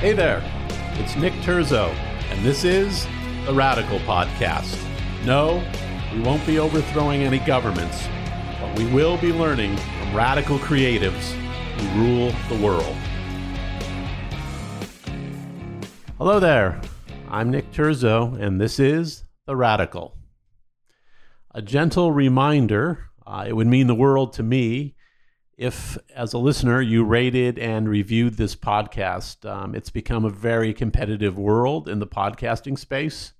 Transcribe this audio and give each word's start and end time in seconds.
Hey 0.00 0.14
there, 0.14 0.42
it's 0.94 1.14
Nick 1.14 1.34
Terzo, 1.42 1.90
and 2.30 2.42
this 2.42 2.64
is 2.64 3.06
the 3.44 3.52
Radical 3.52 3.98
Podcast. 3.98 4.82
No, 5.26 5.62
we 6.14 6.22
won't 6.22 6.46
be 6.46 6.58
overthrowing 6.58 7.20
any 7.20 7.38
governments, 7.40 8.08
but 8.58 8.78
we 8.78 8.90
will 8.94 9.18
be 9.18 9.30
learning 9.30 9.76
from 9.76 10.16
radical 10.16 10.58
creatives 10.58 11.32
who 11.76 12.00
rule 12.00 12.32
the 12.48 12.64
world. 12.64 12.96
Hello 16.16 16.40
there, 16.40 16.80
I'm 17.28 17.50
Nick 17.50 17.70
Terzo, 17.70 18.40
and 18.40 18.58
this 18.58 18.80
is 18.80 19.24
The 19.44 19.54
Radical. 19.54 20.16
A 21.54 21.60
gentle 21.60 22.10
reminder 22.10 23.10
uh, 23.26 23.44
it 23.46 23.52
would 23.52 23.66
mean 23.66 23.86
the 23.86 23.94
world 23.94 24.32
to 24.32 24.42
me 24.42 24.94
if, 25.60 25.98
as 26.16 26.32
a 26.32 26.38
listener, 26.38 26.80
you 26.80 27.04
rated 27.04 27.58
and 27.58 27.86
reviewed 27.86 28.38
this 28.38 28.56
podcast. 28.56 29.46
Um, 29.46 29.74
it's 29.74 29.90
become 29.90 30.24
a 30.24 30.30
very 30.30 30.72
competitive 30.72 31.36
world 31.36 31.86
in 31.86 31.98
the 31.98 32.06
podcasting 32.06 32.78
space, 32.78 33.34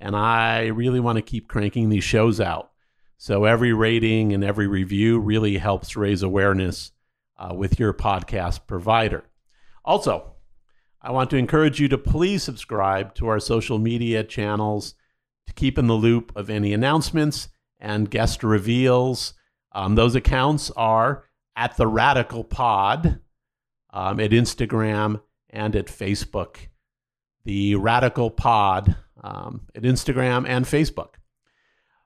and 0.00 0.16
I 0.16 0.68
really 0.68 0.98
want 0.98 1.16
to 1.16 1.22
keep 1.22 1.48
cranking 1.48 1.90
these 1.90 2.04
shows 2.04 2.40
out. 2.40 2.70
So 3.18 3.44
every 3.44 3.74
rating 3.74 4.32
and 4.32 4.42
every 4.42 4.66
review 4.66 5.18
really 5.18 5.58
helps 5.58 5.94
raise 5.94 6.22
awareness 6.22 6.92
uh, 7.36 7.52
with 7.54 7.78
your 7.78 7.92
podcast 7.92 8.66
provider. 8.66 9.24
Also, 9.84 10.32
I 11.02 11.10
want 11.10 11.28
to 11.30 11.36
encourage 11.36 11.78
you 11.78 11.88
to 11.88 11.98
please 11.98 12.42
subscribe 12.42 13.14
to 13.16 13.28
our 13.28 13.38
social 13.38 13.78
media 13.78 14.24
channels 14.24 14.94
to 15.46 15.52
keep 15.52 15.76
in 15.76 15.86
the 15.86 15.92
loop 15.92 16.32
of 16.34 16.48
any 16.48 16.72
announcements 16.72 17.50
and 17.78 18.10
guest 18.10 18.42
reveals. 18.42 19.34
Um, 19.72 19.96
those 19.96 20.14
accounts 20.14 20.70
are 20.70 21.24
at 21.56 21.76
the 21.76 21.86
Radical 21.86 22.44
Pod 22.44 23.20
um, 23.90 24.20
at 24.20 24.30
Instagram 24.30 25.20
and 25.50 25.76
at 25.76 25.86
Facebook. 25.86 26.56
The 27.44 27.74
Radical 27.74 28.30
Pod 28.30 28.96
um, 29.22 29.62
at 29.74 29.82
Instagram 29.82 30.46
and 30.48 30.64
Facebook. 30.64 31.14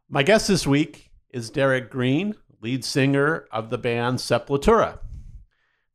My 0.09 0.23
guest 0.23 0.49
this 0.49 0.67
week 0.67 1.11
is 1.31 1.51
Derrick 1.51 1.91
Green, 1.91 2.35
lead 2.61 2.85
singer 2.85 3.47
of 3.51 3.71
the 3.71 3.79
band 3.79 4.19
Sepultura. 4.19 4.99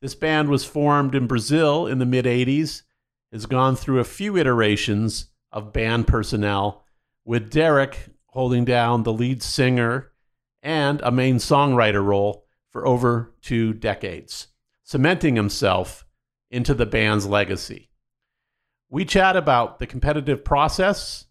This 0.01 0.15
band 0.15 0.49
was 0.49 0.65
formed 0.65 1.15
in 1.15 1.27
Brazil 1.27 1.87
in 1.87 1.99
the 1.99 2.05
mid 2.05 2.25
80s, 2.25 2.83
has 3.31 3.45
gone 3.45 3.75
through 3.75 3.99
a 3.99 4.05
few 4.05 4.35
iterations 4.37 5.27
of 5.51 5.73
band 5.73 6.07
personnel, 6.07 6.83
with 7.23 7.51
Derrick 7.51 8.09
holding 8.27 8.65
down 8.65 9.03
the 9.03 9.13
lead 9.13 9.43
singer 9.43 10.11
and 10.63 11.01
a 11.01 11.11
main 11.11 11.37
songwriter 11.37 12.03
role 12.03 12.45
for 12.71 12.87
over 12.87 13.33
two 13.41 13.73
decades, 13.73 14.47
cementing 14.83 15.35
himself 15.35 16.05
into 16.49 16.73
the 16.73 16.85
band's 16.85 17.25
legacy. 17.25 17.89
We 18.89 19.05
chat 19.05 19.37
about 19.37 19.79
the 19.79 19.87
competitive 19.87 20.43
process 20.43 21.25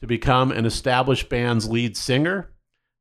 to 0.00 0.06
become 0.06 0.52
an 0.52 0.66
established 0.66 1.28
band's 1.28 1.68
lead 1.68 1.96
singer, 1.96 2.52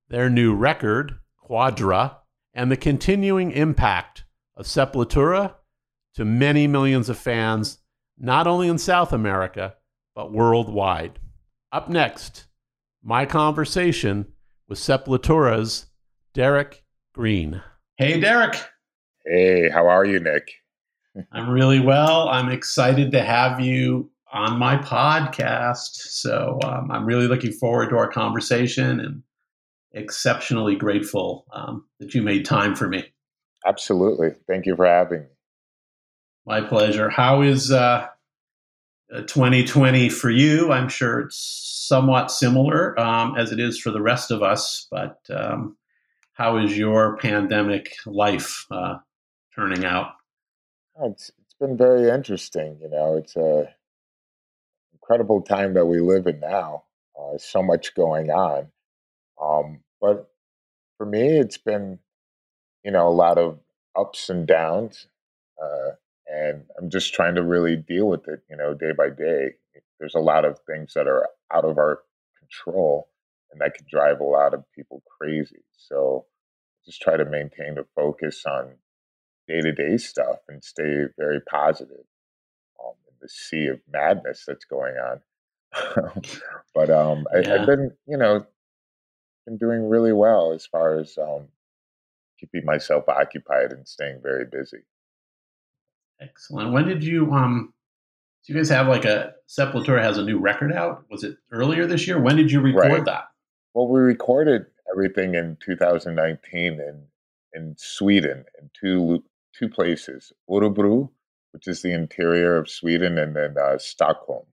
their 0.09 0.29
new 0.29 0.53
record, 0.53 1.19
Quadra, 1.37 2.17
and 2.53 2.71
the 2.71 2.77
continuing 2.77 3.51
impact 3.51 4.23
of 4.55 4.65
Sepultura 4.65 5.55
to 6.15 6.25
many 6.25 6.67
millions 6.67 7.09
of 7.09 7.17
fans, 7.17 7.79
not 8.17 8.45
only 8.45 8.67
in 8.67 8.77
South 8.77 9.11
America, 9.11 9.75
but 10.15 10.31
worldwide. 10.31 11.19
Up 11.71 11.89
next, 11.89 12.45
my 13.01 13.25
conversation 13.25 14.27
with 14.67 14.77
Sepultura's 14.77 15.87
Derrick 16.33 16.83
Green. 17.13 17.61
Hey, 17.97 18.19
Derrick. 18.19 18.59
Hey, 19.23 19.69
how 19.69 19.87
are 19.87 20.03
you, 20.03 20.19
Nick? 20.19 20.49
I'm 21.31 21.47
really 21.47 21.79
well. 21.79 22.27
I'm 22.27 22.49
excited 22.49 23.11
to 23.11 23.21
have 23.21 23.59
you 23.59 24.09
on 24.31 24.57
my 24.57 24.77
podcast. 24.77 25.91
So 25.91 26.57
um, 26.63 26.89
I'm 26.89 27.05
really 27.05 27.27
looking 27.27 27.51
forward 27.51 27.89
to 27.89 27.97
our 27.97 28.07
conversation 28.07 28.99
and 28.99 29.21
exceptionally 29.91 30.75
grateful 30.75 31.45
um, 31.53 31.85
that 31.99 32.15
you 32.15 32.23
made 32.23 32.45
time 32.45 32.73
for 32.73 32.87
me. 32.87 33.05
Absolutely. 33.63 34.31
Thank 34.47 34.65
you 34.65 34.75
for 34.75 34.87
having 34.87 35.21
me. 35.21 35.27
My 36.47 36.61
pleasure. 36.61 37.11
How 37.11 37.43
is 37.43 37.71
uh, 37.71 38.07
2020 39.11 40.07
uh, 40.07 40.09
for 40.11 40.31
you? 40.31 40.71
I'm 40.71 40.89
sure 40.89 41.19
it's 41.19 41.37
somewhat 41.87 42.31
similar 42.31 42.99
um, 42.99 43.37
as 43.37 43.51
it 43.51 43.59
is 43.59 43.79
for 43.79 43.91
the 43.91 44.01
rest 44.01 44.31
of 44.31 44.41
us, 44.41 44.87
but 44.89 45.19
um, 45.29 45.77
how 46.33 46.57
is 46.57 46.77
your 46.77 47.17
pandemic 47.17 47.95
life 48.05 48.65
uh, 48.71 48.97
turning 49.55 49.85
out? 49.85 50.13
Oh, 50.97 51.11
it's, 51.11 51.31
it's 51.41 51.53
been 51.59 51.77
very 51.77 52.09
interesting. 52.09 52.77
You 52.81 52.89
know, 52.89 53.15
it's 53.17 53.35
a 53.35 53.69
incredible 54.93 55.41
time 55.41 55.73
that 55.75 55.85
we 55.85 55.99
live 55.99 56.27
in 56.27 56.39
now. 56.39 56.83
Uh, 57.19 57.37
so 57.37 57.61
much 57.61 57.93
going 57.93 58.31
on, 58.31 58.67
um, 59.41 59.81
but 60.01 60.31
for 60.97 61.05
me, 61.05 61.37
it's 61.37 61.57
been 61.57 61.99
you 62.83 62.91
know 62.91 63.07
a 63.07 63.13
lot 63.13 63.37
of 63.37 63.59
ups 63.95 64.29
and 64.29 64.47
downs, 64.47 65.07
uh, 65.61 65.91
and 66.27 66.63
I'm 66.79 66.89
just 66.89 67.13
trying 67.13 67.35
to 67.35 67.43
really 67.43 67.75
deal 67.75 68.07
with 68.07 68.27
it. 68.27 68.41
You 68.49 68.57
know, 68.57 68.73
day 68.73 68.91
by 68.97 69.09
day. 69.09 69.51
There's 69.99 70.15
a 70.15 70.19
lot 70.19 70.43
of 70.43 70.59
things 70.67 70.93
that 70.95 71.07
are 71.07 71.27
out 71.53 71.65
of 71.65 71.77
our 71.77 71.99
control, 72.39 73.09
and 73.53 73.61
that 73.61 73.75
could 73.75 73.87
drive 73.87 74.19
a 74.19 74.25
lot 74.25 74.53
of 74.53 74.65
people 74.75 75.01
crazy. 75.17 75.63
So 75.77 76.25
just 76.85 77.01
try 77.01 77.15
to 77.15 77.25
maintain 77.25 77.77
a 77.77 77.85
focus 77.95 78.43
on 78.45 78.73
day 79.47 79.61
to 79.61 79.71
day 79.71 79.97
stuff 79.97 80.39
and 80.49 80.63
stay 80.63 81.05
very 81.17 81.39
positive 81.39 82.05
um, 82.83 82.93
in 83.07 83.13
the 83.21 83.29
sea 83.29 83.67
of 83.67 83.79
madness 83.91 84.43
that's 84.47 84.65
going 84.65 84.95
on. 84.95 85.21
but 86.75 86.89
um, 86.89 87.25
I, 87.33 87.47
have 87.47 87.67
been, 87.67 87.91
you 88.07 88.17
know, 88.17 88.45
been 89.45 89.57
doing 89.57 89.87
really 89.87 90.13
well 90.13 90.51
as 90.51 90.65
far 90.65 90.97
as 90.97 91.17
um, 91.17 91.47
keeping 92.39 92.65
myself 92.65 93.07
occupied 93.07 93.71
and 93.71 93.87
staying 93.87 94.19
very 94.21 94.45
busy. 94.45 94.79
Excellent. 96.21 96.71
When 96.71 96.87
did 96.87 97.03
you 97.03 97.31
um? 97.31 97.73
Do 98.45 98.53
you 98.53 98.59
guys 98.59 98.69
have 98.69 98.87
like 98.87 99.05
a 99.05 99.33
Sepultura 99.47 100.01
has 100.01 100.17
a 100.17 100.23
new 100.23 100.37
record 100.37 100.73
out? 100.73 101.05
Was 101.09 101.23
it 101.23 101.37
earlier 101.51 101.87
this 101.87 102.07
year? 102.07 102.19
When 102.19 102.35
did 102.35 102.51
you 102.51 102.59
record 102.59 102.91
right. 102.91 103.05
that? 103.05 103.23
Well, 103.73 103.87
we 103.87 104.01
recorded 104.01 104.67
everything 104.91 105.33
in 105.35 105.57
2019 105.65 106.73
in 106.73 107.03
in 107.55 107.75
Sweden 107.77 108.45
in 108.59 108.69
two 108.79 109.23
two 109.57 109.69
places, 109.69 110.31
Örebro, 110.49 111.09
which 111.51 111.67
is 111.67 111.81
the 111.81 111.91
interior 111.93 112.57
of 112.57 112.69
Sweden, 112.69 113.17
and 113.17 113.35
then 113.35 113.55
uh, 113.57 113.77
Stockholm, 113.79 114.45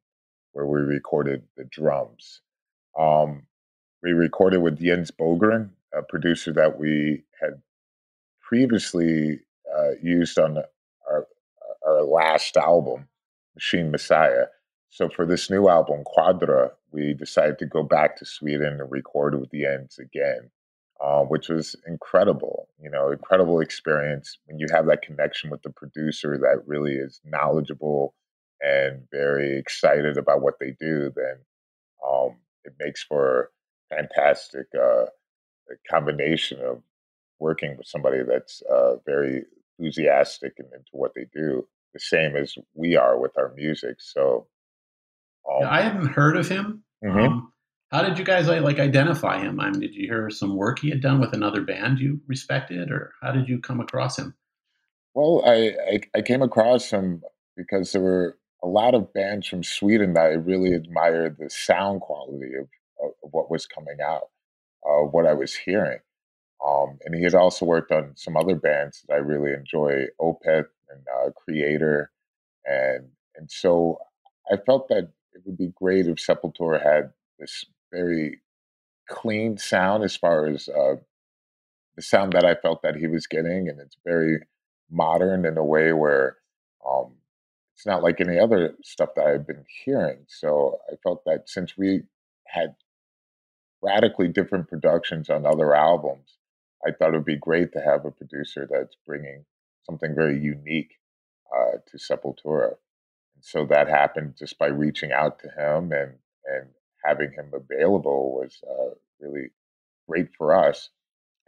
where 0.53 0.67
we 0.67 0.81
recorded 0.81 1.43
the 1.57 1.65
drums. 1.65 2.41
Um, 2.99 3.43
we 4.03 4.13
recorded 4.13 4.63
with 4.63 4.81
Jens 4.81 5.11
Bogren, 5.11 5.71
a 5.95 6.03
producer 6.03 6.53
that 6.55 6.79
we 6.79 7.25
had 7.41 7.61
previously 8.41 9.41
uh, 9.77 9.93
used 10.03 10.39
on 10.39 10.59
our 11.11 11.27
our 11.87 12.03
last 12.05 12.57
album, 12.57 13.09
Machine 13.55 13.91
Messiah. 13.91 14.47
So 14.91 15.09
for 15.09 15.25
this 15.25 15.49
new 15.51 15.69
album, 15.69 16.03
Quadra, 16.05 16.73
we 16.91 17.15
decided 17.15 17.59
to 17.61 17.67
go 17.67 17.83
back 17.85 18.17
to 18.17 18.27
Sweden 18.27 18.81
and 18.81 18.91
record 18.91 19.41
with 19.41 19.51
the 19.51 19.65
ends 19.65 19.99
again, 19.99 20.51
uh, 21.01 21.23
which 21.23 21.49
was 21.49 21.77
incredible. 21.87 22.69
You 22.83 22.91
know, 22.91 23.13
incredible 23.13 23.61
experience 23.61 24.39
when 24.47 24.59
you 24.59 24.67
have 24.73 24.87
that 24.87 25.03
connection 25.03 25.49
with 25.49 25.63
the 25.63 25.71
producer 25.71 26.37
that 26.39 26.67
really 26.67 26.95
is 26.95 27.21
knowledgeable 27.25 28.15
and 28.61 29.03
very 29.13 29.57
excited 29.57 30.19
about 30.19 30.43
what 30.43 30.59
they 30.59 30.75
do. 30.79 31.13
Then 31.15 31.37
um, 32.07 32.37
it 32.65 32.75
makes 32.81 33.03
for 33.05 33.53
fantastic 33.91 34.67
uh, 34.75 35.07
combination 35.89 36.61
of 36.63 36.83
working 37.39 37.77
with 37.77 37.87
somebody 37.87 38.23
that's 38.25 38.61
uh, 38.63 38.97
very 39.07 39.45
enthusiastic 39.79 40.55
and 40.59 40.69
into 40.73 40.91
what 40.93 41.13
they 41.15 41.27
do, 41.33 41.67
the 41.95 42.01
same 42.01 42.37
as 42.37 42.57
we 42.75 42.97
are 42.97 43.19
with 43.19 43.39
our 43.39 43.53
music. 43.55 43.97
So 44.01 44.49
um, 45.51 45.67
I 45.69 45.83
hadn't 45.83 46.09
heard 46.09 46.37
of 46.37 46.49
him. 46.49 46.85
Mm-hmm. 47.05 47.19
Um, 47.19 47.53
how 47.91 48.03
did 48.03 48.19
you 48.19 48.25
guys 48.25 48.47
like 48.47 48.79
identify 48.79 49.41
him? 49.41 49.59
I 49.59 49.71
mean, 49.71 49.81
did 49.81 49.95
you 49.95 50.07
hear 50.07 50.31
some 50.31 50.57
work 50.57 50.79
he 50.79 50.91
had 50.91 51.01
done 51.01 51.21
with 51.21 51.33
another 51.33 51.63
band 51.63 51.99
you 51.99 52.21
respected, 52.27 52.91
or 52.91 53.13
how 53.21 53.33
did 53.33 53.49
you 53.49 53.59
come 53.61 53.81
across 53.81 54.19
him? 54.19 54.35
Well, 55.15 55.43
I, 55.45 55.75
I, 55.91 56.01
I 56.19 56.23
came 56.23 56.43
across 56.43 56.91
him 56.91 57.23
because 57.57 57.91
there 57.91 58.03
were 58.03 58.39
a 58.63 58.69
lot 58.69 58.95
of 58.95 59.13
bands 59.13 59.49
from 59.49 59.65
Sweden 59.65 60.15
that 60.15 60.27
I 60.27 60.35
really 60.35 60.73
admired 60.73 61.37
the 61.39 61.51
sound 61.51 62.01
quality 62.01 62.55
of, 62.55 62.69
of, 63.03 63.11
of 63.25 63.31
what 63.33 63.51
was 63.51 63.67
coming 63.67 63.97
out, 64.05 64.29
of 64.85 65.07
uh, 65.07 65.11
what 65.11 65.27
I 65.27 65.33
was 65.33 65.55
hearing. 65.55 65.99
Um, 66.65 66.99
and 67.05 67.15
he 67.15 67.25
had 67.25 67.35
also 67.35 67.65
worked 67.65 67.91
on 67.91 68.13
some 68.17 68.37
other 68.37 68.55
bands 68.55 69.05
that 69.09 69.15
I 69.15 69.19
really 69.19 69.53
enjoy, 69.53 70.05
Opeth 70.21 70.67
and 70.91 71.07
uh, 71.09 71.31
Kreator, 71.31 72.07
and 72.67 73.09
and 73.35 73.51
so 73.51 73.99
I 74.53 74.57
felt 74.57 74.89
that 74.89 75.11
it 75.33 75.43
would 75.45 75.59
be 75.59 75.73
great 75.75 76.07
if 76.07 76.17
Sepultura 76.17 76.83
had 76.83 77.13
this 77.39 77.65
very 77.93 78.41
clean 79.09 79.59
sound 79.59 80.05
as 80.05 80.17
far 80.17 80.47
as 80.47 80.69
uh, 80.69 80.97
the 81.97 82.03
sound 82.03 82.33
that 82.33 82.45
I 82.45 82.55
felt 82.55 82.83
that 82.83 82.97
he 82.97 83.07
was 83.07 83.27
getting, 83.27 83.69
and 83.69 83.81
it's 83.81 83.97
very 84.05 84.41
modern 84.91 85.45
in 85.45 85.57
a 85.57 85.65
way 85.65 85.93
where 85.93 86.37
um, 86.87 87.15
it's 87.75 87.87
not 87.87 88.03
like 88.03 88.21
any 88.21 88.39
other 88.39 88.75
stuff 88.83 89.11
that 89.17 89.27
I've 89.27 89.47
been 89.47 89.65
hearing. 89.85 90.25
So 90.29 90.79
I 90.91 90.97
felt 91.03 91.25
that 91.25 91.49
since 91.49 91.77
we 91.77 92.03
had 92.47 92.75
radically 93.83 94.29
different 94.29 94.69
productions 94.69 95.31
on 95.31 95.47
other 95.47 95.75
albums, 95.75 96.37
I 96.87 96.91
thought 96.93 97.15
it 97.15 97.17
would 97.17 97.25
be 97.25 97.37
great 97.37 97.73
to 97.73 97.81
have 97.81 98.05
a 98.05 98.11
producer 98.11 98.69
that's 98.71 98.97
bringing 99.07 99.45
something 99.85 100.15
very 100.15 100.39
unique 100.39 100.99
uh, 101.55 101.79
to 101.91 101.97
Sepultura. 101.99 102.75
So 103.43 103.67
that 103.67 103.89
happened 103.89 104.35
just 104.39 104.59
by 104.59 104.67
reaching 104.67 105.13
out 105.13 105.39
to 105.41 105.49
him 105.49 105.93
and 105.93 106.15
and 106.45 106.69
having 107.05 107.33
him 107.33 107.53
available 107.53 108.35
was 108.35 108.61
uh, 108.69 108.95
really 109.21 109.51
great 110.09 110.29
for 110.37 110.55
us. 110.55 110.91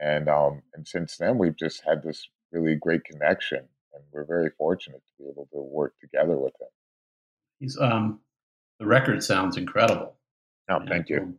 And 0.00 0.28
um, 0.28 0.62
and 0.74 0.86
since 0.86 1.16
then, 1.16 1.38
we've 1.38 1.56
just 1.56 1.82
had 1.86 2.02
this 2.02 2.26
really 2.50 2.74
great 2.74 3.04
connection, 3.04 3.58
and 3.58 4.04
we're 4.12 4.24
very 4.24 4.50
fortunate 4.58 5.02
to 5.06 5.22
be 5.22 5.30
able 5.30 5.48
to 5.52 5.60
work 5.60 5.94
together 6.00 6.36
with 6.36 6.54
him. 6.60 6.68
He's 7.60 7.78
um, 7.78 8.20
the 8.78 8.86
record 8.86 9.22
sounds 9.22 9.56
incredible. 9.56 10.16
Oh, 10.68 10.80
thank 10.88 11.06
I 11.10 11.14
you. 11.14 11.38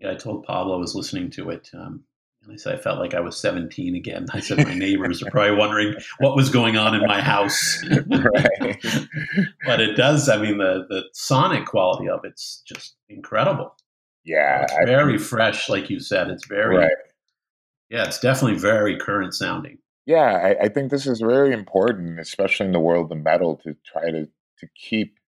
Yeah, 0.00 0.12
I 0.12 0.14
told 0.16 0.44
Pablo 0.44 0.74
I 0.74 0.78
was 0.78 0.94
listening 0.94 1.30
to 1.30 1.50
it, 1.50 1.70
um, 1.74 2.02
and 2.44 2.52
I 2.52 2.56
said 2.56 2.74
I 2.74 2.78
felt 2.78 2.98
like 2.98 3.14
I 3.14 3.20
was 3.20 3.36
17 3.38 3.94
again. 3.94 4.26
I 4.32 4.40
said 4.40 4.58
my 4.58 4.74
neighbors 4.74 5.22
are 5.22 5.30
probably 5.30 5.56
wondering 5.56 5.94
what 6.18 6.36
was 6.36 6.50
going 6.50 6.76
on 6.76 6.94
in 6.94 7.06
my 7.06 7.20
house. 7.20 7.82
right. 8.08 8.86
but 9.66 9.80
it 9.80 9.96
does. 9.96 10.28
I 10.28 10.36
mean, 10.36 10.58
the 10.58 10.86
the 10.88 11.04
sonic 11.12 11.66
quality 11.66 12.08
of 12.08 12.20
it's 12.24 12.62
just 12.66 12.96
incredible. 13.08 13.74
Yeah, 14.24 14.62
it's 14.62 14.72
very 14.86 15.18
fresh, 15.18 15.68
like 15.68 15.90
you 15.90 16.00
said. 16.00 16.30
It's 16.30 16.46
very 16.46 16.76
right. 16.76 16.90
Yeah, 17.90 18.04
it's 18.04 18.20
definitely 18.20 18.58
very 18.58 18.96
current 18.96 19.34
sounding. 19.34 19.78
Yeah, 20.06 20.54
I, 20.60 20.64
I, 20.64 20.68
think 20.68 20.90
this 20.90 21.06
is 21.06 21.20
very 21.20 21.52
important, 21.52 22.20
especially 22.20 22.66
in 22.66 22.72
the 22.72 22.80
world 22.80 23.10
of 23.10 23.18
metal, 23.18 23.56
to 23.64 23.74
try 23.86 24.10
to 24.10 24.26
to 24.58 24.68
keep 24.74 25.18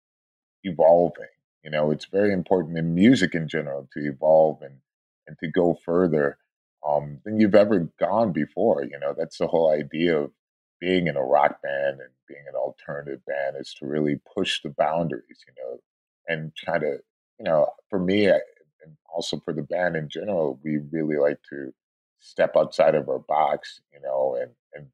evolving. 0.63 1.27
You 1.63 1.71
know, 1.71 1.91
it's 1.91 2.05
very 2.05 2.31
important 2.31 2.77
in 2.77 2.93
music 2.93 3.33
in 3.33 3.47
general 3.47 3.87
to 3.93 3.99
evolve 3.99 4.61
and 4.61 4.77
and 5.27 5.37
to 5.39 5.47
go 5.47 5.77
further 5.83 6.37
um, 6.87 7.19
than 7.25 7.39
you've 7.39 7.55
ever 7.55 7.89
gone 7.99 8.31
before. 8.31 8.83
You 8.83 8.99
know, 8.99 9.13
that's 9.17 9.37
the 9.37 9.47
whole 9.47 9.71
idea 9.71 10.17
of 10.17 10.31
being 10.79 11.07
in 11.07 11.17
a 11.17 11.23
rock 11.23 11.61
band 11.61 11.99
and 11.99 12.11
being 12.27 12.43
an 12.47 12.55
alternative 12.55 13.21
band 13.25 13.57
is 13.59 13.73
to 13.79 13.87
really 13.87 14.19
push 14.35 14.61
the 14.63 14.69
boundaries. 14.69 15.43
You 15.47 15.53
know, 15.63 15.79
and 16.27 16.55
try 16.55 16.79
to, 16.79 16.99
you 17.39 17.45
know, 17.45 17.67
for 17.89 17.99
me 17.99 18.27
and 18.27 18.41
also 19.13 19.39
for 19.43 19.53
the 19.53 19.63
band 19.63 19.95
in 19.95 20.09
general, 20.09 20.59
we 20.63 20.77
really 20.91 21.17
like 21.17 21.39
to 21.49 21.73
step 22.19 22.55
outside 22.55 22.95
of 22.95 23.09
our 23.09 23.19
box, 23.19 23.81
you 23.93 23.99
know, 24.01 24.37
and 24.41 24.51
and 24.73 24.87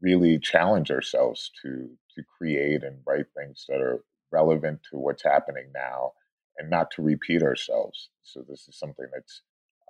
really 0.00 0.38
challenge 0.38 0.90
ourselves 0.90 1.50
to 1.62 1.90
to 2.14 2.22
create 2.38 2.82
and 2.84 2.98
write 3.06 3.26
things 3.36 3.64
that 3.68 3.80
are 3.80 4.04
relevant 4.32 4.80
to 4.90 4.98
what's 4.98 5.24
happening 5.24 5.66
now 5.74 6.12
and 6.58 6.70
not 6.70 6.90
to 6.90 7.02
repeat 7.02 7.42
ourselves. 7.42 8.10
So 8.22 8.44
this 8.48 8.68
is 8.68 8.78
something 8.78 9.06
that's 9.14 9.42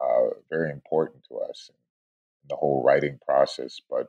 uh, 0.03 0.31
very 0.51 0.71
important 0.71 1.25
to 1.29 1.39
us 1.39 1.71
in 1.71 2.49
the 2.49 2.57
whole 2.57 2.83
writing 2.83 3.19
process. 3.25 3.81
But 3.89 4.09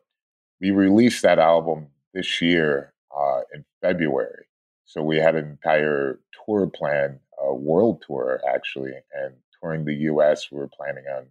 we 0.59 0.71
released 0.71 1.21
that 1.23 1.39
album 1.39 1.87
this 2.13 2.41
year 2.41 2.93
uh, 3.15 3.41
in 3.53 3.65
February. 3.81 4.45
So 4.85 5.03
we 5.03 5.17
had 5.17 5.35
an 5.35 5.45
entire 5.45 6.19
tour 6.45 6.67
plan, 6.67 7.19
a 7.39 7.53
world 7.53 8.03
tour 8.05 8.41
actually, 8.47 8.93
and 9.13 9.35
touring 9.59 9.85
the 9.85 9.95
U.S. 9.95 10.51
We 10.51 10.57
were 10.57 10.67
planning 10.67 11.05
on 11.15 11.27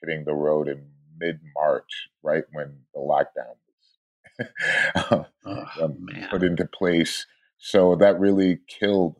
hitting 0.00 0.24
the 0.24 0.34
road 0.34 0.68
in 0.68 0.86
mid 1.18 1.40
March, 1.54 2.08
right 2.22 2.44
when 2.52 2.78
the 2.94 3.00
lockdown 3.00 3.56
was 3.66 5.26
oh, 5.46 5.96
put 6.30 6.42
into 6.42 6.64
place. 6.66 7.26
So 7.58 7.96
that 7.96 8.20
really 8.20 8.60
killed 8.68 9.16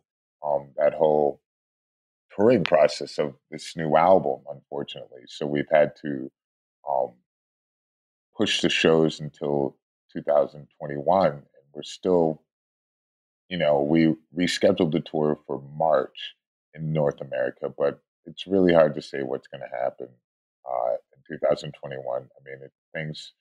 um, 0.47 0.69
that 0.77 0.95
whole 0.95 1.41
touring 2.39 2.65
process 2.65 3.19
of 3.19 3.35
this 3.51 3.77
new 3.77 3.97
album, 3.97 4.41
unfortunately. 4.51 5.23
So 5.27 5.47
we've 5.47 5.69
had 5.71 5.97
to 6.03 6.31
um, 6.89 7.13
push 8.37 8.61
the 8.61 8.69
shows 8.69 9.21
until 9.21 9.77
2021, 10.13 11.27
and 11.33 11.43
we're 11.75 11.83
still, 11.83 12.43
you 13.49 13.59
know, 13.59 13.83
we 13.83 14.15
rescheduled 14.37 14.93
the 14.93 15.01
tour 15.01 15.39
for 15.47 15.63
March 15.77 16.35
in 16.75 16.93
North 16.93 17.21
America, 17.21 17.73
but 17.77 18.01
it's 18.25 18.47
really 18.47 18.73
hard 18.73 18.95
to 18.95 19.03
say 19.03 19.23
what's 19.23 19.49
going 19.49 19.63
to 19.63 19.77
happen 19.77 20.09
uh, 20.71 20.93
in 21.17 21.37
2021. 21.37 22.23
I 22.23 22.23
mean, 22.45 22.63
it, 22.63 22.73
things 22.95 23.33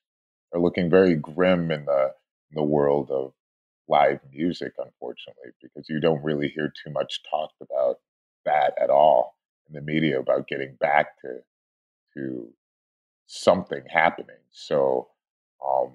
are 0.54 0.60
looking 0.60 0.90
very 0.90 1.16
grim 1.16 1.72
in 1.72 1.86
the 1.86 2.14
in 2.50 2.56
the 2.56 2.64
world 2.64 3.12
of 3.12 3.34
live 3.90 4.20
music, 4.32 4.74
unfortunately, 4.78 5.52
because 5.62 5.90
you 5.90 6.00
don't 6.00 6.24
really 6.24 6.48
hear 6.48 6.72
too 6.84 6.92
much 6.92 7.22
talked 7.30 7.62
about 7.62 7.98
that 8.48 8.74
at 8.82 8.90
all 8.90 9.36
in 9.68 9.76
the 9.76 9.82
media 9.82 10.20
about 10.20 10.48
getting 10.48 10.76
back 10.80 11.20
to 11.22 11.40
to 12.16 12.48
something 13.28 13.84
happening. 13.90 14.42
So, 14.52 15.10
um, 15.66 15.94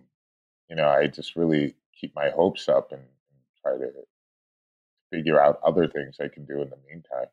you 0.69 0.77
know, 0.77 0.89
I 0.89 1.07
just 1.07 1.35
really 1.35 1.75
keep 1.99 2.15
my 2.15 2.31
hopes 2.31 2.69
up 2.69 2.93
and, 2.93 3.01
and 3.01 3.41
try 3.63 3.73
to 3.79 3.93
figure 5.11 5.41
out 5.41 5.61
other 5.65 5.89
things 5.89 6.17
I 6.21 6.29
can 6.29 6.45
do 6.45 6.63
in 6.63 6.71
the 6.71 6.79
meantime. 6.89 7.27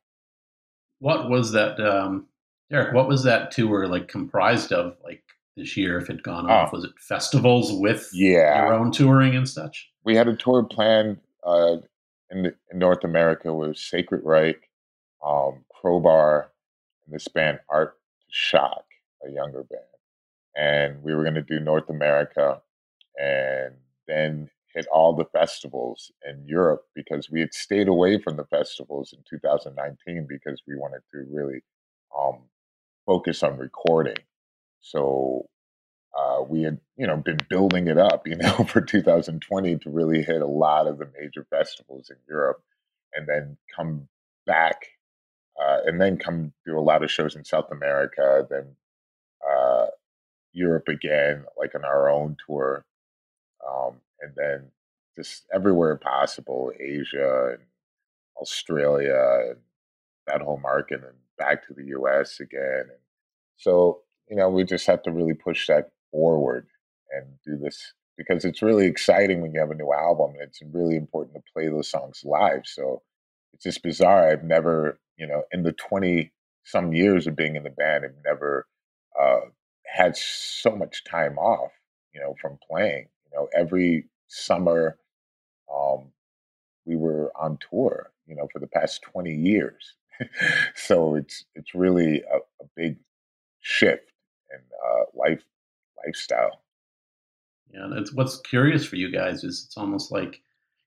What 1.00 1.30
was 1.30 1.52
that, 1.52 1.80
um, 1.80 2.28
Derrick? 2.70 2.94
What 2.94 3.08
was 3.08 3.24
that 3.24 3.52
tour 3.52 3.88
like 3.88 4.08
comprised 4.08 4.74
of? 4.74 4.98
Like 5.04 5.24
this 5.56 5.78
year, 5.78 5.98
if 5.98 6.10
it 6.10 6.24
gone 6.24 6.50
off, 6.50 6.70
oh. 6.72 6.78
was 6.78 6.86
it 6.86 6.92
festivals 7.00 7.72
with 7.74 8.10
yeah. 8.14 8.66
your 8.66 8.74
own 8.74 8.92
touring 8.92 9.36
and 9.36 9.48
such? 9.48 9.90
We 10.04 10.16
had 10.16 10.28
a 10.28 10.36
tour 10.36 10.64
planned 10.64 11.18
uh, 11.46 11.78
in, 12.32 12.46
in 12.72 12.80
North 12.80 13.04
America 13.04 13.54
with 13.54 13.78
Sacred 13.78 14.22
Reich, 14.24 14.69
um, 15.26 15.66
Crowbar, 15.74 16.52
and 17.06 17.14
this 17.14 17.28
band 17.28 17.60
Art 17.70 17.98
Shock, 18.30 18.86
a 19.26 19.32
younger 19.32 19.64
band. 19.64 19.84
And 20.56 21.04
we 21.04 21.14
were 21.14 21.24
going 21.24 21.36
to 21.36 21.42
do 21.42 21.60
North 21.60 21.90
America 21.90 22.62
and 23.18 23.76
then 24.08 24.50
hit 24.74 24.86
all 24.92 25.16
the 25.16 25.26
festivals 25.26 26.12
in 26.28 26.46
Europe 26.46 26.86
because 26.96 27.30
we 27.30 27.40
had 27.40 27.54
stayed 27.54 27.88
away 27.88 28.20
from 28.20 28.38
the 28.38 28.46
festivals 28.46 29.14
in 29.14 29.20
2019 29.30 30.28
because 30.28 30.62
we 30.68 30.76
wanted 30.76 31.02
to 31.12 31.26
really 31.32 31.62
um, 32.18 32.40
focus 33.06 33.42
on 33.44 33.58
recording. 33.58 34.18
So 34.82 35.50
uh, 36.18 36.44
we 36.48 36.64
had, 36.64 36.80
you 36.98 37.08
know, 37.08 37.18
been 37.18 37.40
building 37.50 37.88
it 37.88 37.98
up, 37.98 38.28
you 38.28 38.36
know, 38.36 38.64
for 38.66 38.82
2020 38.82 39.78
to 39.78 39.90
really 39.90 40.22
hit 40.24 40.42
a 40.42 40.48
lot 40.48 40.88
of 40.88 41.00
the 41.00 41.10
major 41.20 41.46
festivals 41.50 42.10
in 42.10 42.18
Europe, 42.28 42.62
and 43.14 43.28
then 43.28 43.58
come 43.76 44.08
back 44.46 44.88
uh, 45.60 45.80
and 45.86 46.00
then 46.00 46.18
come 46.18 46.54
do 46.66 46.78
a 46.78 46.82
lot 46.82 47.04
of 47.04 47.12
shows 47.12 47.36
in 47.36 47.44
South 47.44 47.72
America, 47.72 48.48
then 48.50 48.76
uh, 49.48 49.88
Europe 50.54 50.88
again, 50.88 51.46
like 51.58 51.76
on 51.76 51.84
our 51.84 52.10
own 52.10 52.38
tour, 52.46 52.86
um, 53.68 53.96
and 54.22 54.34
then 54.36 54.72
just 55.18 55.44
everywhere 55.54 55.96
possible, 55.98 56.72
Asia 56.80 57.52
and 57.54 57.64
Australia 58.42 59.50
and 59.50 59.58
that 60.28 60.42
whole 60.42 60.60
market, 60.60 61.02
and 61.04 61.18
back 61.38 61.68
to 61.68 61.74
the 61.74 61.86
U.S. 61.88 62.40
again. 62.40 62.82
And 62.82 63.00
so, 63.58 64.02
you 64.30 64.36
know, 64.36 64.50
we 64.50 64.64
just 64.64 64.88
have 64.88 65.04
to 65.04 65.12
really 65.12 65.34
push 65.34 65.68
that 65.68 65.90
forward 66.12 66.68
and 67.12 67.26
do 67.46 67.58
this 67.58 67.94
because 68.18 68.46
it's 68.46 68.62
really 68.62 68.86
exciting 68.86 69.42
when 69.42 69.54
you 69.54 69.60
have 69.60 69.72
a 69.72 69.76
new 69.76 69.92
album 69.94 70.32
and 70.34 70.44
it's 70.44 70.62
really 70.74 70.96
important 70.96 71.36
to 71.36 71.52
play 71.54 71.68
those 71.68 71.90
songs 71.90 72.22
live. 72.24 72.62
So 72.66 73.02
it's 73.54 73.64
just 73.64 73.84
bizarre. 73.84 74.32
I've 74.32 74.44
never 74.44 75.00
you 75.20 75.28
know, 75.28 75.44
in 75.52 75.64
the 75.64 75.74
20 75.74 76.32
some 76.64 76.94
years 76.94 77.28
of 77.28 77.36
being 77.36 77.56
in 77.56 77.64
the 77.64 77.70
band, 77.70 78.06
I've 78.06 78.24
never 78.26 78.66
uh, 79.20 79.42
had 79.86 80.16
so 80.16 80.76
much 80.76 81.04
time 81.04 81.38
off, 81.38 81.72
you 82.14 82.22
know, 82.22 82.36
from 82.42 82.58
playing. 82.68 83.08
You 83.26 83.38
know, 83.38 83.50
every 83.56 84.08
summer 84.28 84.98
um, 85.72 86.06
we 86.86 86.96
were 86.96 87.32
on 87.40 87.60
tour, 87.70 88.12
you 88.26 88.36
know, 88.36 88.48
for 88.52 88.60
the 88.60 88.68
past 88.68 89.02
20 89.04 89.34
years. 89.34 89.94
so 90.76 91.16
it's 91.16 91.46
it's 91.56 91.74
really 91.76 92.22
a, 92.22 92.38
a 92.62 92.68
big 92.76 92.98
shift 93.62 94.12
in 94.52 94.60
uh, 94.60 95.04
life 95.14 95.44
lifestyle. 96.06 96.62
Yeah, 97.74 97.88
that's 97.94 98.14
what's 98.14 98.40
curious 98.42 98.86
for 98.86 98.96
you 98.96 99.12
guys 99.12 99.44
is 99.44 99.66
it's 99.66 99.78
almost 99.78 100.12
like 100.12 100.42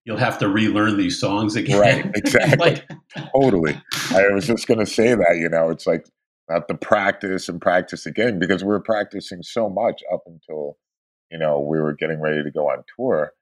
you'll 0.04 0.16
have 0.16 0.38
to 0.38 0.48
relearn 0.48 0.96
these 0.96 1.18
songs 1.18 1.56
again. 1.56 1.80
Right, 1.80 2.10
exactly. 2.14 2.56
like, 2.58 2.88
totally. 3.32 3.80
I 4.10 4.28
was 4.28 4.46
just 4.46 4.66
going 4.66 4.80
to 4.80 4.86
say 4.86 5.14
that, 5.14 5.36
you 5.36 5.48
know, 5.48 5.70
it's 5.70 5.86
like 5.86 6.06
have 6.50 6.66
to 6.66 6.74
practice 6.74 7.48
and 7.48 7.60
practice 7.60 8.06
again 8.06 8.38
because 8.38 8.62
we 8.62 8.68
were 8.68 8.80
practicing 8.80 9.42
so 9.42 9.68
much 9.68 10.02
up 10.12 10.22
until, 10.26 10.76
you 11.30 11.38
know, 11.38 11.60
we 11.60 11.80
were 11.80 11.94
getting 11.94 12.20
ready 12.20 12.42
to 12.42 12.50
go 12.50 12.68
on 12.68 12.84
tour. 12.96 13.32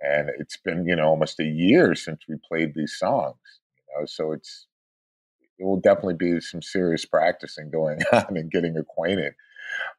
And 0.00 0.30
it's 0.38 0.56
been, 0.56 0.86
you 0.86 0.96
know, 0.96 1.08
almost 1.08 1.40
a 1.40 1.44
year 1.44 1.94
since 1.94 2.20
we 2.28 2.36
played 2.48 2.74
these 2.74 2.96
songs, 2.96 3.36
you 3.76 4.00
know, 4.00 4.06
so 4.06 4.32
it's, 4.32 4.66
it 5.58 5.64
will 5.64 5.80
definitely 5.80 6.14
be 6.14 6.40
some 6.40 6.62
serious 6.62 7.04
practicing 7.04 7.70
going 7.70 8.00
on 8.12 8.36
and 8.36 8.50
getting 8.50 8.76
acquainted 8.76 9.34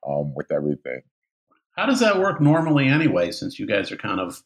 um, 0.07 0.33
with 0.35 0.51
everything. 0.51 1.01
How 1.75 1.85
does 1.85 1.99
that 1.99 2.19
work 2.19 2.41
normally 2.41 2.87
anyway, 2.87 3.31
since 3.31 3.59
you 3.59 3.67
guys 3.67 3.91
are 3.91 3.97
kind 3.97 4.19
of 4.19 4.41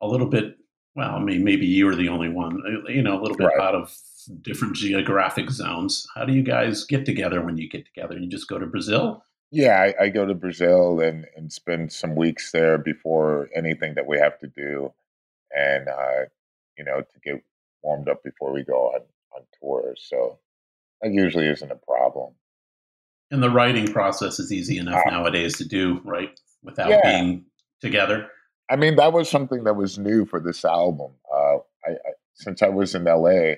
a 0.00 0.06
little 0.06 0.28
bit 0.28 0.56
well, 0.94 1.14
I 1.14 1.20
mean, 1.20 1.44
maybe 1.44 1.66
you 1.66 1.86
were 1.86 1.94
the 1.94 2.08
only 2.08 2.28
one, 2.28 2.62
uh, 2.66 2.90
you 2.90 3.02
know, 3.02 3.18
a 3.18 3.22
little 3.22 3.36
bit 3.36 3.44
right. 3.46 3.60
out 3.60 3.74
of 3.74 3.96
different 4.42 4.76
geographic 4.76 5.50
zones. 5.50 6.06
How 6.14 6.24
do 6.24 6.32
you 6.32 6.42
guys 6.42 6.84
get 6.84 7.06
together 7.06 7.42
when 7.42 7.56
you 7.56 7.68
get 7.68 7.86
together? 7.86 8.18
You 8.18 8.28
just 8.28 8.48
go 8.48 8.58
to 8.58 8.66
Brazil? 8.66 9.24
Yeah, 9.52 9.80
I, 9.80 10.04
I 10.04 10.08
go 10.08 10.26
to 10.26 10.34
Brazil 10.34 11.00
and, 11.00 11.26
and 11.36 11.52
spend 11.52 11.92
some 11.92 12.14
weeks 12.14 12.52
there 12.52 12.78
before 12.78 13.48
anything 13.54 13.94
that 13.94 14.06
we 14.06 14.18
have 14.18 14.38
to 14.40 14.46
do. 14.46 14.92
And, 15.56 15.88
uh, 15.88 16.26
you 16.76 16.84
know, 16.84 17.00
to 17.00 17.20
get 17.24 17.42
warmed 17.82 18.08
up 18.08 18.22
before 18.22 18.52
we 18.52 18.62
go 18.62 18.92
on, 18.94 19.00
on 19.34 19.42
tour. 19.60 19.94
So 19.96 20.38
that 21.02 21.12
usually 21.12 21.46
isn't 21.46 21.70
a 21.70 21.76
problem. 21.76 22.34
And 23.30 23.42
the 23.42 23.50
writing 23.50 23.92
process 23.92 24.38
is 24.38 24.52
easy 24.52 24.78
enough 24.78 25.02
uh, 25.06 25.10
nowadays 25.10 25.56
to 25.58 25.64
do, 25.64 26.00
right? 26.04 26.38
Without 26.62 26.90
yeah. 26.90 27.00
being 27.04 27.44
together. 27.80 28.28
I 28.70 28.76
mean, 28.76 28.94
that 28.96 29.12
was 29.12 29.28
something 29.28 29.64
that 29.64 29.74
was 29.74 29.98
new 29.98 30.24
for 30.24 30.38
this 30.38 30.64
album. 30.64 31.10
Uh, 31.32 31.56
I, 31.84 31.90
I, 31.90 32.12
since 32.34 32.62
I 32.62 32.68
was 32.68 32.94
in 32.94 33.04
LA, 33.04 33.54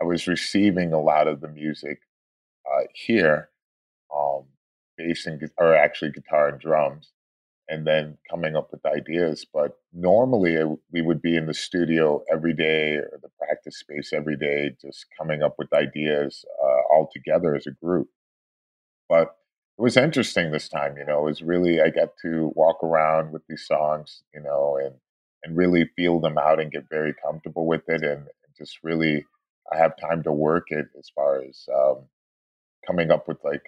I 0.00 0.04
was 0.04 0.28
receiving 0.28 0.92
a 0.92 1.00
lot 1.00 1.26
of 1.26 1.40
the 1.40 1.48
music 1.48 1.98
uh, 2.70 2.84
here, 2.94 3.50
um, 4.14 4.44
bass 4.96 5.26
and 5.26 5.42
or 5.58 5.74
actually 5.74 6.12
guitar 6.12 6.48
and 6.48 6.60
drums, 6.60 7.10
and 7.68 7.84
then 7.84 8.16
coming 8.30 8.54
up 8.54 8.70
with 8.70 8.86
ideas. 8.86 9.44
But 9.52 9.78
normally, 9.92 10.54
it, 10.54 10.68
we 10.92 11.02
would 11.02 11.20
be 11.20 11.36
in 11.36 11.46
the 11.46 11.54
studio 11.54 12.22
every 12.32 12.54
day 12.54 12.94
or 12.94 13.18
the 13.20 13.30
practice 13.38 13.80
space 13.80 14.12
every 14.12 14.36
day, 14.36 14.76
just 14.80 15.06
coming 15.18 15.42
up 15.42 15.56
with 15.58 15.72
ideas 15.72 16.44
uh, 16.62 16.94
all 16.94 17.10
together 17.12 17.56
as 17.56 17.66
a 17.66 17.72
group. 17.84 18.08
But 19.08 19.36
it 19.78 19.82
was 19.82 19.96
interesting 19.96 20.50
this 20.50 20.68
time, 20.68 20.96
you 20.96 21.04
know, 21.04 21.20
it 21.20 21.30
was 21.30 21.42
really, 21.42 21.80
I 21.80 21.90
got 21.90 22.10
to 22.22 22.52
walk 22.54 22.82
around 22.84 23.32
with 23.32 23.42
these 23.48 23.66
songs, 23.66 24.22
you 24.34 24.40
know, 24.40 24.78
and, 24.82 24.94
and 25.42 25.56
really 25.56 25.90
feel 25.96 26.20
them 26.20 26.38
out 26.38 26.60
and 26.60 26.70
get 26.70 26.88
very 26.88 27.14
comfortable 27.24 27.66
with 27.66 27.82
it 27.88 28.02
and, 28.02 28.26
just 28.58 28.78
really 28.82 29.24
I 29.72 29.78
have 29.78 29.96
time 29.96 30.22
to 30.24 30.32
work 30.32 30.66
it 30.68 30.86
as 30.98 31.08
far 31.14 31.42
as 31.42 31.66
um, 31.74 32.04
coming 32.86 33.10
up 33.10 33.28
with 33.28 33.38
like 33.44 33.62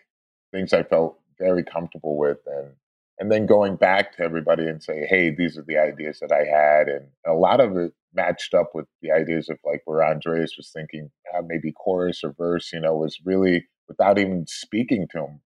things 0.52 0.73
I 0.73 0.82
felt 0.82 1.18
very 1.38 1.64
comfortable 1.64 2.16
with 2.16 2.38
and 2.46 2.73
and 3.18 3.30
then 3.30 3.46
going 3.46 3.76
back 3.76 4.16
to 4.16 4.25
everybody 4.25 4.64
and 4.64 4.82
say, 4.82 5.06
hey, 5.08 5.30
these 5.30 5.56
are 5.56 5.64
the 5.66 5.78
ideas 5.78 6.18
that 6.20 6.32
I 6.32 6.44
had. 6.44 6.88
And 6.88 7.06
a 7.25 7.32
lot 7.32 7.61
of 7.61 7.76
it 7.76 7.92
matched 8.12 8.54
up 8.54 8.70
with 8.75 8.87
the 9.02 9.12
ideas 9.12 9.49
of 9.49 9.58
like 9.64 9.82
where 9.84 10.04
Andreas 10.04 10.54
was 10.56 10.70
thinking 10.70 11.11
uh, 11.32 11.42
maybe 11.46 11.73
chorus 11.73 12.23
or 12.25 12.32
verse, 12.32 12.73
you 12.73 12.80
know, 12.80 12.94
was 12.96 13.18
really 13.25 13.66
without 13.87 14.18
even 14.18 14.46
speaking 14.49 15.06
to 15.12 15.18
him. 15.18 15.40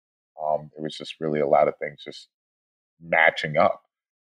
Um, 0.45 0.71
it 0.77 0.83
was 0.83 0.97
just 0.97 1.21
really 1.21 1.41
a 1.41 1.47
lot 1.47 1.69
of 1.69 1.77
things 1.79 2.03
just 2.05 2.29
matching 3.01 3.57
up, 3.57 3.83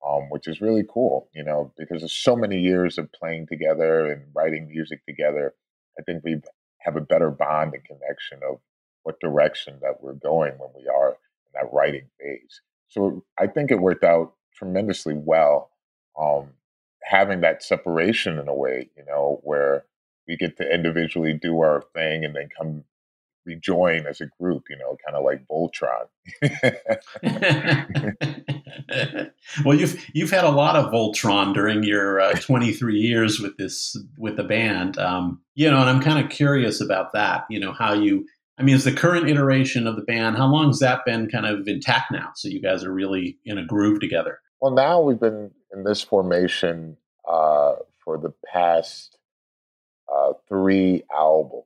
um, 0.08 0.30
which 0.30 0.48
is 0.48 0.62
really 0.62 0.86
cool, 0.90 1.30
you 1.34 1.44
know, 1.44 1.74
because 1.78 2.02
there's 2.02 2.14
so 2.14 2.36
many 2.36 2.60
years 2.60 2.98
of 2.98 3.12
playing 3.12 3.48
together 3.48 4.12
and 4.12 4.24
writing 4.34 4.68
music 4.68 5.06
together. 5.06 5.54
I 6.00 6.04
think 6.04 6.24
we 6.24 6.42
have 6.80 6.96
a 6.96 7.02
better 7.02 7.32
bond 7.32 7.74
and 7.74 7.84
connection 7.84 8.40
of 8.50 8.60
what 9.04 9.20
direction 9.20 9.80
that 9.82 10.02
we're 10.02 10.14
going 10.14 10.54
when 10.58 10.70
we 10.76 10.88
are 10.88 11.10
in 11.10 11.52
that 11.54 11.74
writing 11.74 12.08
phase. 12.20 12.62
So 12.90 13.24
I 13.38 13.48
think 13.48 13.72
it 13.72 13.80
worked 13.82 14.04
out 14.04 14.34
tremendously 14.56 15.14
well. 15.14 15.72
Um, 16.20 16.50
having 17.04 17.42
that 17.42 17.64
separation 17.64 18.38
in 18.38 18.48
a 18.48 18.54
way, 18.54 18.90
you 18.98 19.06
know, 19.06 19.40
where 19.44 19.86
we 20.28 20.36
get 20.36 20.58
to 20.58 20.74
individually 20.74 21.34
do 21.34 21.62
our 21.62 21.84
thing 21.94 22.26
and 22.26 22.36
then 22.36 22.50
come 22.58 22.84
rejoin 23.48 24.06
as 24.06 24.22
a 24.22 24.28
group, 24.40 24.66
you 24.70 24.78
know, 24.78 24.98
kind 25.06 25.16
of 25.16 25.24
like 25.24 25.48
Voltron. 25.48 26.08
well, 29.66 29.76
you've 29.76 30.06
you've 30.14 30.30
had 30.30 30.44
a 30.44 30.52
lot 30.52 30.76
of 30.76 30.92
Voltron 30.92 31.54
during 31.54 31.84
your 31.84 32.20
uh, 32.20 32.34
23 32.40 33.00
years 33.00 33.40
with 33.40 33.58
this 33.58 33.98
with 34.18 34.36
the 34.36 34.44
band, 34.44 35.00
um, 35.00 35.42
you 35.56 35.72
know, 35.72 35.80
and 35.80 35.90
I'm 35.90 36.02
kind 36.02 36.24
of 36.24 36.30
curious 36.30 36.82
about 36.82 37.14
that. 37.14 37.46
You 37.50 37.60
know, 37.60 37.72
how 37.72 37.94
you, 37.94 38.28
I 38.60 38.64
mean, 38.64 38.76
is 38.76 38.84
the 38.84 38.92
current 38.92 39.30
iteration 39.30 39.88
of 39.88 39.96
the 39.96 40.04
band? 40.04 40.38
How 40.38 40.48
long 40.48 40.68
has 40.68 40.80
that 40.80 41.06
been 41.06 41.30
kind 41.30 41.46
of 41.46 41.68
intact 41.68 42.12
now? 42.12 42.32
So 42.36 42.50
you 42.50 42.62
guys 42.62 42.84
are 42.84 42.94
really 42.94 43.40
in 43.46 43.58
a 43.58 43.66
groove 43.66 44.00
together. 44.00 44.40
Well, 44.62 44.74
now 44.74 45.02
we've 45.02 45.20
been 45.20 45.52
in 45.74 45.84
this 45.84 46.02
formation 46.02 46.98
uh, 47.28 47.76
for 48.04 48.18
the 48.18 48.34
past 48.52 49.18
uh, 50.12 50.34
three 50.48 51.04
albums. 51.16 51.64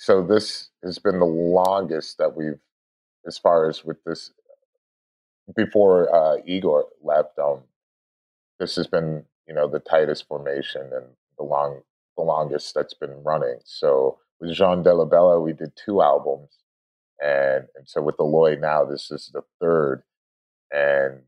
So 0.00 0.22
this 0.22 0.70
has 0.82 0.98
been 0.98 1.18
the 1.18 1.26
longest 1.26 2.16
that 2.16 2.34
we've, 2.34 2.58
as 3.26 3.36
far 3.36 3.68
as 3.68 3.84
with 3.84 4.02
this, 4.04 4.30
before 5.54 6.08
uh, 6.08 6.38
Iggor 6.48 6.84
left. 7.02 7.38
Um, 7.38 7.64
this 8.58 8.76
has 8.76 8.86
been, 8.86 9.26
you 9.46 9.52
know, 9.52 9.68
the 9.68 9.78
tightest 9.78 10.26
formation 10.26 10.88
and 10.94 11.04
the 11.36 11.44
long, 11.44 11.82
the 12.16 12.22
longest 12.22 12.74
that's 12.74 12.94
been 12.94 13.22
running. 13.22 13.58
So 13.66 14.16
with 14.40 14.54
Jean 14.54 14.82
Dolabella, 14.82 15.38
we 15.44 15.52
did 15.52 15.72
two 15.76 16.00
albums, 16.00 16.48
and 17.22 17.66
and 17.76 17.86
so 17.86 18.00
with 18.00 18.18
Eloy 18.18 18.56
now, 18.58 18.86
this 18.86 19.10
is 19.10 19.30
the 19.34 19.42
third, 19.60 20.02
and 20.72 21.20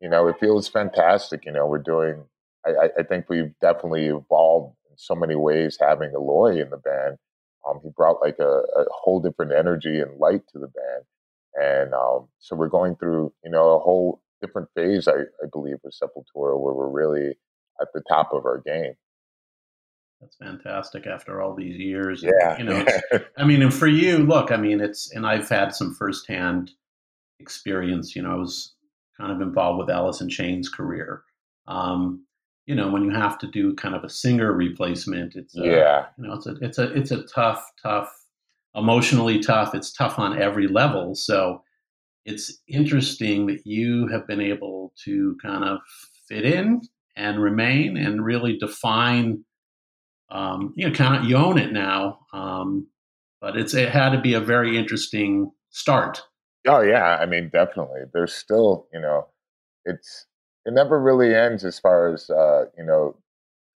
you 0.00 0.08
know, 0.08 0.26
it 0.26 0.40
feels 0.40 0.66
fantastic. 0.66 1.44
You 1.44 1.52
know, 1.52 1.68
we're 1.68 1.78
doing. 1.78 2.24
I, 2.66 2.90
I 2.98 3.02
think 3.04 3.26
we've 3.28 3.54
definitely 3.62 4.06
evolved 4.06 4.74
in 4.90 4.98
so 4.98 5.14
many 5.14 5.36
ways 5.36 5.78
having 5.80 6.10
Eloy 6.10 6.60
in 6.60 6.70
the 6.70 6.78
band 6.78 7.18
um, 7.66 7.80
he 7.82 7.90
brought 7.96 8.20
like 8.20 8.36
a, 8.38 8.62
a, 8.76 8.84
whole 8.90 9.20
different 9.20 9.52
energy 9.52 10.00
and 10.00 10.18
light 10.18 10.42
to 10.52 10.58
the 10.58 10.68
band. 10.68 11.04
And 11.54 11.94
um, 11.94 12.28
so 12.38 12.54
we're 12.56 12.68
going 12.68 12.96
through, 12.96 13.32
you 13.44 13.50
know, 13.50 13.70
a 13.70 13.78
whole 13.78 14.22
different 14.40 14.68
phase, 14.74 15.08
I, 15.08 15.12
I 15.42 15.46
believe, 15.50 15.78
with 15.82 15.94
Sepultura, 15.94 16.58
where 16.58 16.74
we're 16.74 16.88
really 16.88 17.36
at 17.80 17.88
the 17.94 18.02
top 18.08 18.32
of 18.32 18.44
our 18.44 18.62
game. 18.64 18.94
That's 20.20 20.36
fantastic 20.36 21.06
after 21.06 21.40
all 21.40 21.54
these 21.54 21.76
years. 21.76 22.22
Yeah. 22.22 22.58
You 22.58 22.64
know, 22.64 22.86
I 23.36 23.44
mean, 23.44 23.62
and 23.62 23.72
for 23.72 23.86
you, 23.86 24.18
look, 24.18 24.50
I 24.50 24.56
mean, 24.56 24.80
it's, 24.80 25.12
and 25.12 25.26
I've 25.26 25.48
had 25.48 25.74
some 25.74 25.94
firsthand 25.94 26.72
experience. 27.40 28.16
You 28.16 28.22
know, 28.22 28.32
I 28.32 28.36
was 28.36 28.74
kind 29.16 29.32
of 29.32 29.40
involved 29.40 29.78
with 29.78 29.90
Alice 29.90 30.20
in 30.20 30.28
Chains' 30.28 30.68
career. 30.68 31.22
Um, 31.66 32.24
you 32.68 32.74
know 32.74 32.88
when 32.88 33.02
you 33.02 33.10
have 33.10 33.38
to 33.38 33.46
do 33.48 33.74
kind 33.74 33.94
of 33.94 34.04
a 34.04 34.10
singer 34.10 34.52
replacement 34.52 35.34
it's 35.34 35.56
a, 35.56 35.64
yeah. 35.64 36.06
you 36.18 36.26
know 36.26 36.34
it's 36.34 36.46
a 36.46 36.54
it's 36.60 36.78
a 36.78 36.92
it's 36.92 37.10
a 37.10 37.22
tough 37.24 37.64
tough 37.82 38.12
emotionally 38.74 39.40
tough 39.40 39.74
it's 39.74 39.92
tough 39.92 40.18
on 40.18 40.40
every 40.40 40.68
level. 40.68 41.14
So 41.14 41.62
it's 42.24 42.58
interesting 42.68 43.46
that 43.46 43.66
you 43.66 44.06
have 44.08 44.26
been 44.26 44.40
able 44.40 44.92
to 45.04 45.36
kind 45.42 45.64
of 45.64 45.78
fit 46.28 46.44
in 46.44 46.82
and 47.16 47.42
remain 47.42 47.96
and 47.96 48.24
really 48.24 48.58
define 48.58 49.44
um, 50.30 50.74
you 50.76 50.86
know 50.86 50.94
kind 50.94 51.16
of 51.16 51.28
you 51.28 51.36
own 51.36 51.58
it 51.58 51.72
now 51.72 52.20
um, 52.32 52.86
but 53.40 53.56
it's 53.56 53.74
it 53.74 53.88
had 53.88 54.10
to 54.10 54.20
be 54.20 54.34
a 54.34 54.40
very 54.40 54.76
interesting 54.76 55.50
start. 55.70 56.22
Oh 56.66 56.80
yeah 56.80 57.16
i 57.20 57.26
mean 57.26 57.50
definitely. 57.52 58.02
There's 58.12 58.34
still 58.34 58.86
you 58.92 59.00
know 59.00 59.28
it's 59.84 60.26
it 60.68 60.74
never 60.74 61.00
really 61.00 61.34
ends 61.34 61.64
as 61.64 61.78
far 61.78 62.12
as 62.12 62.30
uh, 62.30 62.66
you 62.76 62.84
know 62.84 63.16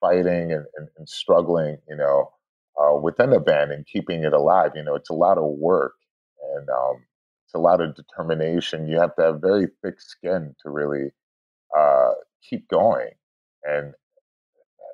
fighting 0.00 0.52
and, 0.52 0.66
and, 0.76 0.88
and 0.98 1.08
struggling 1.08 1.78
you 1.88 1.96
know 1.96 2.30
uh, 2.80 2.94
within 2.94 3.32
a 3.32 3.40
band 3.40 3.70
and 3.72 3.86
keeping 3.86 4.24
it 4.24 4.32
alive 4.32 4.72
you 4.74 4.82
know 4.82 4.94
it's 4.94 5.10
a 5.10 5.14
lot 5.14 5.38
of 5.38 5.44
work 5.44 5.94
and 6.56 6.68
um, 6.68 7.04
it's 7.50 7.54
a 7.56 7.58
lot 7.58 7.80
of 7.80 7.96
determination. 7.96 8.86
You 8.86 9.00
have 9.00 9.16
to 9.16 9.22
have 9.22 9.40
very 9.40 9.66
thick 9.82 10.00
skin 10.00 10.54
to 10.62 10.70
really 10.70 11.10
uh, 11.76 12.12
keep 12.48 12.68
going. 12.68 13.10
And 13.64 13.94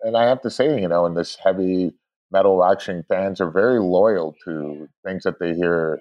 and 0.02 0.16
i 0.16 0.24
have 0.24 0.42
to 0.42 0.50
say 0.50 0.80
you 0.80 0.88
know 0.88 1.06
in 1.06 1.14
this 1.14 1.36
heavy 1.42 1.90
metal 2.30 2.64
action 2.64 3.04
fans 3.08 3.40
are 3.40 3.50
very 3.50 3.80
loyal 3.80 4.34
to 4.44 4.88
things 5.04 5.22
that 5.24 5.38
they 5.40 5.54
hear 5.54 6.00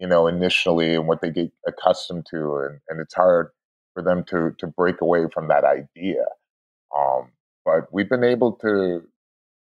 you 0.00 0.06
know 0.06 0.26
initially 0.26 0.94
and 0.94 1.06
what 1.06 1.20
they 1.20 1.30
get 1.30 1.50
accustomed 1.66 2.24
to 2.30 2.56
and, 2.56 2.80
and 2.88 3.00
it's 3.00 3.14
hard 3.14 3.48
for 3.94 4.02
them 4.02 4.24
to 4.28 4.54
to 4.58 4.66
break 4.66 5.00
away 5.00 5.26
from 5.32 5.48
that 5.48 5.64
idea. 5.64 6.24
Um, 6.96 7.30
but 7.64 7.92
we've 7.92 8.08
been 8.08 8.24
able 8.24 8.52
to 8.52 9.02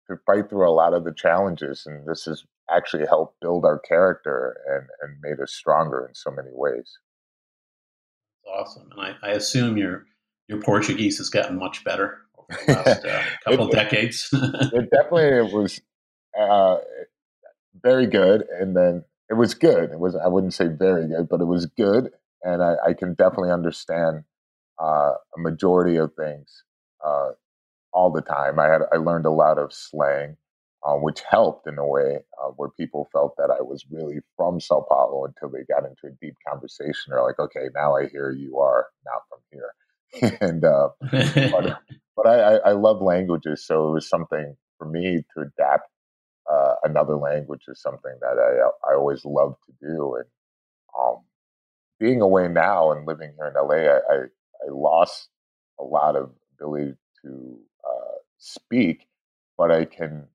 to 0.08 0.18
fight 0.26 0.50
through 0.50 0.68
a 0.68 0.72
lot 0.72 0.94
of 0.94 1.04
the 1.04 1.14
challenges, 1.14 1.86
and 1.86 2.06
this 2.08 2.26
has 2.26 2.44
actually 2.70 3.06
helped 3.06 3.40
build 3.40 3.64
our 3.66 3.80
character 3.80 4.58
and 4.68 4.88
and 5.02 5.22
made 5.22 5.42
us 5.42 5.54
stronger 5.54 6.06
in 6.08 6.16
so 6.16 6.32
many 6.32 6.50
ways. 6.52 6.98
Awesome, 8.46 8.90
and 8.92 9.02
I, 9.02 9.28
I 9.28 9.32
assume 9.32 9.78
your 9.78 10.06
your 10.48 10.62
Portuguese 10.62 11.18
has 11.18 11.30
gotten 11.30 11.58
much 11.60 11.84
better 11.84 12.20
over 12.38 12.60
the 12.66 12.74
last 12.86 13.06
uh, 13.06 13.24
couple 13.46 13.68
it, 13.70 13.74
decades. 13.74 14.30
it 14.34 14.90
definitely 14.92 15.54
was 15.54 15.82
uh, 16.40 16.78
very 17.82 18.08
good, 18.08 18.46
and 18.60 18.76
then 18.76 19.04
it 19.30 19.34
was 19.34 19.54
good. 19.54 19.92
It 19.92 20.00
was 20.00 20.16
I 20.16 20.28
wouldn't 20.28 20.54
say 20.54 20.68
very 20.68 21.08
good, 21.08 21.28
but 21.30 21.42
it 21.42 21.48
was 21.48 21.66
good, 21.66 22.12
and 22.44 22.64
I, 22.64 22.76
I 22.88 22.94
can 22.94 23.14
definitely 23.16 23.52
understand 23.52 24.24
uh, 24.82 25.14
a 25.38 25.40
majority 25.40 25.98
of 25.98 26.14
things 26.16 26.64
uh, 27.06 27.32
all 27.94 28.12
the 28.12 28.22
time. 28.22 28.60
I 28.60 28.68
had 28.68 28.82
I 28.94 28.98
learned 28.98 29.26
a 29.26 29.32
lot 29.32 29.58
of 29.60 29.74
slang, 29.74 30.38
uh, 30.86 30.96
which 30.96 31.22
helped 31.30 31.68
in 31.68 31.78
a 31.78 31.88
way 31.88 32.20
uh, 32.42 32.50
where 32.58 32.70
people 32.70 33.10
felt 33.14 33.36
that 33.38 33.52
I 33.52 33.62
was 33.62 33.86
really 33.92 34.20
from 34.38 34.60
Sao 34.60 34.86
Paulo 34.90 35.26
until 35.26 35.50
they 35.50 35.66
got 35.74 35.86
into 35.86 36.08
a 36.08 36.18
deep 36.22 36.36
conversation. 36.48 37.10
They're 37.12 37.24
like, 37.24 37.40
"Okay, 37.40 37.70
now 37.76 37.96
I 37.98 38.08
hear 38.10 38.32
you 38.32 38.60
are 38.60 38.88
not 39.06 39.24
from 39.30 39.40
here," 39.52 40.38
and 40.42 40.66
uh, 40.66 40.90
but, 41.52 41.80
but 42.18 42.28
I, 42.28 42.58
I 42.58 42.72
love 42.74 43.02
languages, 43.02 43.66
so 43.66 43.90
it 43.90 43.94
was 43.94 44.10
something 44.10 44.56
for 44.80 44.88
me 44.88 45.24
to 45.36 45.42
adapt 45.42 45.84
uh, 46.52 46.76
another 46.84 47.16
language 47.16 47.64
is 47.68 47.82
something 47.82 48.14
that 48.22 48.38
I 48.40 48.92
I 48.92 48.96
always 48.96 49.26
love 49.26 49.56
to 49.68 49.74
do. 49.82 50.16
And 50.18 50.26
um, 51.00 51.18
being 52.00 52.22
away 52.22 52.48
now 52.48 52.92
and 52.92 53.08
living 53.08 53.34
here 53.36 53.48
in 53.48 53.54
LA, 53.54 53.92
I, 53.92 53.98
I, 53.98 54.18
I 54.68 54.72
lost 54.72 55.30
a 55.80 55.84
lot 55.84 56.16
of 56.16 56.32
ability 56.54 56.94
to 57.24 57.60
uh, 57.88 58.16
speak, 58.38 59.08
but 59.58 59.72
I 59.72 59.86
can, 59.86 60.28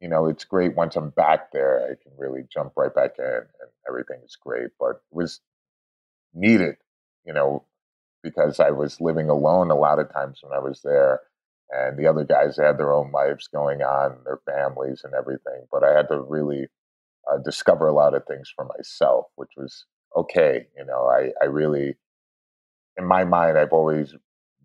you 0.00 0.08
know, 0.08 0.26
it's 0.26 0.44
great 0.44 0.76
once 0.76 0.96
I'm 0.96 1.10
back 1.10 1.52
there. 1.52 1.84
I 1.84 2.02
can 2.02 2.12
really 2.16 2.42
jump 2.52 2.72
right 2.76 2.94
back 2.94 3.12
in, 3.18 3.24
and 3.24 3.70
everything 3.88 4.20
is 4.24 4.36
great. 4.36 4.70
But 4.78 4.90
it 4.90 5.00
was 5.12 5.40
needed, 6.34 6.76
you 7.24 7.32
know, 7.32 7.64
because 8.22 8.60
I 8.60 8.70
was 8.70 9.00
living 9.00 9.28
alone 9.28 9.70
a 9.70 9.76
lot 9.76 9.98
of 9.98 10.12
times 10.12 10.40
when 10.42 10.52
I 10.52 10.60
was 10.60 10.82
there 10.82 11.20
and 11.70 11.98
the 11.98 12.06
other 12.06 12.24
guys 12.24 12.56
had 12.56 12.78
their 12.78 12.92
own 12.92 13.12
lives 13.12 13.48
going 13.48 13.82
on, 13.82 14.18
their 14.24 14.40
families 14.46 15.02
and 15.04 15.14
everything. 15.14 15.66
But 15.70 15.84
I 15.84 15.92
had 15.94 16.08
to 16.08 16.20
really 16.20 16.68
uh, 17.30 17.38
discover 17.38 17.88
a 17.88 17.92
lot 17.92 18.14
of 18.14 18.24
things 18.26 18.50
for 18.54 18.64
myself, 18.64 19.26
which 19.36 19.50
was 19.56 19.84
okay. 20.16 20.66
You 20.76 20.84
know, 20.84 21.06
I, 21.06 21.30
I 21.42 21.46
really, 21.46 21.96
in 22.96 23.04
my 23.04 23.24
mind, 23.24 23.58
I've 23.58 23.72
always 23.72 24.14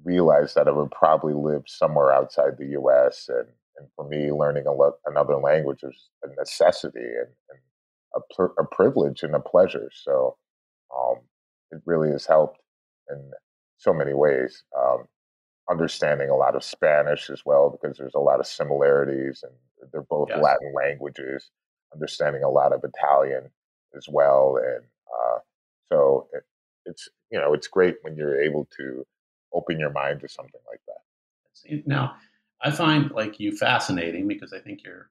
realized 0.03 0.55
that 0.55 0.67
I 0.67 0.71
would 0.71 0.91
probably 0.91 1.33
live 1.33 1.63
somewhere 1.67 2.11
outside 2.11 2.57
the 2.57 2.67
U.S. 2.67 3.29
and 3.29 3.47
and 3.77 3.87
for 3.95 4.07
me, 4.07 4.31
learning 4.31 4.65
lo- 4.65 4.97
another 5.05 5.35
language 5.35 5.83
is 5.83 6.09
a 6.23 6.27
necessity 6.35 6.99
and, 6.99 7.27
and 7.49 7.59
a, 8.15 8.19
pr- 8.35 8.61
a, 8.61 8.65
privilege 8.65 9.23
and 9.23 9.33
a 9.35 9.39
pleasure. 9.39 9.89
So 9.93 10.37
um, 10.95 11.15
it 11.71 11.81
really 11.85 12.11
has 12.11 12.25
helped 12.25 12.59
in 13.09 13.31
so 13.77 13.93
many 13.93 14.13
ways. 14.13 14.63
Um, 14.77 15.05
understanding 15.69 16.29
a 16.29 16.35
lot 16.35 16.55
of 16.55 16.63
Spanish 16.63 17.29
as 17.29 17.41
well 17.45 17.69
because 17.69 17.97
there's 17.97 18.15
a 18.15 18.19
lot 18.19 18.39
of 18.39 18.47
similarities 18.47 19.43
and 19.43 19.53
they're 19.91 20.03
both 20.03 20.29
yes. 20.29 20.39
Latin 20.41 20.73
languages. 20.75 21.49
Understanding 21.93 22.43
a 22.43 22.49
lot 22.49 22.73
of 22.73 22.83
Italian 22.83 23.51
as 23.95 24.07
well, 24.09 24.57
and 24.57 24.83
uh, 25.13 25.39
so 25.89 26.27
it, 26.33 26.43
it's 26.85 27.09
you 27.31 27.39
know 27.39 27.53
it's 27.53 27.67
great 27.67 27.95
when 28.01 28.15
you're 28.15 28.41
able 28.41 28.67
to 28.77 29.05
open 29.53 29.79
your 29.79 29.91
mind 29.91 30.19
to 30.21 30.27
something 30.27 30.61
like 30.69 30.81
that. 30.87 31.83
Now, 31.85 32.15
I 32.61 32.71
find 32.71 33.11
like 33.11 33.39
you 33.39 33.55
fascinating 33.55 34.27
because 34.27 34.53
I 34.53 34.59
think 34.59 34.83
you're 34.83 35.09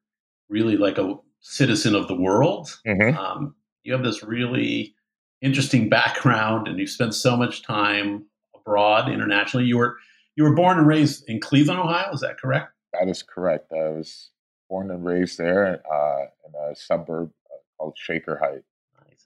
really 0.49 0.77
like 0.77 0.99
a 0.99 1.17
citizen 1.41 1.95
of 1.95 2.09
the 2.09 2.15
world. 2.15 2.79
Mm-hmm. 2.87 3.17
Um, 3.17 3.55
you 3.85 3.93
have 3.93 4.03
this 4.03 4.23
really 4.23 4.95
interesting 5.41 5.89
background, 5.99 6.69
and 6.69 6.79
you've 6.79 6.91
spent 6.91 7.15
so 7.15 7.37
much 7.37 7.63
time 7.63 8.27
abroad 8.55 9.11
internationally. 9.11 9.67
You 9.67 9.79
were 9.79 9.97
you 10.37 10.45
were 10.45 10.55
born 10.55 10.79
and 10.79 10.87
raised 10.87 11.29
in 11.29 11.41
Cleveland, 11.41 11.81
Ohio. 11.81 12.13
Is 12.13 12.21
that 12.21 12.39
correct? 12.39 12.73
That 12.93 13.09
is 13.09 13.23
correct. 13.23 13.73
I 13.73 13.89
was 13.91 14.31
born 14.69 14.91
and 14.91 15.05
raised 15.05 15.39
there 15.39 15.83
uh, 15.91 16.23
in 16.47 16.71
a 16.71 16.75
suburb 16.75 17.31
uh, 17.51 17.57
called 17.77 17.95
Shaker 17.99 18.39
Heights. 18.43 18.65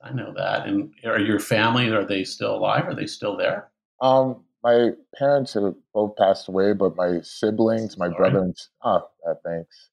I 0.02 0.12
know 0.12 0.32
that. 0.36 0.66
And 0.66 0.92
are 1.04 1.18
your 1.18 1.40
family, 1.40 1.88
are 1.88 2.04
they 2.04 2.24
still 2.24 2.56
alive? 2.56 2.86
Are 2.86 2.94
they 2.94 3.06
still 3.06 3.36
there? 3.36 3.70
Um, 4.00 4.44
my 4.62 4.90
parents 5.16 5.54
have 5.54 5.74
both 5.94 6.16
passed 6.16 6.48
away, 6.48 6.72
but 6.72 6.96
my 6.96 7.20
siblings, 7.22 7.96
my 7.96 8.06
Sorry. 8.08 8.16
brother, 8.16 8.38
and 8.40 8.56
oh, 8.82 9.08
uh, 9.28 9.34
thanks, 9.44 9.90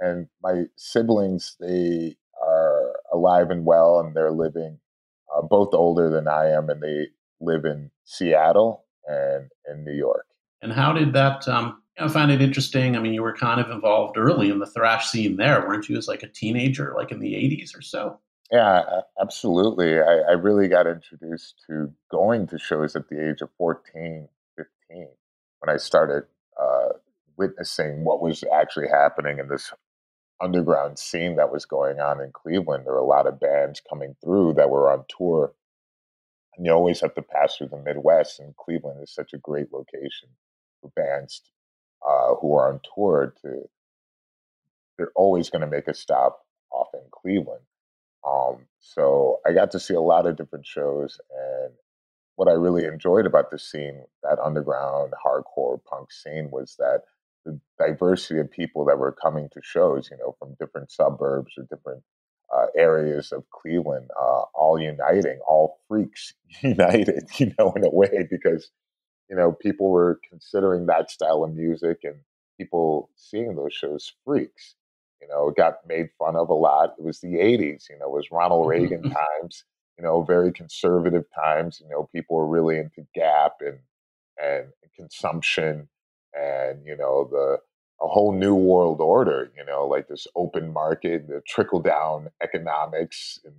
and 0.00 0.28
my 0.42 0.64
siblings, 0.76 1.56
they 1.58 2.16
are 2.42 2.92
alive 3.12 3.50
and 3.50 3.64
well, 3.64 4.00
and 4.00 4.14
they're 4.14 4.30
living, 4.30 4.78
uh, 5.34 5.42
both 5.42 5.74
older 5.74 6.10
than 6.10 6.28
I 6.28 6.50
am, 6.50 6.68
and 6.68 6.82
they 6.82 7.08
live 7.40 7.64
in 7.64 7.90
Seattle 8.04 8.84
and 9.06 9.50
in 9.70 9.84
New 9.84 9.94
York. 9.94 10.26
And 10.62 10.72
how 10.72 10.92
did 10.92 11.12
that? 11.14 11.48
Um, 11.48 11.82
I 11.98 12.08
find 12.08 12.30
it 12.30 12.42
interesting. 12.42 12.96
I 12.96 13.00
mean, 13.00 13.14
you 13.14 13.22
were 13.22 13.36
kind 13.36 13.60
of 13.60 13.70
involved 13.70 14.16
early 14.16 14.50
in 14.50 14.58
the 14.58 14.66
thrash 14.66 15.08
scene 15.08 15.36
there, 15.36 15.66
weren't 15.66 15.88
you? 15.88 15.96
As 15.96 16.08
like 16.08 16.22
a 16.22 16.28
teenager, 16.28 16.94
like 16.96 17.10
in 17.10 17.20
the 17.20 17.34
'80s 17.34 17.76
or 17.76 17.82
so. 17.82 18.18
Yeah, 18.50 19.02
absolutely. 19.20 20.00
I, 20.00 20.20
I 20.30 20.32
really 20.32 20.68
got 20.68 20.86
introduced 20.86 21.62
to 21.68 21.92
going 22.10 22.46
to 22.48 22.58
shows 22.58 22.96
at 22.96 23.08
the 23.08 23.30
age 23.30 23.42
of 23.42 23.50
14, 23.58 24.28
15, 24.56 25.08
when 25.60 25.74
I 25.74 25.78
started 25.78 26.24
uh, 26.60 26.90
witnessing 27.36 28.04
what 28.04 28.20
was 28.20 28.42
actually 28.52 28.88
happening 28.88 29.38
in 29.38 29.48
this 29.48 29.72
underground 30.42 30.98
scene 30.98 31.36
that 31.36 31.52
was 31.52 31.66
going 31.66 32.00
on 32.00 32.20
in 32.20 32.32
Cleveland. 32.32 32.86
There 32.86 32.94
were 32.94 33.00
a 33.00 33.04
lot 33.04 33.26
of 33.26 33.40
bands 33.40 33.82
coming 33.88 34.16
through 34.22 34.54
that 34.54 34.70
were 34.70 34.92
on 34.92 35.04
tour. 35.08 35.52
And 36.56 36.66
you 36.66 36.72
always 36.72 37.00
have 37.00 37.14
to 37.14 37.22
pass 37.22 37.56
through 37.56 37.68
the 37.68 37.78
Midwest, 37.78 38.40
and 38.40 38.56
Cleveland 38.56 39.02
is 39.02 39.12
such 39.14 39.32
a 39.32 39.38
great 39.38 39.72
location 39.72 40.30
for 40.80 40.90
bands 40.96 41.42
uh, 42.06 42.34
who 42.40 42.54
are 42.54 42.72
on 42.72 42.80
tour 42.94 43.34
to 43.42 43.68
they're 44.98 45.12
always 45.16 45.50
going 45.50 45.62
to 45.62 45.66
make 45.66 45.88
a 45.88 45.94
stop 45.94 46.44
off 46.70 46.88
in 46.94 47.00
Cleveland. 47.10 47.62
Um, 48.26 48.66
so 48.80 49.40
I 49.46 49.52
got 49.52 49.70
to 49.72 49.80
see 49.80 49.94
a 49.94 50.00
lot 50.00 50.26
of 50.26 50.36
different 50.36 50.66
shows, 50.66 51.20
and 51.30 51.72
what 52.36 52.48
I 52.48 52.52
really 52.52 52.84
enjoyed 52.84 53.26
about 53.26 53.50
the 53.50 53.58
scene, 53.58 54.04
that 54.22 54.38
underground 54.38 55.12
hardcore 55.24 55.80
punk 55.84 56.12
scene, 56.12 56.50
was 56.50 56.76
that 56.78 57.02
the 57.44 57.58
diversity 57.78 58.40
of 58.40 58.50
people 58.50 58.84
that 58.86 58.98
were 58.98 59.12
coming 59.12 59.48
to 59.52 59.60
shows, 59.62 60.08
you 60.10 60.18
know, 60.18 60.36
from 60.38 60.56
different 60.58 60.90
suburbs 60.90 61.52
or 61.56 61.64
different 61.64 62.02
uh, 62.54 62.66
areas 62.76 63.32
of 63.32 63.48
Cleveland, 63.50 64.10
uh, 64.20 64.42
all 64.54 64.78
uniting, 64.80 65.38
all 65.46 65.78
freaks 65.88 66.34
united, 66.60 67.24
you 67.38 67.54
know, 67.58 67.72
in 67.72 67.84
a 67.84 67.90
way, 67.90 68.26
because 68.30 68.70
you 69.30 69.36
know, 69.36 69.52
people 69.52 69.90
were 69.90 70.20
considering 70.28 70.86
that 70.86 71.10
style 71.10 71.44
of 71.44 71.54
music 71.54 72.00
and 72.02 72.16
people 72.58 73.10
seeing 73.14 73.54
those 73.54 73.72
shows 73.72 74.12
freaks. 74.24 74.74
You 75.20 75.28
know, 75.28 75.48
it 75.48 75.56
got 75.56 75.86
made 75.86 76.08
fun 76.18 76.36
of 76.36 76.48
a 76.48 76.54
lot. 76.54 76.94
It 76.98 77.04
was 77.04 77.20
the 77.20 77.34
80s, 77.34 77.88
you 77.90 77.98
know, 77.98 78.06
it 78.06 78.12
was 78.12 78.30
Ronald 78.30 78.66
mm-hmm. 78.66 78.82
Reagan 78.82 79.02
times, 79.10 79.64
you 79.98 80.04
know, 80.04 80.22
very 80.22 80.52
conservative 80.52 81.24
times. 81.34 81.80
You 81.82 81.88
know, 81.88 82.08
people 82.12 82.36
were 82.36 82.46
really 82.46 82.78
into 82.78 83.06
Gap 83.14 83.56
and 83.60 83.78
and 84.42 84.68
consumption 84.96 85.88
and, 86.34 86.84
you 86.84 86.96
know, 86.96 87.28
the 87.30 87.58
a 88.02 88.08
whole 88.08 88.32
new 88.32 88.54
world 88.54 89.00
order, 89.00 89.50
you 89.56 89.64
know, 89.64 89.86
like 89.86 90.08
this 90.08 90.26
open 90.34 90.72
market, 90.72 91.28
the 91.28 91.42
trickle 91.46 91.80
down 91.80 92.28
economics 92.42 93.38
and 93.44 93.54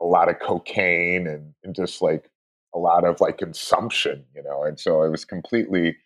a 0.00 0.06
lot 0.06 0.30
of 0.30 0.38
cocaine 0.38 1.26
and, 1.26 1.52
and 1.62 1.74
just 1.74 2.00
like 2.00 2.30
a 2.74 2.78
lot 2.78 3.04
of 3.04 3.20
like 3.20 3.36
consumption, 3.36 4.24
you 4.34 4.42
know, 4.42 4.62
and 4.62 4.80
so 4.80 5.02
it 5.02 5.10
was 5.10 5.24
completely 5.24 5.96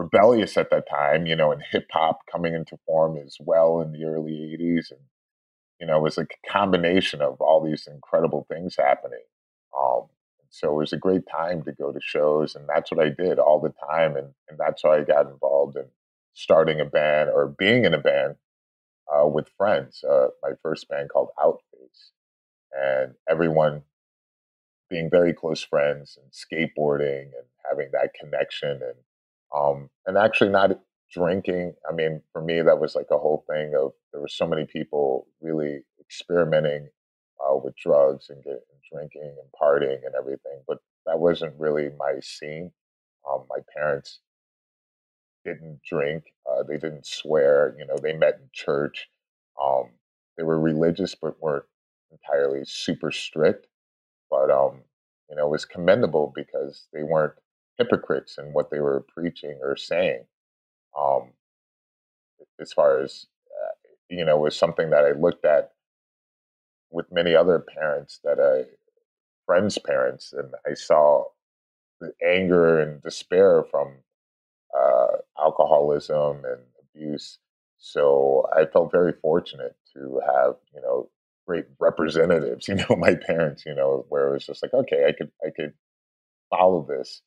rebellious 0.00 0.56
at 0.56 0.70
that 0.70 0.88
time, 0.88 1.26
you 1.26 1.36
know, 1.36 1.52
and 1.52 1.62
hip 1.70 1.86
hop 1.92 2.20
coming 2.30 2.54
into 2.54 2.78
form 2.86 3.16
as 3.18 3.36
well 3.40 3.80
in 3.80 3.92
the 3.92 4.04
early 4.04 4.32
'80s, 4.32 4.90
and 4.90 5.00
you 5.80 5.86
know, 5.86 5.98
it 5.98 6.02
was 6.02 6.18
a 6.18 6.26
combination 6.48 7.22
of 7.22 7.40
all 7.40 7.64
these 7.64 7.86
incredible 7.86 8.46
things 8.50 8.76
happening. 8.76 9.24
Um, 9.78 10.06
so 10.50 10.70
it 10.72 10.76
was 10.76 10.92
a 10.92 10.98
great 10.98 11.22
time 11.30 11.62
to 11.64 11.72
go 11.72 11.92
to 11.92 12.00
shows, 12.02 12.54
and 12.54 12.68
that's 12.68 12.90
what 12.90 13.04
I 13.04 13.10
did 13.10 13.38
all 13.38 13.60
the 13.60 13.74
time, 13.88 14.16
and 14.16 14.28
and 14.48 14.58
that's 14.58 14.82
how 14.82 14.92
I 14.92 15.02
got 15.04 15.26
involved 15.26 15.76
in 15.76 15.86
starting 16.34 16.80
a 16.80 16.84
band 16.84 17.30
or 17.30 17.48
being 17.48 17.84
in 17.84 17.94
a 17.94 17.98
band 17.98 18.36
uh, 19.12 19.26
with 19.26 19.50
friends. 19.56 20.02
Uh, 20.04 20.28
my 20.42 20.52
first 20.62 20.88
band 20.88 21.10
called 21.10 21.30
Outface, 21.38 22.12
and 22.72 23.14
everyone 23.28 23.82
being 24.88 25.08
very 25.10 25.32
close 25.32 25.62
friends 25.62 26.18
and 26.20 26.32
skateboarding 26.32 27.22
and 27.22 27.46
having 27.68 27.90
that 27.92 28.12
connection 28.18 28.70
and 28.70 28.96
um, 29.54 29.90
and 30.06 30.16
actually 30.18 30.50
not 30.50 30.80
drinking. 31.12 31.74
I 31.88 31.92
mean, 31.92 32.22
for 32.32 32.42
me, 32.42 32.62
that 32.62 32.80
was 32.80 32.94
like 32.94 33.08
a 33.10 33.18
whole 33.18 33.44
thing 33.50 33.74
of 33.74 33.92
there 34.12 34.20
were 34.20 34.28
so 34.28 34.46
many 34.46 34.66
people 34.66 35.26
really 35.40 35.80
experimenting 36.00 36.88
uh, 37.44 37.56
with 37.56 37.76
drugs 37.76 38.30
and, 38.30 38.42
get, 38.44 38.52
and 38.52 38.82
drinking 38.92 39.22
and 39.22 39.50
partying 39.60 40.04
and 40.06 40.14
everything, 40.18 40.62
but 40.68 40.78
that 41.06 41.18
wasn't 41.18 41.54
really 41.58 41.90
my 41.98 42.20
scene. 42.20 42.72
Um, 43.28 43.44
my 43.48 43.58
parents 43.76 44.20
didn't 45.44 45.80
drink. 45.88 46.24
Uh, 46.48 46.62
they 46.62 46.76
didn't 46.76 47.06
swear. 47.06 47.74
You 47.78 47.86
know, 47.86 47.96
they 48.02 48.12
met 48.14 48.34
in 48.40 48.50
church. 48.52 49.08
Um, 49.62 49.90
they 50.36 50.42
were 50.44 50.60
religious, 50.60 51.14
but 51.14 51.40
weren't 51.42 51.64
entirely 52.12 52.62
super 52.64 53.10
strict 53.12 53.66
but 54.30 54.50
um, 54.50 54.82
you 55.28 55.36
know, 55.36 55.46
it 55.46 55.50
was 55.50 55.64
commendable 55.64 56.32
because 56.34 56.86
they 56.92 57.02
weren't 57.02 57.34
hypocrites 57.80 58.38
in 58.38 58.52
what 58.52 58.70
they 58.70 58.80
were 58.80 59.06
preaching 59.16 59.58
or 59.62 59.76
saying. 59.76 60.24
Um, 60.98 61.30
as 62.60 62.72
far 62.72 63.00
as 63.00 63.26
uh, 63.50 63.74
you 64.08 64.24
know, 64.24 64.36
was 64.38 64.56
something 64.56 64.90
that 64.90 65.04
I 65.04 65.12
looked 65.12 65.44
at 65.44 65.72
with 66.90 67.06
many 67.10 67.34
other 67.34 67.58
parents 67.58 68.20
that 68.24 68.38
I 68.40 68.68
friends' 69.46 69.78
parents, 69.78 70.32
and 70.32 70.54
I 70.68 70.74
saw 70.74 71.24
the 72.00 72.12
anger 72.26 72.80
and 72.80 73.02
despair 73.02 73.64
from 73.70 73.94
uh, 74.76 75.18
alcoholism 75.38 76.44
and 76.44 76.60
abuse. 76.82 77.38
So 77.78 78.48
I 78.56 78.66
felt 78.66 78.92
very 78.92 79.14
fortunate 79.22 79.76
to 79.94 80.20
have 80.26 80.56
you 80.74 80.82
know 80.82 81.10
great 81.46 81.66
representatives, 81.80 82.68
you 82.68 82.76
know, 82.76 82.96
my 82.96 83.14
parents, 83.14 83.64
you 83.66 83.74
know, 83.74 84.06
where 84.08 84.28
it 84.28 84.32
was 84.34 84.46
just 84.46 84.62
like, 84.62 84.74
okay, 84.74 85.06
I 85.08 85.12
could 85.12 85.30
I 85.46 85.50
could 85.50 85.74
follow 86.50 86.86
this 86.88 87.22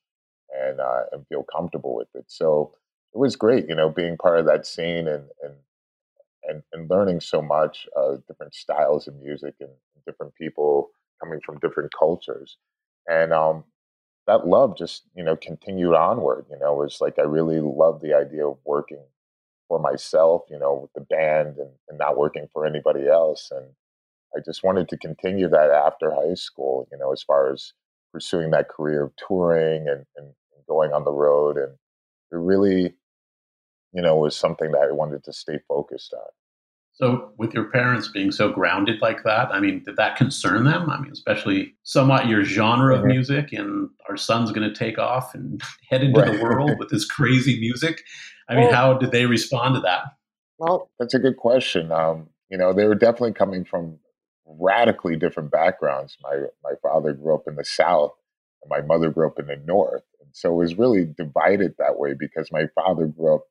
and 0.54 0.80
uh, 0.80 1.04
and 1.12 1.26
feel 1.28 1.46
comfortable 1.56 1.96
with 1.96 2.10
it. 2.16 2.26
So 2.28 2.74
it 3.14 3.18
was 3.18 3.36
great, 3.36 3.68
you 3.68 3.76
know, 3.76 3.90
being 3.90 4.18
part 4.18 4.40
of 4.40 4.46
that 4.46 4.66
scene 4.66 5.08
and 5.08 5.26
and 5.42 5.54
and, 6.46 6.64
and 6.74 6.90
learning 6.90 7.22
so 7.22 7.42
much 7.42 7.88
uh, 7.96 8.18
different 8.28 8.54
styles 8.54 9.08
of 9.08 9.16
music 9.22 9.56
and 9.60 9.70
different 10.06 10.36
people 10.36 10.90
coming 11.22 11.40
from 11.46 11.60
different 11.60 11.92
cultures, 11.98 12.58
and 13.08 13.32
um, 13.34 13.64
that 14.28 14.48
love 14.48 14.78
just 14.78 15.04
you 15.16 15.24
know 15.24 15.36
continued 15.36 15.96
onward. 15.96 16.46
You 16.52 16.60
know, 16.60 16.74
it 16.82 16.86
was 16.86 17.02
like 17.02 17.20
I 17.20 17.24
really 17.24 17.60
loved 17.60 18.02
the 18.02 18.14
idea 18.14 18.48
of 18.48 18.58
working 18.66 19.04
for 19.68 19.80
myself, 19.80 20.44
you 20.50 20.60
know, 20.60 20.74
with 20.82 20.94
the 20.94 21.02
band 21.02 21.58
and, 21.58 21.72
and 21.90 21.98
not 21.98 22.18
working 22.18 22.48
for 22.54 22.66
anybody 22.66 23.08
else, 23.08 23.52
and 23.52 23.66
I 24.36 24.40
just 24.46 24.64
wanted 24.64 24.90
to 24.90 24.98
continue 24.98 25.48
that 25.50 25.70
after 25.72 26.14
high 26.14 26.36
school. 26.36 26.88
You 26.92 26.98
know, 26.98 27.12
as 27.12 27.24
far 27.24 27.52
as 27.52 27.74
pursuing 28.12 28.52
that 28.52 28.70
career 28.70 29.04
of 29.06 29.14
touring 29.16 29.88
and, 29.88 30.06
and 30.16 30.34
going 30.68 30.92
on 30.94 31.04
the 31.04 31.12
road, 31.12 31.58
and 31.58 31.74
it 32.32 32.36
really, 32.36 32.94
you 33.94 34.02
know, 34.02 34.18
was 34.18 34.36
something 34.36 34.72
that 34.72 34.88
I 34.90 34.92
wanted 34.92 35.24
to 35.26 35.34
stay 35.34 35.60
focused 35.68 36.14
on. 36.14 36.28
So, 36.96 37.32
with 37.38 37.56
your 37.56 37.66
parents 37.66 38.08
being 38.08 38.32
so 38.32 38.52
grounded 38.52 39.02
like 39.02 39.24
that, 39.24 39.52
I 39.52 39.60
mean, 39.60 39.84
did 39.84 39.96
that 39.96 40.16
concern 40.16 40.64
them? 40.64 40.92
I 40.92 41.00
mean, 41.00 41.12
especially 41.12 41.74
somewhat 41.82 42.28
your 42.28 42.44
genre 42.44 42.96
mm-hmm. 42.96 43.04
of 43.04 43.10
music, 43.10 43.52
and 43.52 43.90
our 44.08 44.16
son's 44.16 44.52
going 44.52 44.68
to 44.68 44.76
take 44.76 45.00
off 45.00 45.34
and 45.34 45.62
head 45.90 46.04
into 46.04 46.22
right. 46.22 46.34
the 46.34 46.44
world 46.44 46.72
with 46.80 46.90
this 46.90 47.06
crazy 47.06 47.60
music. 47.60 48.04
I 48.48 48.56
mean, 48.56 48.66
well, 48.66 48.74
how 48.74 48.94
did 48.94 49.12
they 49.12 49.26
respond 49.26 49.76
to 49.76 49.82
that? 49.82 50.04
Well, 50.60 50.92
that's 51.00 51.16
a 51.16 51.20
good 51.20 51.38
question. 51.38 51.92
Um, 51.92 52.30
you 52.50 52.58
know, 52.58 52.74
they 52.74 52.86
were 52.86 52.96
definitely 52.96 53.34
coming 53.34 53.66
from 53.66 53.98
radically 54.46 55.16
different 55.16 55.52
backgrounds. 55.52 56.18
My 56.22 56.44
my 56.64 56.74
father 56.84 57.14
grew 57.14 57.34
up 57.34 57.48
in 57.48 57.56
the 57.56 57.66
South, 57.66 58.14
and 58.62 58.70
my 58.70 58.82
mother 58.82 59.10
grew 59.10 59.26
up 59.26 59.40
in 59.40 59.48
the 59.48 59.56
North, 59.66 60.04
so 60.34 60.52
it 60.52 60.56
was 60.56 60.78
really 60.78 61.06
divided 61.06 61.76
that 61.78 61.98
way 61.98 62.14
because 62.14 62.52
my 62.52 62.68
father 62.76 63.06
grew 63.06 63.36
up 63.36 63.44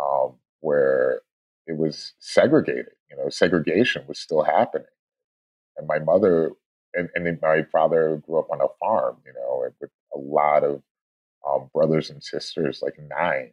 um, 0.00 0.34
where 0.60 1.22
it 1.66 1.76
was 1.76 2.14
segregated. 2.18 2.90
You 3.10 3.16
know, 3.16 3.28
segregation 3.30 4.04
was 4.06 4.18
still 4.18 4.42
happening. 4.42 4.86
And 5.76 5.86
my 5.86 6.00
mother 6.00 6.50
and, 6.94 7.08
and 7.14 7.38
my 7.40 7.62
father 7.70 8.20
grew 8.26 8.38
up 8.40 8.50
on 8.50 8.60
a 8.60 8.66
farm, 8.80 9.18
you 9.24 9.32
know, 9.32 9.64
with 9.80 9.90
a 10.14 10.18
lot 10.18 10.64
of 10.64 10.82
um, 11.48 11.70
brothers 11.72 12.10
and 12.10 12.22
sisters, 12.22 12.82
like 12.82 12.98
nine. 13.08 13.52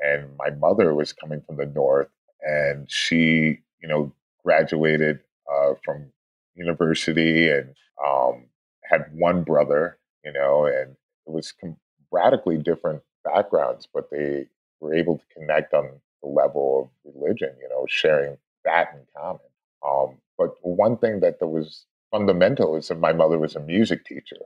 And 0.00 0.36
my 0.36 0.50
mother 0.50 0.94
was 0.94 1.12
coming 1.12 1.42
from 1.46 1.56
the 1.56 1.66
north, 1.66 2.08
and 2.40 2.90
she, 2.90 3.60
you 3.80 3.88
know, 3.88 4.12
graduated 4.44 5.20
uh, 5.52 5.74
from 5.84 6.06
university 6.56 7.48
and 7.48 7.74
um, 8.04 8.46
had 8.84 9.06
one 9.12 9.44
brother, 9.44 9.98
you 10.24 10.32
know, 10.32 10.66
and 10.66 10.96
it 11.26 11.30
was 11.30 11.52
com- 11.52 11.76
radically 12.12 12.58
different 12.58 13.02
backgrounds, 13.24 13.88
but 13.92 14.10
they 14.10 14.46
were 14.80 14.94
able 14.94 15.18
to 15.18 15.24
connect 15.34 15.74
on 15.74 15.88
the 16.22 16.28
level 16.28 16.90
of 17.06 17.14
religion, 17.14 17.50
you 17.60 17.68
know, 17.68 17.86
sharing 17.88 18.36
that 18.64 18.88
in 18.94 19.00
common. 19.16 19.40
Um, 19.86 20.18
but 20.38 20.54
one 20.62 20.96
thing 20.96 21.20
that 21.20 21.36
was 21.40 21.86
fundamental 22.10 22.76
is 22.76 22.88
that 22.88 23.00
my 23.00 23.12
mother 23.12 23.38
was 23.38 23.56
a 23.56 23.60
music 23.60 24.04
teacher. 24.04 24.36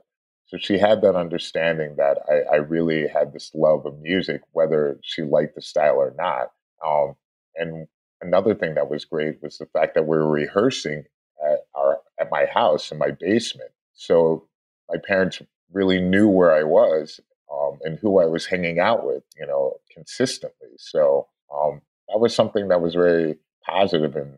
So 0.45 0.57
she 0.57 0.77
had 0.77 1.01
that 1.01 1.15
understanding 1.15 1.95
that 1.97 2.19
I, 2.29 2.55
I 2.55 2.57
really 2.57 3.07
had 3.07 3.33
this 3.33 3.51
love 3.53 3.85
of 3.85 3.99
music, 3.99 4.41
whether 4.53 4.97
she 5.03 5.21
liked 5.23 5.55
the 5.55 5.61
style 5.61 5.97
or 5.97 6.13
not. 6.17 6.51
Um, 6.85 7.15
and 7.55 7.87
another 8.21 8.55
thing 8.55 8.75
that 8.75 8.89
was 8.89 9.05
great 9.05 9.41
was 9.41 9.57
the 9.57 9.65
fact 9.65 9.95
that 9.95 10.07
we 10.07 10.17
were 10.17 10.29
rehearsing 10.29 11.03
at 11.45 11.59
our 11.75 11.99
at 12.19 12.31
my 12.31 12.45
house 12.45 12.91
in 12.91 12.97
my 12.97 13.11
basement. 13.11 13.71
So 13.93 14.47
my 14.89 14.97
parents 15.05 15.41
really 15.71 15.99
knew 15.99 16.29
where 16.29 16.53
I 16.53 16.63
was 16.63 17.19
um, 17.51 17.79
and 17.83 17.97
who 17.99 18.19
I 18.19 18.25
was 18.25 18.45
hanging 18.45 18.79
out 18.79 19.05
with, 19.05 19.23
you 19.39 19.47
know, 19.47 19.75
consistently. 19.93 20.69
So 20.77 21.27
um, 21.53 21.81
that 22.09 22.19
was 22.19 22.35
something 22.35 22.67
that 22.69 22.81
was 22.81 22.95
very 22.95 23.37
positive 23.65 24.15
and, 24.15 24.37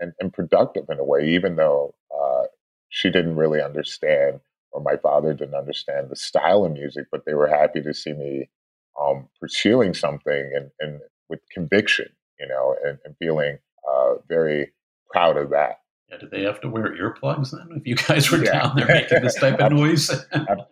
and, 0.00 0.12
and 0.20 0.32
productive 0.32 0.84
in 0.88 0.98
a 0.98 1.04
way, 1.04 1.28
even 1.28 1.56
though 1.56 1.94
uh, 2.16 2.44
she 2.88 3.10
didn't 3.10 3.36
really 3.36 3.60
understand 3.60 4.40
or 4.72 4.80
my 4.80 4.96
father 4.96 5.32
didn't 5.32 5.54
understand 5.54 6.10
the 6.10 6.16
style 6.16 6.64
of 6.64 6.72
music, 6.72 7.06
but 7.10 7.24
they 7.24 7.34
were 7.34 7.48
happy 7.48 7.80
to 7.82 7.94
see 7.94 8.12
me 8.12 8.48
um, 9.00 9.28
pursuing 9.40 9.94
something 9.94 10.52
and, 10.54 10.70
and 10.80 11.00
with 11.28 11.40
conviction, 11.50 12.08
you 12.38 12.46
know, 12.46 12.76
and, 12.84 12.98
and 13.04 13.16
feeling 13.18 13.58
uh, 13.88 14.14
very 14.28 14.72
proud 15.10 15.36
of 15.36 15.50
that. 15.50 15.80
Yeah, 16.10 16.16
did 16.16 16.30
they 16.30 16.42
have 16.42 16.60
to 16.62 16.68
wear 16.70 16.96
earplugs 16.96 17.50
then 17.50 17.68
if 17.76 17.86
you 17.86 17.94
guys 17.94 18.30
were 18.30 18.42
yeah. 18.42 18.62
down 18.62 18.76
there 18.76 18.86
making 18.86 19.22
this 19.22 19.34
type 19.34 19.60
of 19.60 19.72
noise? 19.72 20.10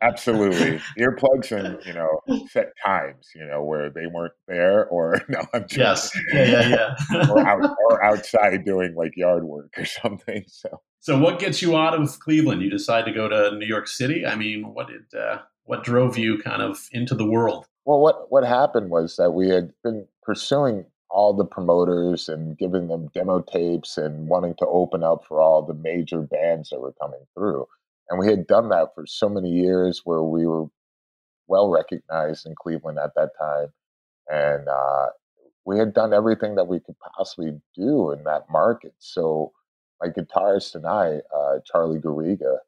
Absolutely, 0.00 0.80
earplugs 0.98 1.52
and 1.52 1.78
you 1.84 1.92
know 1.92 2.20
set 2.48 2.72
times, 2.84 3.28
you 3.34 3.44
know 3.44 3.62
where 3.62 3.90
they 3.90 4.06
weren't 4.06 4.32
there, 4.48 4.86
or 4.86 5.20
no, 5.28 5.42
I'm 5.52 5.68
just, 5.68 6.14
yes, 6.14 6.20
yeah, 6.32 6.68
yeah, 6.68 6.94
yeah, 7.12 7.30
or, 7.30 7.46
out, 7.46 7.76
or 7.90 8.02
outside 8.02 8.64
doing 8.64 8.94
like 8.94 9.14
yard 9.14 9.44
work 9.44 9.74
or 9.76 9.84
something. 9.84 10.44
So, 10.48 10.80
so 11.00 11.18
what 11.18 11.38
gets 11.38 11.60
you 11.60 11.76
out 11.76 11.92
of 11.92 12.18
Cleveland? 12.18 12.62
You 12.62 12.70
decide 12.70 13.04
to 13.04 13.12
go 13.12 13.28
to 13.28 13.56
New 13.58 13.66
York 13.66 13.88
City. 13.88 14.24
I 14.24 14.36
mean, 14.36 14.72
what 14.72 14.88
did 14.88 15.18
uh, 15.18 15.40
what 15.64 15.84
drove 15.84 16.16
you 16.16 16.38
kind 16.38 16.62
of 16.62 16.88
into 16.92 17.14
the 17.14 17.28
world? 17.28 17.66
Well, 17.84 18.00
what 18.00 18.32
what 18.32 18.44
happened 18.44 18.88
was 18.88 19.16
that 19.16 19.32
we 19.32 19.50
had 19.50 19.72
been 19.84 20.06
pursuing 20.22 20.86
all 21.16 21.32
the 21.32 21.46
promoters 21.46 22.28
and 22.28 22.58
giving 22.58 22.88
them 22.88 23.08
demo 23.14 23.40
tapes 23.40 23.96
and 23.96 24.28
wanting 24.28 24.54
to 24.54 24.66
open 24.66 25.02
up 25.02 25.24
for 25.26 25.40
all 25.40 25.62
the 25.62 25.72
major 25.72 26.20
bands 26.20 26.68
that 26.68 26.78
were 26.78 26.92
coming 27.00 27.22
through. 27.32 27.66
And 28.10 28.18
we 28.18 28.26
had 28.28 28.46
done 28.46 28.68
that 28.68 28.94
for 28.94 29.06
so 29.06 29.26
many 29.26 29.48
years 29.48 30.02
where 30.04 30.22
we 30.22 30.46
were 30.46 30.66
well 31.48 31.70
recognized 31.70 32.44
in 32.44 32.54
Cleveland 32.54 32.98
at 33.02 33.14
that 33.16 33.30
time. 33.40 33.68
And 34.28 34.68
uh, 34.68 35.06
we 35.64 35.78
had 35.78 35.94
done 35.94 36.12
everything 36.12 36.54
that 36.56 36.68
we 36.68 36.80
could 36.80 36.96
possibly 37.16 37.58
do 37.74 38.12
in 38.12 38.22
that 38.24 38.50
market. 38.50 38.92
So 38.98 39.52
my 40.02 40.08
guitarist 40.08 40.74
and 40.74 40.86
I, 40.86 41.20
uh, 41.34 41.60
Charlie 41.64 41.98
Garriga, 41.98 42.58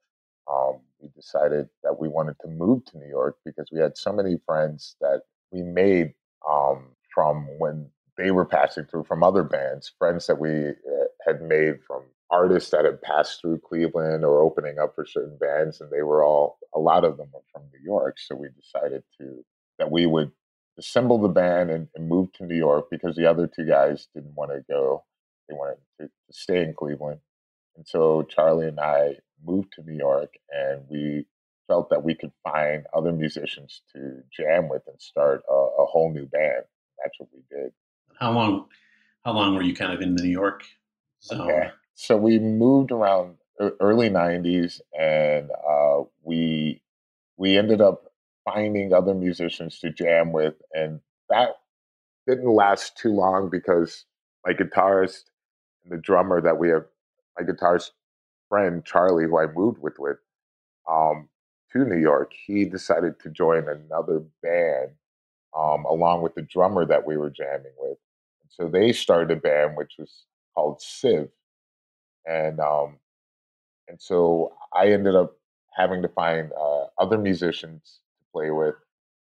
um, 0.51 0.79
we 1.03 1.11
decided 1.15 1.69
that 1.83 2.01
we 2.01 2.09
wanted 2.09 2.37
to 2.41 2.49
move 2.49 2.87
to 2.87 2.99
New 2.99 3.11
York 3.11 3.37
because 3.45 3.69
we 3.71 3.79
had 3.79 3.99
so 3.99 4.11
many 4.11 4.39
friends 4.47 4.97
that 5.03 5.21
we 5.53 5.61
made 5.61 6.15
um, 6.49 6.87
from 7.13 7.47
when 7.59 7.91
they 8.19 8.33
were 8.33 8.45
passing 8.45 8.85
through 8.85 9.05
from 9.05 9.23
other 9.23 9.45
bands, 9.45 9.93
friends 9.97 10.27
that 10.27 10.41
we 10.41 10.51
uh, 10.51 11.05
had 11.25 11.41
made 11.41 11.77
from 11.87 12.03
artists 12.31 12.71
that 12.71 12.85
had 12.85 13.01
passed 13.01 13.41
through 13.41 13.61
Cleveland 13.61 14.25
or 14.25 14.43
opening 14.43 14.79
up 14.79 14.95
for 14.95 15.07
certain 15.07 15.39
bands, 15.39 15.81
and 15.81 15.91
they 15.91 16.03
were 16.03 16.23
all 16.23 16.59
a 16.75 16.79
lot 16.79 17.05
of 17.05 17.17
them 17.17 17.29
were 17.33 17.41
from 17.53 17.63
New 17.73 17.81
York. 17.83 18.17
So 18.19 18.35
we 18.35 18.49
decided 18.61 19.05
to 19.19 19.45
that 19.79 19.91
we 19.91 20.05
would 20.05 20.33
assemble 20.79 21.19
the 21.19 21.29
band 21.29 21.71
and, 21.71 21.89
and 21.95 22.09
move 22.09 22.33
to 22.35 22.45
New 22.45 22.57
York 22.57 22.89
because 22.91 23.17
the 23.17 23.27
other 23.31 23.47
two 23.47 23.65
guys 23.65 24.09
didn't 24.15 24.35
want 24.35 24.51
to 24.51 24.65
go; 24.69 25.05
they 25.49 25.55
wanted 25.55 25.79
to, 26.01 26.07
to 26.09 26.33
stay 26.33 26.63
in 26.63 26.75
Cleveland. 26.75 27.21
And 27.77 27.87
so 27.87 28.23
Charlie 28.23 28.67
and 28.67 28.81
I 28.81 29.19
moved 29.45 29.73
to 29.75 29.83
New 29.83 29.97
York, 29.97 30.35
and 30.51 30.83
we 30.91 31.25
felt 31.69 31.89
that 31.91 32.03
we 32.03 32.15
could 32.15 32.33
find 32.43 32.85
other 32.93 33.13
musicians 33.13 33.83
to 33.93 34.23
jam 34.33 34.69
with 34.69 34.83
and 34.89 35.01
start 35.01 35.43
a, 35.49 35.55
a 35.55 35.87
whole 35.87 36.11
new 36.13 36.27
band. 36.27 36.65
That's 37.01 37.21
what 37.21 37.29
we 37.33 37.43
did. 37.49 37.73
How 38.19 38.33
long? 38.33 38.67
How 39.25 39.33
long 39.33 39.55
were 39.55 39.63
you 39.63 39.75
kind 39.75 39.93
of 39.93 40.01
in 40.01 40.15
the 40.15 40.23
New 40.23 40.31
York 40.31 40.65
zone? 41.23 41.43
Okay. 41.43 41.71
So 41.95 42.17
we 42.17 42.39
moved 42.39 42.91
around 42.91 43.37
early 43.81 44.11
'90s, 44.11 44.81
and 44.99 45.51
uh, 45.51 46.05
we 46.23 46.83
we 47.37 47.57
ended 47.57 47.81
up 47.81 48.13
finding 48.45 48.93
other 48.93 49.15
musicians 49.15 49.79
to 49.81 49.91
jam 49.91 50.33
with, 50.33 50.55
and 50.73 51.01
that 51.29 51.51
didn't 52.27 52.53
last 52.53 52.97
too 52.97 53.13
long 53.13 53.51
because 53.51 54.05
my 54.45 54.53
guitarist 54.53 55.25
and 55.85 55.93
the 55.93 56.03
drummer 56.03 56.41
that 56.41 56.59
we 56.59 56.69
have, 56.71 56.85
my 57.39 57.45
guitarist 57.45 57.91
friend 58.49 58.85
Charlie, 58.85 59.25
who 59.25 59.39
I 59.39 59.47
moved 59.47 59.81
with 59.81 59.99
with, 59.99 60.19
um, 60.91 61.29
to 61.73 61.85
New 61.85 61.99
York, 61.99 62.33
he 62.47 62.65
decided 62.65 63.21
to 63.21 63.31
join 63.31 63.69
another 63.69 64.23
band 64.43 64.91
um, 65.57 65.85
along 65.85 66.23
with 66.23 66.35
the 66.35 66.43
drummer 66.43 66.85
that 66.87 67.07
we 67.07 67.17
were 67.17 67.31
jamming 67.31 67.73
with. 67.79 67.99
So 68.51 68.69
they 68.69 68.93
started 68.93 69.37
a 69.37 69.41
band 69.41 69.77
which 69.77 69.95
was 69.99 70.25
called 70.55 70.81
Civ, 70.83 71.29
and 72.27 72.61
um, 72.61 72.99
and 73.89 74.01
so 74.01 74.55
I 74.75 74.89
ended 74.93 75.15
up 75.17 75.37
having 75.77 76.03
to 76.03 76.09
find 76.09 76.53
uh, 76.53 76.87
other 76.99 77.19
musicians 77.19 78.01
to 78.19 78.25
play 78.33 78.51
with, 78.51 78.75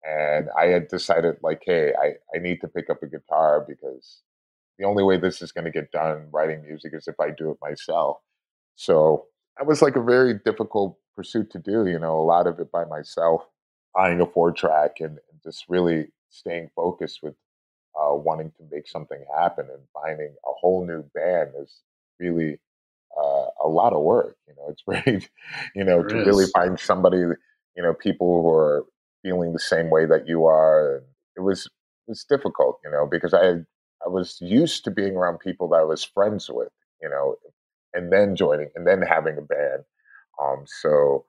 and 0.05 0.49
I 0.59 0.67
had 0.67 0.89
decided 0.89 1.37
like, 1.43 1.63
hey, 1.67 1.93
I 2.01 2.15
I 2.35 2.39
need 2.41 2.61
to 2.63 2.69
pick 2.69 2.91
up 2.91 3.03
a 3.03 3.07
guitar 3.07 3.65
because 3.67 4.23
the 4.79 4.85
only 4.85 5.03
way 5.05 5.17
this 5.19 5.43
is 5.43 5.53
going 5.53 5.65
to 5.65 5.71
get 5.71 5.91
done 5.93 6.29
writing 6.33 6.63
music 6.63 6.93
is 6.95 7.09
if 7.09 7.19
I 7.21 7.31
do 7.31 7.51
it 7.51 7.59
myself. 7.63 8.19
So 8.77 9.27
that 9.59 9.67
was 9.67 9.83
like 9.83 9.97
a 9.97 10.03
very 10.03 10.35
difficult 10.45 10.99
pursuit 11.15 11.51
to 11.53 11.59
do. 11.59 11.87
You 11.87 11.99
know, 11.99 12.19
a 12.21 12.23
lot 12.23 12.47
of 12.47 12.61
it 12.61 12.71
by 12.71 12.85
myself, 12.85 13.43
buying 13.95 14.21
a 14.21 14.27
four 14.27 14.53
track 14.53 14.97
and, 15.01 15.19
and 15.31 15.41
just 15.43 15.65
really 15.69 16.09
staying 16.31 16.71
focused 16.77 17.21
with 17.23 17.35
uh, 17.99 18.15
wanting 18.15 18.53
to 18.59 18.65
make 18.71 18.89
something 18.89 19.25
happen 19.35 19.67
and 19.71 19.83
finding 19.93 20.35
a 20.45 20.53
whole 20.61 20.87
new 20.87 21.03
band 21.15 21.51
is 21.61 21.81
really 22.21 22.59
uh, 23.17 23.47
a 23.65 23.69
lot 23.69 23.93
of 23.93 24.03
work. 24.03 24.37
You 24.47 24.55
know, 24.57 24.69
it's 24.69 24.83
very, 24.89 25.27
you 25.75 25.85
know, 25.85 26.03
to 26.03 26.17
really 26.17 26.47
find 26.53 26.79
somebody, 26.79 27.19
you 27.19 27.83
know, 27.83 27.95
people 27.95 28.43
who 28.43 28.49
are 28.49 28.85
feeling 29.23 29.53
the 29.53 29.59
same 29.59 29.91
way 29.91 30.07
that 30.07 30.29
you 30.29 30.45
are. 30.45 30.97
And 30.97 31.07
it 31.37 31.41
was 31.41 31.67
it 31.67 32.11
was 32.11 32.25
difficult, 32.25 32.79
you 32.85 32.91
know, 32.91 33.07
because 33.11 33.35
I 33.35 33.65
I 34.05 34.09
was 34.09 34.39
used 34.41 34.85
to 34.85 34.91
being 34.91 35.17
around 35.17 35.39
people 35.39 35.69
that 35.69 35.81
I 35.81 35.85
was 35.85 36.05
friends 36.05 36.49
with, 36.51 36.73
you 37.03 37.09
know, 37.09 37.37
and 37.95 38.13
then 38.13 38.37
joining 38.37 38.69
and 38.75 38.87
then 38.87 39.03
having 39.03 39.39
a 39.39 39.43
band. 39.43 39.85
Um, 40.43 40.65
so 40.67 41.25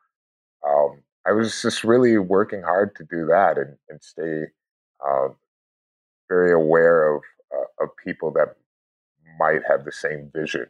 um, 0.68 1.02
I 1.26 1.32
was 1.32 1.62
just 1.62 1.84
really 1.84 2.18
working 2.18 2.62
hard 2.62 2.96
to 2.98 3.04
do 3.04 3.26
that 3.28 3.58
and, 3.58 3.78
and 3.90 4.02
stay 4.02 4.46
uh, 5.06 5.30
very 6.28 6.52
aware 6.52 7.16
of 7.16 7.22
uh, 7.54 7.84
of 7.84 7.90
people 8.04 8.32
that 8.34 8.56
might 9.40 9.62
have 9.70 9.86
the 9.86 9.92
same 9.92 10.32
vision. 10.34 10.68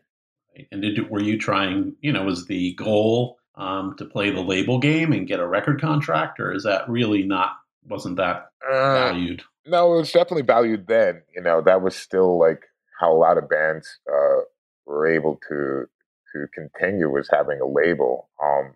And 0.72 0.82
did 0.82 1.10
were 1.10 1.22
you 1.22 1.38
trying? 1.38 1.96
You 2.02 2.14
know, 2.14 2.24
was 2.24 2.46
the 2.48 2.74
goal 2.76 3.38
um, 3.56 3.96
to 3.98 4.06
play 4.06 4.30
the 4.30 4.42
label 4.42 4.80
game 4.80 5.12
and 5.14 5.28
get 5.28 5.40
a 5.40 5.48
record 5.48 5.82
contract, 5.82 6.40
or 6.40 6.54
is 6.54 6.64
that 6.64 6.90
really 6.90 7.24
not? 7.24 7.52
Wasn't 7.88 8.18
that 8.18 8.52
uh, 8.70 9.10
valued? 9.10 9.44
No, 9.66 9.94
it 9.94 9.98
was 9.98 10.12
definitely 10.12 10.44
valued 10.44 10.88
then. 10.88 11.22
You 11.36 11.42
know, 11.42 11.62
that 11.62 11.82
was 11.82 11.96
still 11.96 12.40
like 12.40 12.64
how 13.00 13.14
a 13.14 13.18
lot 13.18 13.38
of 13.38 13.50
bands 13.50 14.00
uh, 14.12 14.42
were 14.86 15.08
able 15.08 15.40
to 15.50 15.86
to 16.34 16.48
continue 16.54 17.10
was 17.10 17.30
having 17.32 17.60
a 17.62 17.68
label. 17.68 18.30
Um, 18.44 18.76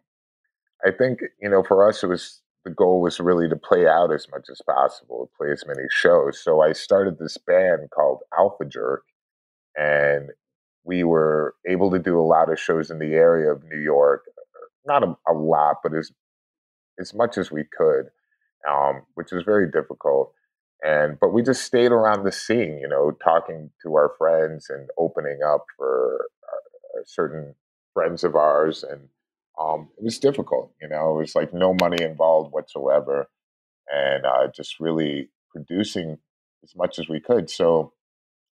I 0.86 0.91
think 0.91 1.20
you 1.41 1.50
know, 1.50 1.63
for 1.63 1.88
us, 1.88 2.04
it 2.04 2.08
was 2.08 2.40
the 2.63 2.71
goal 2.71 3.02
was 3.02 3.19
really 3.19 3.50
to 3.50 3.56
play 3.56 3.88
out 3.88 4.13
as 4.13 4.28
much 4.32 4.45
as 4.52 4.62
possible, 4.67 5.32
play 5.38 5.52
as 5.52 5.63
many 5.65 5.84
shows. 5.89 6.41
So 6.43 6.62
I 6.62 6.74
started 6.74 7.17
this 7.17 7.38
band 7.38 7.89
called 7.93 8.19
Alpha 8.38 8.65
Jerk, 8.65 9.04
and 9.76 10.30
we 10.84 11.04
were 11.04 11.56
able 11.67 11.91
to 11.91 12.00
do 12.00 12.19
a 12.19 12.21
lot 12.21 12.52
of 12.52 12.60
shows 12.60 12.91
in 12.91 13.00
the 13.00 13.13
area 13.13 13.52
of 13.52 13.63
New 13.63 13.80
York. 13.80 14.24
Not 14.86 15.04
a, 15.04 15.15
a 15.28 15.34
lot, 15.34 15.78
but 15.84 15.93
as 15.95 16.12
as 17.00 17.13
much 17.13 17.38
as 17.38 17.52
we 17.52 17.63
could, 17.76 18.08
um, 18.69 19.04
which 19.15 19.32
was 19.32 19.43
very 19.43 19.69
difficult. 19.69 20.34
And 20.84 21.19
but 21.19 21.34
we 21.34 21.43
just 21.43 21.63
stayed 21.63 21.91
around 21.91 22.24
the 22.24 22.32
scene, 22.32 22.80
you 22.80 22.88
know, 22.88 23.12
talking 23.24 23.69
to 23.84 23.95
our 23.95 24.13
friends 24.17 24.67
and 24.69 24.89
opening 24.97 25.39
up 25.45 25.65
for 25.78 26.28
uh, 26.43 27.02
certain 27.06 27.56
friends 27.93 28.24
of 28.24 28.36
ours, 28.36 28.84
and 28.84 29.10
um, 29.60 29.90
it 29.98 30.04
was 30.04 30.20
difficult. 30.20 30.74
You 30.82 30.88
know, 30.88 31.16
it 31.16 31.22
was 31.22 31.36
like 31.36 31.54
no 31.54 31.74
money 31.74 32.04
involved 32.04 32.52
whatsoever, 32.52 33.30
and 33.92 34.26
uh, 34.26 34.48
just 34.56 34.80
really 34.80 35.30
producing 35.52 36.18
as 36.64 36.76
much 36.76 37.00
as 37.00 37.10
we 37.10 37.20
could. 37.20 37.50
So 37.50 37.94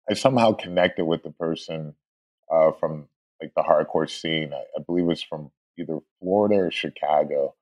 I 0.10 0.14
somehow 0.14 0.54
connected 0.54 1.06
with 1.06 1.24
the 1.24 1.32
person 1.32 1.96
uh, 2.52 2.72
from 2.72 3.08
like 3.42 3.54
the 3.56 3.64
hardcore 3.64 4.10
scene. 4.10 4.54
I, 4.54 4.64
I, 4.78 4.84
believe 4.86 5.06
it 5.06 5.08
was 5.08 5.24
from 5.24 5.52
either 5.80 6.00
Florida 6.20 6.56
or 6.56 6.72
Chicago, 6.72 7.56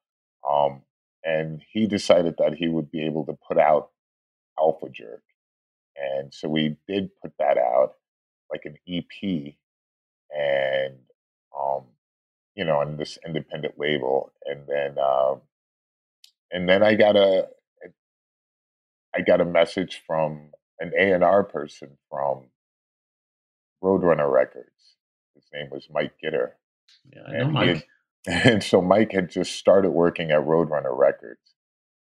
um, 0.50 0.82
and 1.24 1.62
he 1.72 1.88
decided 1.88 2.36
that 2.40 2.56
he 2.56 2.68
would 2.68 2.92
be 2.92 3.06
able 3.06 3.26
to 3.26 3.38
put 3.48 3.58
out 3.58 3.90
Alpha 4.58 4.90
Jerk, 4.90 5.24
and 5.96 6.34
so 6.34 6.50
we 6.50 6.78
did 6.88 7.10
put 7.22 7.34
that 7.40 7.58
out 7.58 7.94
like 8.52 8.66
an 8.66 8.78
EP, 8.88 9.54
and 10.36 10.96
um, 11.58 11.84
you 12.60 12.66
know, 12.66 12.80
on 12.80 12.98
this 12.98 13.18
independent 13.26 13.76
label, 13.78 14.34
and 14.46 14.68
then 14.68 14.98
um, 15.02 15.40
and 16.52 16.68
then 16.68 16.84
I 16.84 16.94
got 16.94 17.16
a 17.16 17.48
I 19.16 19.22
got 19.22 19.40
a 19.40 19.46
message 19.46 20.04
from 20.06 20.52
an 20.82 20.92
A 21.00 21.14
and 21.14 21.24
R 21.24 21.46
person 21.46 21.92
from 22.10 22.48
Roadrunner 23.82 24.30
Records. 24.30 24.98
His 25.36 25.46
name 25.54 25.70
was 25.72 25.88
Mike 25.90 26.16
Gitter. 26.22 26.50
Yeah, 27.16 27.22
I 27.26 27.32
know 27.32 27.40
and 27.40 27.54
Mike. 27.54 27.88
Had, 28.28 28.46
and 28.46 28.64
so 28.64 28.82
Mike 28.82 29.14
had 29.14 29.30
just 29.30 29.54
started 29.54 29.92
working 29.92 30.32
at 30.32 30.42
Roadrunner 30.42 30.98
Records, 30.98 31.54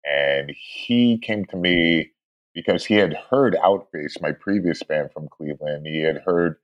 and 0.04 0.52
he 0.56 1.18
came 1.18 1.46
to 1.46 1.56
me 1.56 2.12
because 2.54 2.84
he 2.84 2.94
had 2.94 3.16
heard 3.28 3.56
Outface, 3.60 4.20
my 4.20 4.30
previous 4.30 4.84
band 4.84 5.10
from 5.12 5.26
Cleveland. 5.26 5.84
He 5.84 6.02
had 6.02 6.22
heard 6.24 6.58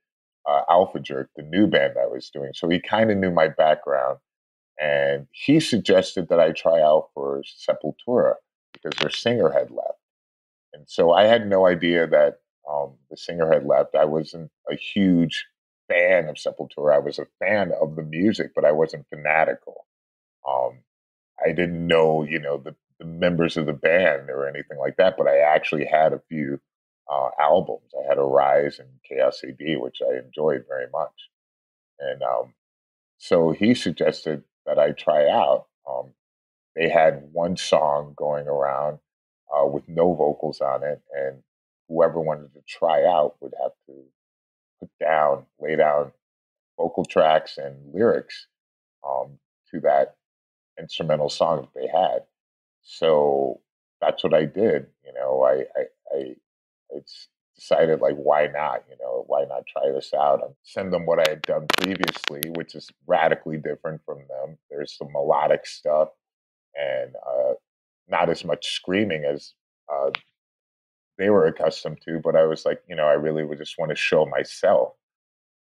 uh, 0.47 0.61
Alpha 0.69 0.99
Jerk, 0.99 1.29
the 1.35 1.43
new 1.43 1.67
band 1.67 1.93
I 2.01 2.07
was 2.07 2.29
doing. 2.29 2.51
So 2.53 2.69
he 2.69 2.79
kind 2.79 3.11
of 3.11 3.17
knew 3.17 3.31
my 3.31 3.47
background. 3.47 4.17
And 4.79 5.27
he 5.31 5.59
suggested 5.59 6.29
that 6.29 6.39
I 6.39 6.51
try 6.51 6.81
out 6.81 7.09
for 7.13 7.43
Sepultura 7.43 8.35
because 8.73 8.97
their 8.99 9.11
singer 9.11 9.51
had 9.51 9.69
left. 9.69 9.99
And 10.73 10.85
so 10.87 11.11
I 11.11 11.25
had 11.25 11.47
no 11.47 11.67
idea 11.67 12.07
that 12.07 12.39
um, 12.69 12.93
the 13.09 13.17
singer 13.17 13.51
had 13.51 13.65
left. 13.65 13.95
I 13.95 14.05
wasn't 14.05 14.49
a 14.69 14.75
huge 14.75 15.45
fan 15.87 16.29
of 16.29 16.35
Sepultura. 16.35 16.95
I 16.95 16.99
was 16.99 17.19
a 17.19 17.27
fan 17.39 17.71
of 17.79 17.95
the 17.95 18.03
music, 18.03 18.51
but 18.55 18.65
I 18.65 18.71
wasn't 18.71 19.07
fanatical. 19.09 19.85
Um, 20.47 20.79
I 21.45 21.51
didn't 21.51 21.85
know, 21.85 22.23
you 22.23 22.39
know, 22.39 22.57
the, 22.57 22.75
the, 22.99 23.05
members 23.05 23.57
of 23.57 23.65
the 23.65 23.73
band 23.73 24.29
or 24.29 24.47
anything 24.47 24.77
like 24.79 24.95
that, 24.97 25.15
but 25.17 25.27
I 25.27 25.39
actually 25.39 25.85
had 25.85 26.13
a 26.13 26.21
few 26.29 26.59
uh, 27.09 27.29
albums. 27.39 27.91
I 27.97 28.07
had 28.07 28.17
a 28.17 28.23
rise 28.23 28.79
in 28.79 28.87
AD, 29.17 29.81
which 29.81 29.99
I 30.01 30.17
enjoyed 30.17 30.65
very 30.67 30.87
much. 30.91 31.29
And 31.99 32.21
um, 32.23 32.53
so 33.17 33.51
he 33.51 33.75
suggested 33.75 34.43
that 34.65 34.79
I 34.79 34.91
try 34.91 35.29
out. 35.29 35.67
Um, 35.89 36.13
they 36.75 36.89
had 36.89 37.29
one 37.31 37.57
song 37.57 38.13
going 38.15 38.47
around 38.47 38.99
uh, 39.53 39.65
with 39.65 39.87
no 39.87 40.13
vocals 40.13 40.61
on 40.61 40.83
it, 40.83 41.01
and 41.13 41.43
whoever 41.87 42.19
wanted 42.19 42.53
to 42.53 42.61
try 42.67 43.05
out 43.05 43.35
would 43.41 43.53
have 43.61 43.73
to 43.87 43.93
put 44.79 44.89
down, 44.99 45.45
lay 45.59 45.75
down 45.75 46.11
vocal 46.77 47.05
tracks 47.05 47.57
and 47.57 47.93
lyrics 47.93 48.47
um, 49.07 49.37
to 49.69 49.79
that 49.81 50.15
instrumental 50.79 51.29
song 51.29 51.61
that 51.61 51.79
they 51.79 51.87
had. 51.87 52.23
So 52.81 53.61
that's 53.99 54.23
what 54.23 54.33
I 54.33 54.45
did. 54.45 54.87
You 55.05 55.13
know, 55.13 55.43
I, 55.43 55.65
I, 55.79 55.83
I 56.15 56.35
it's 56.91 57.27
decided 57.55 58.01
like 58.01 58.15
why 58.15 58.47
not 58.47 58.83
you 58.89 58.95
know 58.99 59.23
why 59.27 59.43
not 59.47 59.63
try 59.67 59.91
this 59.91 60.13
out 60.13 60.41
and 60.43 60.53
send 60.63 60.91
them 60.91 61.05
what 61.05 61.19
i 61.19 61.29
had 61.29 61.41
done 61.43 61.67
previously 61.77 62.41
which 62.55 62.73
is 62.75 62.89
radically 63.05 63.57
different 63.57 64.01
from 64.05 64.17
them 64.29 64.57
there's 64.69 64.97
some 64.97 65.11
melodic 65.11 65.65
stuff 65.65 66.09
and 66.75 67.13
uh, 67.27 67.53
not 68.07 68.29
as 68.29 68.43
much 68.43 68.73
screaming 68.73 69.25
as 69.25 69.53
uh, 69.91 70.11
they 71.17 71.29
were 71.29 71.47
accustomed 71.47 71.99
to. 72.05 72.19
But 72.19 72.35
I 72.35 72.45
was 72.45 72.65
like, 72.65 72.81
you 72.87 72.95
know, 72.95 73.05
I 73.05 73.13
really 73.13 73.43
would 73.43 73.57
just 73.57 73.77
want 73.77 73.89
to 73.89 73.95
show 73.95 74.25
myself. 74.25 74.93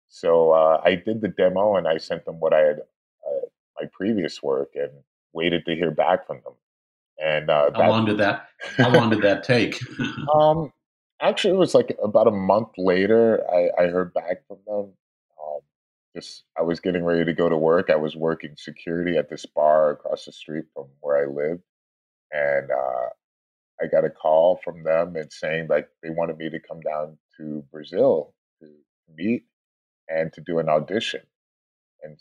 So 0.09 0.53
uh, 0.53 0.81
I 0.85 0.95
did 0.95 1.21
the 1.21 1.29
demo 1.29 1.77
and 1.77 1.89
I 1.89 1.99
sent 1.99 2.25
them 2.25 2.39
what 2.39 2.53
I 2.53 2.61
had, 2.61 2.79
uh, 3.27 3.47
my 3.81 3.89
previous 3.93 4.43
work, 4.43 4.71
and 4.75 4.91
waited 5.33 5.65
to 5.67 5.75
hear 5.75 5.91
back 5.91 6.27
from 6.27 6.41
them. 6.45 6.55
And 7.23 7.51
uh, 7.51 7.71
how 7.73 7.79
that, 7.79 7.89
long 7.89 8.05
did 8.05 8.19
that? 8.19 8.49
How 8.77 8.91
long 8.91 9.11
did 9.11 9.23
that 9.23 9.43
take? 9.43 9.81
um, 10.35 10.73
actually, 11.21 11.55
it 11.55 11.59
was 11.59 11.75
like 11.75 11.97
about 12.03 12.29
a 12.29 12.33
month 12.33 12.71
later. 12.79 13.43
I, 13.51 13.85
I 13.85 13.87
heard 13.89 14.15
back 14.15 14.47
from 14.47 14.59
them. 14.67 14.93
Um, 15.43 15.61
just 16.15 16.45
I 16.59 16.63
was 16.63 16.81
getting 16.81 17.05
ready 17.05 17.25
to 17.25 17.33
go 17.33 17.49
to 17.49 17.57
work. 17.57 17.91
I 17.91 17.97
was 17.97 18.17
working 18.17 18.55
security 18.57 19.17
at 19.17 19.31
this 19.31 19.47
bar 19.47 19.93
across 19.93 20.25
the 20.25 20.33
street 20.33 20.65
from 20.75 20.87
where 21.01 21.23
I 21.23 21.31
lived, 21.31 21.63
and 22.33 22.71
uh, 22.71 23.09
I 23.81 23.87
got 23.87 24.05
a 24.05 24.11
call 24.11 24.61
from 24.65 24.83
them 24.83 25.17
and 25.17 25.33
saying 25.33 25.69
like 25.69 25.89
they 26.03 26.11
wanted 26.11 26.39
me 26.39 26.51
to 26.51 26.61
come 26.61 26.81
down 26.81 27.19
to 27.39 27.65
Brazil 27.71 28.35
to 28.61 28.69
meet 29.15 29.45
and 30.09 30.33
to 30.33 30.41
do 30.41 30.59
an 30.59 30.69
audition. 30.69 31.21
And 32.03 32.19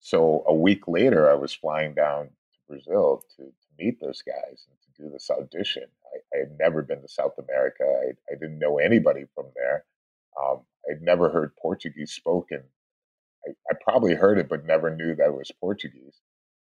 so 0.00 0.44
a 0.46 0.54
week 0.54 0.86
later, 0.88 1.30
I 1.30 1.34
was 1.34 1.52
flying 1.54 1.94
down 1.94 2.26
to 2.26 2.58
Brazil 2.68 3.22
to, 3.36 3.44
to 3.44 3.84
meet 3.84 4.00
those 4.00 4.22
guys 4.22 4.66
and 4.68 4.78
do 4.98 5.10
this 5.10 5.30
audition. 5.30 5.84
I, 6.04 6.36
I 6.36 6.40
had 6.40 6.58
never 6.58 6.82
been 6.82 7.00
to 7.02 7.08
South 7.08 7.34
America. 7.38 7.84
I, 7.84 8.32
I 8.32 8.34
didn't 8.38 8.58
know 8.58 8.78
anybody 8.78 9.24
from 9.34 9.46
there. 9.54 9.84
Um, 10.40 10.60
I'd 10.90 11.02
never 11.02 11.30
heard 11.30 11.56
Portuguese 11.60 12.12
spoken. 12.12 12.62
I, 13.46 13.50
I 13.70 13.74
probably 13.82 14.14
heard 14.14 14.38
it, 14.38 14.48
but 14.48 14.66
never 14.66 14.94
knew 14.94 15.14
that 15.14 15.28
it 15.28 15.34
was 15.34 15.50
Portuguese. 15.60 16.20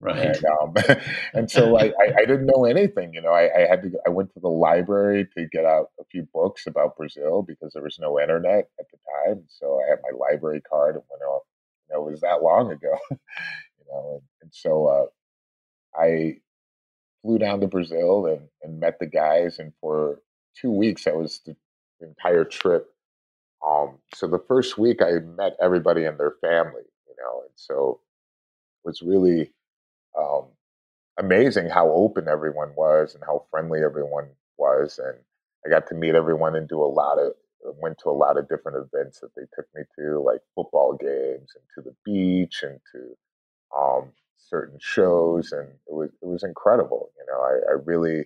Right. 0.01 0.35
And, 0.35 0.45
um, 0.45 0.73
and 1.33 1.49
so 1.49 1.77
I, 1.77 1.85
I, 1.85 2.13
I, 2.19 2.25
didn't 2.25 2.47
know 2.47 2.65
anything. 2.65 3.13
You 3.13 3.21
know, 3.21 3.31
I, 3.31 3.63
I, 3.63 3.67
had 3.67 3.81
to. 3.83 3.91
I 4.05 4.09
went 4.09 4.33
to 4.33 4.39
the 4.39 4.49
library 4.49 5.27
to 5.37 5.47
get 5.51 5.65
out 5.65 5.91
a 5.99 6.03
few 6.11 6.27
books 6.33 6.67
about 6.67 6.97
Brazil 6.97 7.43
because 7.43 7.71
there 7.73 7.81
was 7.81 7.97
no 7.99 8.19
internet 8.19 8.69
at 8.79 8.85
the 8.91 8.97
time. 9.25 9.45
So 9.47 9.79
I 9.81 9.89
had 9.89 9.99
my 10.03 10.17
library 10.17 10.61
card 10.61 10.95
and 10.95 11.03
went 11.09 11.23
off. 11.23 11.43
You 11.87 11.95
know, 11.95 12.07
it 12.07 12.11
was 12.11 12.21
that 12.21 12.43
long 12.43 12.71
ago. 12.71 12.97
you 13.11 13.85
know, 13.89 14.15
and, 14.15 14.21
and 14.41 14.53
so 14.53 14.85
uh, 14.87 15.99
I 15.99 16.39
flew 17.25 17.39
down 17.39 17.59
to 17.59 17.67
Brazil 17.67 18.27
and, 18.27 18.41
and 18.61 18.79
met 18.79 18.99
the 18.99 19.07
guys. 19.07 19.57
And 19.57 19.73
for 19.81 20.21
two 20.55 20.71
weeks, 20.71 21.05
that 21.05 21.15
was 21.15 21.41
the, 21.45 21.55
entire 22.01 22.43
trip. 22.43 22.93
Um, 23.65 23.97
so 24.13 24.27
the 24.27 24.43
first 24.47 24.77
week, 24.77 25.01
I 25.01 25.13
met 25.19 25.55
everybody 25.59 26.03
and 26.03 26.19
their 26.19 26.35
family. 26.41 26.83
You 27.07 27.15
know, 27.17 27.41
and 27.41 27.51
so 27.55 28.01
it 28.83 28.87
was 28.87 29.01
really 29.01 29.53
um, 30.15 30.43
amazing 31.17 31.69
how 31.69 31.89
open 31.89 32.27
everyone 32.27 32.73
was 32.75 33.15
and 33.15 33.23
how 33.23 33.45
friendly 33.49 33.79
everyone 33.81 34.27
was. 34.57 34.99
And 35.03 35.17
I 35.65 35.69
got 35.69 35.87
to 35.87 35.95
meet 35.95 36.13
everyone 36.13 36.55
and 36.55 36.67
do 36.67 36.83
a 36.83 36.85
lot 36.85 37.17
of 37.17 37.31
went 37.79 37.97
to 37.99 38.09
a 38.09 38.11
lot 38.11 38.37
of 38.37 38.47
different 38.47 38.77
events 38.77 39.19
that 39.21 39.33
they 39.35 39.43
took 39.55 39.65
me 39.73 39.81
to, 39.97 40.19
like 40.19 40.41
football 40.53 40.93
games 40.93 41.53
and 41.55 41.63
to 41.73 41.81
the 41.81 41.95
beach 42.03 42.61
and 42.61 42.79
to 42.91 43.17
um, 43.75 44.11
certain 44.37 44.77
shows, 44.79 45.51
and 45.51 45.67
it 45.67 45.93
was 45.93 46.09
it 46.21 46.25
was 46.25 46.43
incredible. 46.43 47.11
You 47.17 47.25
know, 47.31 47.41
I, 47.41 47.71
I 47.71 47.73
really 47.83 48.25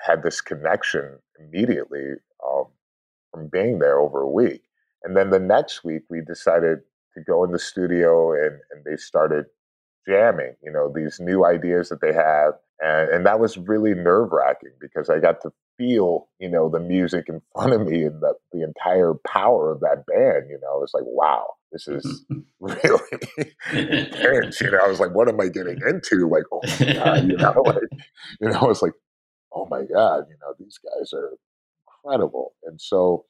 had 0.00 0.22
this 0.22 0.40
connection 0.40 1.18
immediately 1.38 2.12
um, 2.46 2.66
from 3.32 3.48
being 3.48 3.78
there 3.78 3.98
over 3.98 4.22
a 4.22 4.30
week. 4.30 4.62
And 5.02 5.16
then 5.16 5.30
the 5.30 5.38
next 5.38 5.84
week, 5.84 6.02
we 6.08 6.20
decided 6.20 6.80
to 7.14 7.20
go 7.22 7.44
in 7.44 7.52
the 7.52 7.58
studio 7.58 8.32
and, 8.32 8.60
and 8.70 8.84
they 8.84 8.96
started 8.96 9.46
jamming, 10.06 10.54
you 10.62 10.70
know, 10.70 10.92
these 10.94 11.20
new 11.20 11.44
ideas 11.44 11.88
that 11.88 12.00
they 12.00 12.12
have. 12.12 12.54
And, 12.80 13.10
and 13.10 13.26
that 13.26 13.40
was 13.40 13.56
really 13.56 13.94
nerve 13.94 14.32
wracking 14.32 14.72
because 14.80 15.08
I 15.08 15.18
got 15.18 15.40
to 15.42 15.52
feel, 15.78 16.28
you 16.38 16.48
know, 16.48 16.68
the 16.68 16.80
music 16.80 17.28
in 17.28 17.40
front 17.52 17.72
of 17.72 17.86
me 17.86 18.04
and 18.04 18.20
the, 18.20 18.34
the 18.52 18.62
entire 18.62 19.14
power 19.26 19.70
of 19.70 19.80
that 19.80 20.04
band. 20.06 20.50
You 20.50 20.58
know, 20.62 20.82
it's 20.82 20.94
like, 20.94 21.04
wow, 21.06 21.46
this 21.72 21.88
is 21.88 22.24
really 22.60 23.00
intense. 23.72 24.60
You 24.60 24.70
know, 24.70 24.78
I 24.84 24.88
was 24.88 25.00
like, 25.00 25.14
what 25.14 25.28
am 25.28 25.40
I 25.40 25.48
getting 25.48 25.78
into? 25.86 26.28
Like, 26.28 26.44
oh 26.52 26.60
my 26.80 26.92
God, 26.92 27.28
you 27.28 27.36
know, 27.36 27.62
like, 27.66 27.76
you 28.40 28.48
know, 28.48 28.70
it's 28.70 28.82
like, 28.82 28.94
oh 29.54 29.66
my 29.70 29.82
God, 29.82 30.24
you 30.28 30.36
know, 30.40 30.54
these 30.58 30.78
guys 30.78 31.12
are 31.12 31.32
incredible. 32.04 32.54
And 32.64 32.80
so, 32.80 33.24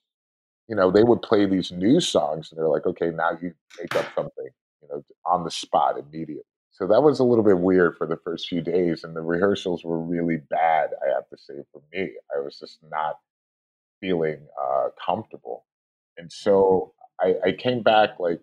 you 0.68 0.76
know, 0.76 0.90
they 0.90 1.04
would 1.04 1.22
play 1.22 1.46
these 1.46 1.70
new 1.72 2.00
songs 2.00 2.50
and 2.50 2.58
they're 2.58 2.68
like, 2.68 2.86
okay, 2.86 3.10
now 3.10 3.30
you 3.40 3.52
make 3.80 3.94
up 3.94 4.06
something, 4.14 4.48
you 4.82 4.88
know, 4.88 5.04
on 5.24 5.44
the 5.44 5.50
spot 5.50 5.96
immediately. 5.98 6.42
So 6.76 6.86
that 6.88 7.02
was 7.02 7.20
a 7.20 7.24
little 7.24 7.44
bit 7.44 7.58
weird 7.58 7.96
for 7.96 8.06
the 8.06 8.18
first 8.18 8.48
few 8.48 8.60
days. 8.60 9.02
And 9.02 9.16
the 9.16 9.22
rehearsals 9.22 9.82
were 9.82 9.98
really 9.98 10.36
bad, 10.50 10.90
I 11.02 11.14
have 11.14 11.26
to 11.30 11.38
say, 11.38 11.54
for 11.72 11.80
me. 11.90 12.10
I 12.36 12.40
was 12.40 12.58
just 12.58 12.80
not 12.90 13.14
feeling 14.02 14.46
uh, 14.62 14.88
comfortable. 15.04 15.64
And 16.18 16.30
so 16.30 16.92
I, 17.18 17.34
I 17.46 17.52
came 17.52 17.82
back 17.82 18.20
like, 18.20 18.42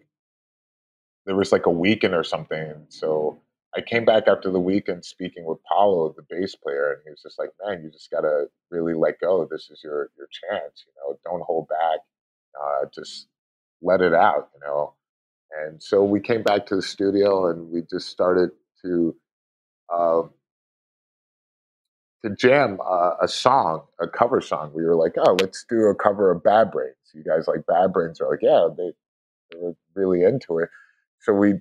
there 1.28 1.36
was 1.36 1.52
like 1.52 1.68
a 1.68 1.72
weekend 1.72 2.16
or 2.16 2.24
something. 2.24 2.74
So 2.90 3.40
I 3.78 3.82
came 3.82 4.04
back 4.04 4.28
after 4.28 4.50
the 4.50 4.60
weekend 4.60 5.06
speaking 5.06 5.46
with 5.46 5.60
Paulo, 5.72 6.16
the 6.18 6.26
bass 6.28 6.56
player, 6.56 6.94
and 6.94 7.02
he 7.06 7.12
was 7.12 7.22
just 7.22 7.40
like, 7.40 7.52
"Man, 7.64 7.84
you 7.84 7.92
just 7.92 8.12
gotta 8.12 8.48
really 8.72 8.94
let 8.94 9.20
go. 9.20 9.48
This 9.50 9.70
is 9.72 9.82
your 9.84 10.10
your 10.18 10.28
chance. 10.28 10.86
You 10.88 10.94
know, 10.98 11.20
don't 11.24 11.44
hold 11.44 11.68
back. 11.70 12.00
Uh, 12.60 12.86
just 12.94 13.28
let 13.82 14.02
it 14.02 14.14
out. 14.14 14.50
You 14.56 14.62
know." 14.68 14.94
And 15.62 15.82
so 15.82 16.04
we 16.04 16.20
came 16.20 16.44
back 16.44 16.66
to 16.68 16.76
the 16.76 16.82
studio 16.82 17.50
and 17.50 17.70
we 17.72 17.84
just 17.90 18.10
started 18.10 18.52
to 18.84 19.16
uh, 19.94 20.24
to 22.24 22.36
jam 22.36 22.80
uh, 22.86 23.12
a 23.22 23.28
song, 23.28 23.84
a 24.02 24.08
cover 24.08 24.42
song. 24.42 24.72
We 24.74 24.86
were 24.86 24.96
like, 24.96 25.16
"Oh, 25.18 25.38
let's 25.42 25.66
do 25.70 25.86
a 25.88 25.96
cover 25.96 26.32
of 26.32 26.44
Bad 26.44 26.72
Brains." 26.72 26.96
You 27.14 27.24
guys 27.24 27.48
like 27.48 27.66
Bad 27.68 27.94
Brains? 27.94 28.22
Are 28.22 28.30
like, 28.32 28.42
"Yeah." 28.42 28.70
They 28.78 28.92
they 29.52 29.60
were 29.60 29.76
really 29.96 30.24
into 30.24 30.60
it. 30.60 30.70
So 31.22 31.34
we 31.34 31.56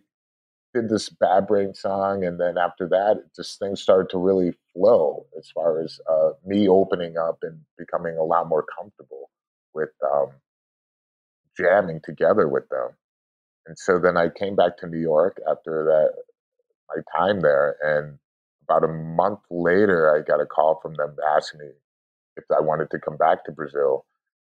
did 0.74 0.88
this 0.88 1.08
Bad 1.08 1.46
Brain 1.48 1.74
song, 1.74 2.24
and 2.24 2.40
then 2.40 2.58
after 2.58 2.88
that, 2.88 3.24
just 3.36 3.58
things 3.58 3.82
started 3.82 4.10
to 4.10 4.18
really 4.18 4.54
flow 4.74 5.26
as 5.38 5.50
far 5.50 5.80
as 5.82 6.00
uh, 6.10 6.30
me 6.46 6.68
opening 6.68 7.18
up 7.18 7.38
and 7.42 7.60
becoming 7.78 8.16
a 8.16 8.24
lot 8.24 8.48
more 8.48 8.64
comfortable 8.78 9.30
with 9.74 9.90
um, 10.04 10.28
jamming 11.58 12.00
together 12.04 12.48
with 12.48 12.68
them. 12.70 12.90
And 13.66 13.78
so 13.78 13.98
then 13.98 14.16
I 14.16 14.28
came 14.28 14.56
back 14.56 14.78
to 14.78 14.86
New 14.86 14.98
York 15.00 15.38
after 15.48 15.84
that 15.84 16.22
my 16.94 17.02
time 17.16 17.40
there, 17.40 17.76
and 17.82 18.18
about 18.64 18.84
a 18.84 18.92
month 18.92 19.40
later, 19.50 20.14
I 20.14 20.26
got 20.26 20.40
a 20.40 20.46
call 20.46 20.80
from 20.82 20.94
them 20.94 21.16
asking 21.36 21.60
me 21.60 21.66
if 22.36 22.44
I 22.50 22.60
wanted 22.60 22.90
to 22.90 22.98
come 22.98 23.16
back 23.16 23.44
to 23.44 23.52
Brazil 23.52 24.04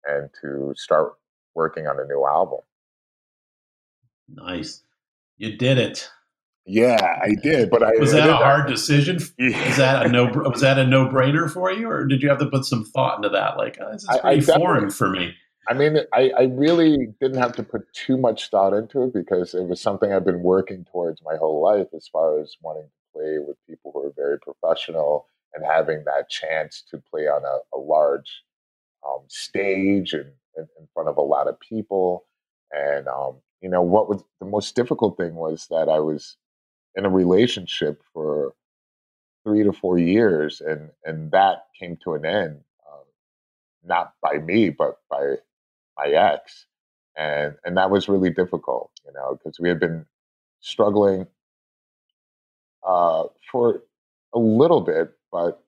and 0.05 0.31
to 0.43 0.73
start 0.77 1.15
working 1.55 1.87
on 1.87 1.99
a 1.99 2.05
new 2.05 2.27
album. 2.27 2.61
Nice. 4.29 4.83
You 5.37 5.57
did 5.57 5.79
it. 5.79 6.11
Yeah, 6.67 7.19
I 7.23 7.35
did, 7.43 7.71
but 7.71 7.83
I 7.83 7.93
was 7.99 8.13
that 8.13 8.29
a 8.29 8.37
hard 8.37 8.69
decision. 8.69 9.17
Was 9.17 9.77
that 9.79 10.07
a 10.07 10.09
no? 10.09 10.27
Was 10.27 10.61
that 10.61 10.79
a 10.79 10.87
no 10.87 11.07
brainer 11.07 11.51
for 11.51 11.73
you, 11.73 11.89
or 11.91 12.07
did 12.07 12.23
you 12.23 12.29
have 12.29 12.39
to 12.39 12.47
put 12.47 12.65
some 12.65 12.85
thought 12.85 13.17
into 13.17 13.31
that? 13.31 13.57
Like, 13.57 13.79
oh, 13.81 13.91
this 13.91 14.03
is 14.03 14.09
pretty 14.21 14.47
I, 14.47 14.55
I 14.55 14.59
foreign 14.59 14.91
for 14.91 15.09
me. 15.09 15.35
I 15.71 15.75
mean, 15.75 15.99
I, 16.13 16.33
I 16.37 16.43
really 16.47 17.15
didn't 17.21 17.39
have 17.39 17.53
to 17.53 17.63
put 17.63 17.93
too 17.93 18.17
much 18.17 18.51
thought 18.51 18.75
into 18.75 19.05
it 19.05 19.15
because 19.15 19.55
it 19.55 19.69
was 19.69 19.81
something 19.81 20.13
I've 20.13 20.25
been 20.25 20.43
working 20.43 20.85
towards 20.85 21.23
my 21.25 21.37
whole 21.37 21.63
life, 21.63 21.87
as 21.97 22.09
far 22.09 22.41
as 22.41 22.57
wanting 22.61 22.89
to 22.89 23.13
play 23.19 23.39
with 23.39 23.57
people 23.69 23.93
who 23.95 24.05
are 24.05 24.13
very 24.17 24.37
professional 24.41 25.29
and 25.55 25.65
having 25.65 26.03
that 26.07 26.29
chance 26.29 26.83
to 26.91 26.99
play 26.99 27.29
on 27.29 27.45
a, 27.45 27.77
a 27.77 27.79
large 27.79 28.43
um, 29.07 29.21
stage 29.29 30.13
and, 30.13 30.33
and 30.57 30.67
in 30.81 30.89
front 30.93 31.09
of 31.09 31.17
a 31.19 31.23
lot 31.23 31.47
of 31.47 31.61
people. 31.61 32.27
And 32.73 33.07
um, 33.07 33.37
you 33.61 33.69
know 33.69 33.83
what 33.83 34.09
was 34.09 34.25
the 34.41 34.47
most 34.47 34.75
difficult 34.75 35.17
thing 35.17 35.37
was 35.37 35.69
that 35.71 35.89
I 35.89 36.01
was 36.01 36.37
in 36.97 37.05
a 37.05 37.11
relationship 37.11 38.03
for 38.13 38.55
three 39.45 39.63
to 39.63 39.73
four 39.73 39.99
years, 40.01 40.61
and 40.61 40.91
and 41.05 41.31
that 41.31 41.67
came 41.79 41.97
to 42.03 42.15
an 42.15 42.25
end, 42.25 42.61
uh, 42.85 43.05
not 43.85 44.15
by 44.21 44.39
me, 44.39 44.71
but 44.71 44.99
by 45.09 45.37
my 46.05 46.11
ex, 46.13 46.67
and 47.17 47.57
and 47.65 47.77
that 47.79 47.91
was 47.91 48.09
really 48.09 48.31
difficult, 48.31 48.93
you 49.07 49.13
know, 49.15 49.37
because 49.39 49.61
we 49.61 49.69
had 49.71 49.81
been 49.81 50.07
struggling 50.61 51.27
uh, 52.87 53.25
for 53.53 53.83
a 54.35 54.39
little 54.41 54.81
bit, 54.83 55.13
but 55.33 55.63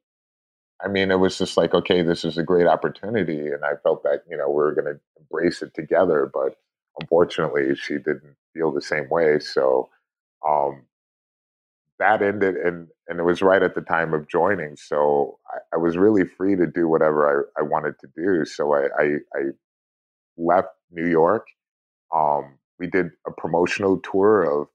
I 0.85 0.89
mean, 0.89 1.11
it 1.13 1.21
was 1.21 1.39
just 1.39 1.57
like, 1.59 1.75
okay, 1.75 2.03
this 2.03 2.25
is 2.25 2.39
a 2.39 2.45
great 2.45 2.69
opportunity, 2.69 3.49
and 3.49 3.65
I 3.65 3.73
felt 3.83 4.05
that 4.05 4.25
you 4.31 4.39
know 4.39 4.49
we 4.49 4.57
were 4.57 4.75
going 4.75 4.95
to 4.95 5.01
embrace 5.21 5.63
it 5.63 5.75
together, 5.75 6.31
but 6.33 6.57
unfortunately, 7.01 7.75
she 7.77 7.95
didn't 7.95 8.37
feel 8.55 8.73
the 8.73 8.83
same 8.83 9.09
way. 9.11 9.41
So 9.41 9.91
um, 10.49 10.85
that 11.99 12.23
ended, 12.23 12.57
and 12.57 12.89
and 13.09 13.21
it 13.21 13.25
was 13.25 13.43
right 13.43 13.63
at 13.63 13.75
the 13.75 13.83
time 13.83 14.15
of 14.15 14.29
joining. 14.29 14.77
So 14.77 15.39
I, 15.49 15.77
I 15.77 15.79
was 15.79 15.97
really 15.99 16.25
free 16.27 16.57
to 16.57 16.67
do 16.67 16.89
whatever 16.89 17.47
I, 17.57 17.61
I 17.61 17.65
wanted 17.65 17.97
to 18.01 18.09
do. 18.17 18.45
So 18.47 18.75
I, 18.75 18.87
I, 18.99 19.05
I 19.37 19.43
left 20.37 20.69
New 20.91 21.09
York. 21.09 21.47
Um, 22.15 22.59
we 22.79 22.87
did 22.87 23.07
a 23.27 23.31
promotional 23.31 23.99
tour 24.01 24.43
of 24.43 24.69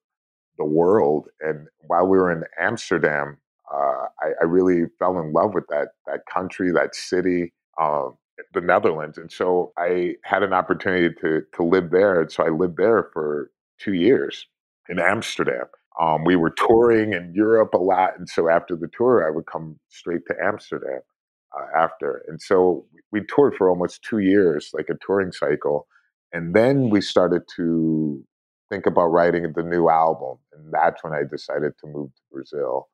the 0.57 0.65
world, 0.65 1.27
and 1.41 1.67
while 1.81 2.07
we 2.07 2.17
were 2.17 2.31
in 2.31 2.43
Amsterdam, 2.59 3.37
uh, 3.71 4.05
I, 4.21 4.29
I, 4.41 4.45
really 4.45 4.85
fell 4.97 5.19
in 5.19 5.33
love 5.33 5.53
with 5.53 5.65
that 5.67 5.89
that 6.07 6.21
country, 6.31 6.71
that 6.71 6.95
city. 6.95 7.53
Um, 7.79 8.17
the 8.53 8.61
Netherlands. 8.61 9.17
And 9.17 9.31
so 9.31 9.73
I 9.77 10.15
had 10.23 10.43
an 10.43 10.53
opportunity 10.53 11.13
to 11.21 11.41
to 11.55 11.63
live 11.63 11.89
there. 11.91 12.21
And 12.21 12.31
so 12.31 12.45
I 12.45 12.49
lived 12.49 12.77
there 12.77 13.09
for 13.13 13.49
two 13.79 13.93
years 13.93 14.45
in 14.89 14.99
Amsterdam. 14.99 15.65
Um, 15.99 16.23
we 16.23 16.35
were 16.35 16.51
touring 16.51 17.13
in 17.13 17.33
Europe 17.33 17.73
a 17.73 17.79
lot, 17.79 18.11
and 18.19 18.29
so 18.29 18.49
after 18.49 18.75
the 18.75 18.87
tour, 18.95 19.27
I 19.27 19.31
would 19.31 19.47
come 19.47 19.79
straight 19.89 20.21
to 20.27 20.35
Amsterdam 20.43 20.99
after. 21.75 22.23
And 22.27 22.41
so 22.41 22.85
we 23.11 23.21
toured 23.21 23.55
for 23.55 23.69
almost 23.69 24.03
two 24.03 24.19
years, 24.19 24.71
like 24.73 24.89
a 24.89 24.97
touring 25.05 25.31
cycle, 25.31 25.87
and 26.33 26.55
then 26.55 26.89
we 26.89 27.01
started 27.01 27.43
to 27.55 28.23
think 28.69 28.85
about 28.85 29.07
writing 29.07 29.51
the 29.55 29.63
new 29.63 29.89
album, 29.89 30.37
and 30.53 30.73
that's 30.73 31.03
when 31.03 31.13
I 31.13 31.21
decided 31.29 31.73
to 31.79 31.87
move 31.87 32.09
to 32.13 32.21
Brazil 32.31 32.89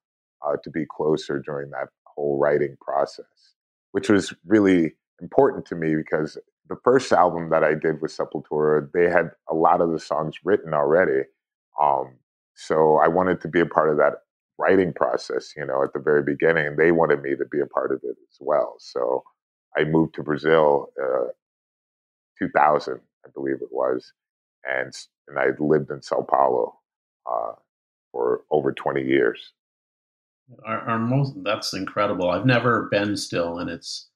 uh, 0.45 0.55
to 0.63 0.69
be 0.69 0.85
closer 0.85 1.41
during 1.43 1.71
that 1.71 1.87
whole 2.05 2.37
writing 2.37 2.77
process, 2.79 3.55
which 3.91 4.09
was 4.09 4.33
really 4.45 4.93
important 5.21 5.65
to 5.67 5.75
me 5.75 5.95
because 5.95 6.37
the 6.69 6.77
first 6.83 7.11
album 7.11 7.49
that 7.49 7.63
I 7.63 7.73
did 7.73 8.01
with 8.01 8.15
Sepultura, 8.15 8.87
they 8.93 9.09
had 9.09 9.31
a 9.49 9.53
lot 9.53 9.81
of 9.81 9.91
the 9.91 9.99
songs 9.99 10.35
written 10.43 10.73
already. 10.73 11.23
Um, 11.81 12.15
so 12.55 12.97
I 12.97 13.07
wanted 13.07 13.41
to 13.41 13.47
be 13.47 13.59
a 13.59 13.65
part 13.65 13.89
of 13.89 13.97
that 13.97 14.22
writing 14.57 14.93
process, 14.93 15.53
you 15.57 15.65
know, 15.65 15.83
at 15.83 15.93
the 15.93 15.99
very 15.99 16.23
beginning. 16.23 16.67
And 16.67 16.77
they 16.77 16.91
wanted 16.91 17.21
me 17.21 17.35
to 17.35 17.45
be 17.45 17.59
a 17.59 17.65
part 17.65 17.91
of 17.91 17.99
it 18.03 18.17
as 18.29 18.37
well. 18.39 18.75
So 18.79 19.23
I 19.77 19.83
moved 19.83 20.15
to 20.15 20.23
Brazil, 20.23 20.89
uh, 21.01 21.27
2000, 22.39 22.99
I 23.25 23.29
believe 23.33 23.55
it 23.61 23.71
was, 23.71 24.13
and 24.63 24.93
and 25.27 25.39
I 25.39 25.47
lived 25.57 25.89
in 25.89 26.01
Sao 26.01 26.21
Paulo 26.21 26.75
uh, 27.25 27.53
for 28.11 28.41
over 28.51 28.73
20 28.73 29.01
years. 29.01 29.53
Our, 30.65 30.79
our 30.81 30.99
most 30.99 31.41
that's 31.43 31.73
incredible. 31.73 32.29
I've 32.29 32.45
never 32.45 32.89
been 32.91 33.15
still, 33.15 33.59
and 33.59 33.69
it's 33.69 34.09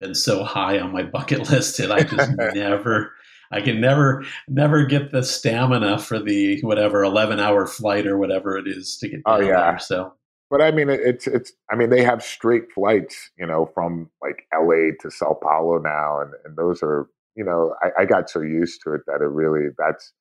been 0.00 0.14
so 0.14 0.42
high 0.42 0.78
on 0.80 0.92
my 0.92 1.02
bucket 1.02 1.50
list 1.50 1.78
that 1.78 1.92
I 1.92 2.02
just 2.02 2.30
never 2.54 3.12
I 3.50 3.60
can 3.60 3.80
never 3.80 4.24
never 4.48 4.84
get 4.84 5.10
the 5.10 5.22
stamina 5.22 5.98
for 5.98 6.18
the 6.18 6.60
whatever 6.62 7.02
11 7.02 7.40
hour 7.40 7.66
flight 7.66 8.06
or 8.06 8.18
whatever 8.18 8.56
it 8.56 8.66
is 8.66 8.96
to 8.98 9.08
get 9.08 9.20
oh 9.26 9.40
yeah. 9.40 9.70
there, 9.70 9.78
so. 9.78 10.14
But 10.50 10.60
I 10.62 10.70
mean 10.70 10.88
it's 10.90 11.26
it's 11.26 11.52
I 11.70 11.76
mean 11.76 11.90
they 11.90 12.02
have 12.04 12.22
straight 12.22 12.70
flights 12.72 13.30
you 13.38 13.46
know 13.46 13.70
from 13.74 14.10
like 14.22 14.46
LA 14.54 14.92
to 15.00 15.10
Sao 15.10 15.38
Paulo 15.42 15.78
now 15.78 16.20
and 16.20 16.32
and 16.44 16.56
those 16.56 16.82
are 16.82 17.08
you 17.34 17.44
know 17.44 17.74
I, 17.82 18.02
I 18.02 18.04
got 18.04 18.30
so 18.30 18.40
used 18.40 18.80
to 18.84 18.94
it 18.94 19.02
that 19.06 19.20
it 19.20 19.26
really 19.26 19.70
that's 19.78 20.12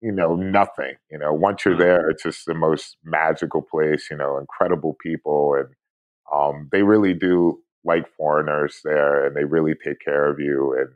you 0.00 0.12
know 0.12 0.34
nothing 0.34 0.94
you 1.10 1.18
know. 1.18 1.32
Once 1.32 1.64
you're 1.64 1.76
there 1.76 2.08
it's 2.10 2.22
just 2.22 2.46
the 2.46 2.54
most 2.54 2.96
magical 3.04 3.62
place 3.62 4.08
you 4.10 4.16
know 4.16 4.38
incredible 4.38 4.96
people 5.00 5.54
and 5.54 5.68
um, 6.32 6.68
they 6.72 6.82
really 6.82 7.14
do 7.14 7.60
like 7.84 8.08
foreigners 8.16 8.80
there 8.84 9.26
and 9.26 9.36
they 9.36 9.44
really 9.44 9.74
take 9.74 10.00
care 10.00 10.30
of 10.30 10.38
you. 10.38 10.76
And 10.78 10.90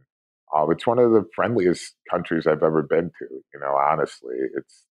um, 0.57 0.71
it's 0.73 0.87
one 0.87 0.99
of 0.99 1.13
the 1.13 1.25
friendliest 1.35 1.95
countries 2.11 2.47
I've 2.47 2.63
ever 2.63 2.83
been 2.83 3.11
to, 3.19 3.27
you 3.55 3.61
know, 3.61 3.75
honestly. 3.77 4.37
It's 4.57 4.85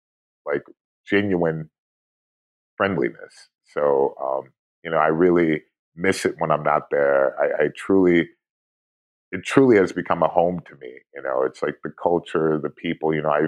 like 0.45 0.63
genuine 1.07 1.69
friendliness. 2.77 3.49
So, 3.73 4.15
um, 4.21 4.51
you 4.83 4.91
know, 4.91 4.97
I 4.97 5.07
really 5.07 5.61
miss 5.95 6.25
it 6.25 6.35
when 6.39 6.51
I'm 6.51 6.63
not 6.63 6.89
there. 6.91 7.35
I, 7.39 7.65
I 7.65 7.67
truly, 7.75 8.27
it 9.31 9.43
truly 9.43 9.77
has 9.77 9.91
become 9.91 10.23
a 10.23 10.27
home 10.27 10.61
to 10.67 10.75
me. 10.75 10.91
You 11.15 11.21
know, 11.21 11.43
it's 11.43 11.61
like 11.61 11.75
the 11.83 11.91
culture, 12.01 12.59
the 12.61 12.69
people. 12.69 13.13
You 13.13 13.21
know, 13.21 13.29
I 13.29 13.47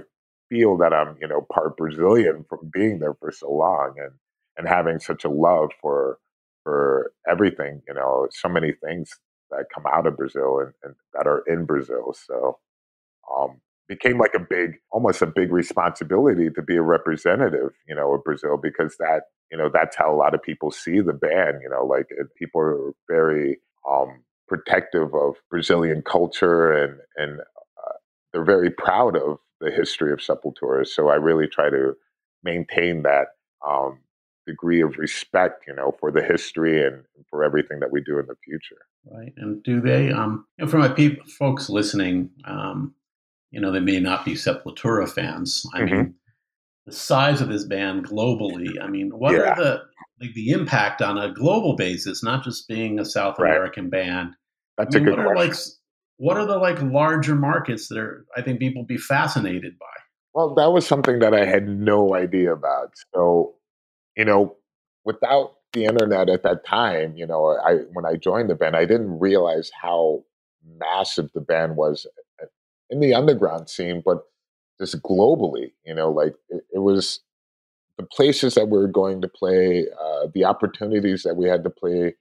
feel 0.50 0.78
that 0.78 0.94
I'm, 0.94 1.18
you 1.22 1.28
know, 1.28 1.46
part 1.52 1.78
Brazilian 1.78 2.46
from 2.50 2.70
being 2.72 3.00
there 3.00 3.14
for 3.16 3.32
so 3.32 3.52
long 3.52 3.96
and 3.98 4.12
and 4.58 4.68
having 4.68 5.00
such 5.00 5.24
a 5.26 5.30
love 5.30 5.70
for 5.82 6.20
for 6.64 7.12
everything. 7.30 7.82
You 7.88 7.96
know, 7.96 8.28
so 8.32 8.48
many 8.48 8.74
things 8.84 9.10
that 9.56 9.68
come 9.74 9.86
out 9.92 10.08
of 10.08 10.18
Brazil 10.18 10.60
and, 10.60 10.74
and 10.84 10.96
that 11.14 11.28
are 11.28 11.44
in 11.48 11.66
Brazil. 11.66 12.14
So, 12.28 12.58
um, 13.36 13.62
became 13.88 14.18
like 14.18 14.34
a 14.36 14.40
big, 14.40 14.78
almost 14.92 15.22
a 15.22 15.28
big 15.28 15.52
responsibility 15.52 16.50
to 16.50 16.62
be 16.62 16.76
a 16.78 16.82
representative, 16.82 17.72
you 17.88 17.96
know, 17.96 18.14
of 18.14 18.24
Brazil 18.24 18.58
because 18.62 18.96
that, 18.98 19.24
you 19.52 19.58
know, 19.58 19.70
that's 19.72 19.96
how 19.96 20.14
a 20.14 20.18
lot 20.18 20.34
of 20.34 20.42
people 20.42 20.72
see 20.72 21.02
the 21.02 21.14
band. 21.14 21.60
You 21.62 21.70
know, 21.70 21.86
like 21.86 22.08
people 22.38 22.62
are 22.62 22.92
very 23.10 23.60
um, 23.90 24.24
protective 24.48 25.14
of 25.14 25.36
Brazilian 25.50 26.02
culture 26.02 26.72
and 26.72 27.00
and 27.18 27.42
uh, 27.42 27.94
they're 28.32 28.46
very 28.46 28.72
proud 28.72 29.16
of 29.18 29.38
the 29.60 29.72
history 29.72 30.12
of 30.12 30.20
Sepultura. 30.20 30.88
So 30.88 31.10
I 31.10 31.16
really 31.16 31.48
try 31.48 31.70
to 31.70 31.94
maintain 32.44 33.04
that 33.04 33.28
um, 33.68 34.00
degree 34.46 34.82
of 34.82 34.98
respect, 34.98 35.66
you 35.68 35.76
know, 35.76 35.96
for 36.00 36.12
the 36.12 36.24
history 36.24 36.86
and 36.86 37.04
for 37.30 37.44
everything 37.44 37.80
that 37.80 37.92
we 37.92 38.02
do 38.02 38.20
in 38.20 38.26
the 38.28 38.36
future. 38.44 38.82
Right. 39.12 39.34
And 39.38 39.64
do 39.64 39.82
they, 39.82 40.12
um, 40.12 40.46
you 40.58 40.66
know, 40.66 40.72
for 40.72 40.78
my 40.78 40.90
people, 40.90 41.26
folks 41.28 41.70
listening, 41.70 42.30
um, 42.46 42.94
you 43.52 43.62
know, 43.62 43.72
they 43.72 43.80
may 43.80 44.00
not 44.00 44.26
be 44.26 44.34
Sepultura 44.34 45.10
fans. 45.10 45.64
I 45.74 45.82
mm-hmm. 45.82 45.96
mean, 45.96 46.16
the 46.86 46.92
size 46.92 47.42
of 47.42 47.50
this 47.50 47.64
band 47.64 48.08
globally. 48.08 48.82
I 48.82 48.88
mean, 48.88 49.10
what 49.10 49.34
yeah. 49.34 49.52
are 49.52 49.56
the 49.56 49.82
like 50.20 50.34
the 50.34 50.52
impact 50.52 51.02
on 51.02 51.18
a 51.18 51.34
global 51.34 51.76
basis, 51.76 52.24
not 52.24 52.44
just 52.44 52.68
being 52.68 53.00
a 53.00 53.06
South 53.06 53.40
right. 53.40 53.50
American 53.50 53.90
band? 53.90 54.36
That's 54.78 54.96
I 54.96 55.00
mean, 55.00 55.08
a 55.08 55.12
good 55.12 55.26
what 55.26 55.36
question. 55.36 55.42
Are 55.42 55.48
like, 55.48 55.58
what 56.18 56.38
are 56.38 56.46
the 56.46 56.58
like 56.58 56.82
larger 56.82 57.36
markets 57.36 57.88
that 57.88 57.98
are 57.98 58.26
I 58.36 58.42
think 58.42 58.60
people 58.60 58.84
be 58.84 58.98
fascinated 58.98 59.78
by? 59.80 59.86
Well, 60.34 60.56
that 60.56 60.72
was 60.72 60.86
something 60.88 61.20
that 61.20 61.34
I 61.34 61.46
had 61.46 61.68
no 61.68 62.16
idea 62.16 62.54
about. 62.54 62.94
So, 63.14 63.54
you 64.16 64.26
know, 64.26 64.56
without 65.06 65.54
the 65.74 65.86
internet 65.86 66.30
at 66.30 66.44
that 66.44 66.66
time, 66.66 67.16
you 67.16 67.26
know, 67.26 67.58
I 67.66 67.78
when 67.94 68.06
I 68.06 68.16
joined 68.16 68.50
the 68.50 68.56
band, 68.56 68.76
I 68.76 68.86
didn't 68.86 69.20
realize 69.20 69.72
how 69.82 70.24
massive 70.80 71.32
the 71.34 71.42
band 71.42 71.76
was 71.76 72.08
in 72.90 73.00
the 73.00 73.14
underground 73.14 73.70
scene, 73.70 74.02
but 74.06 74.24
just 74.80 75.02
globally, 75.02 75.72
you 75.86 75.94
know, 75.94 76.12
like 76.12 76.36
it, 76.50 76.64
it 76.74 76.80
was 76.80 77.20
the 77.98 78.04
places 78.04 78.56
that 78.56 78.66
we 78.70 78.78
were 78.78 78.88
going 78.88 79.22
to 79.22 79.28
play, 79.28 79.86
uh, 80.02 80.28
the 80.34 80.46
opportunities 80.46 81.24
that 81.24 81.36
we 81.36 81.48
had 81.48 81.64
to 81.64 81.70
play 81.70 82.16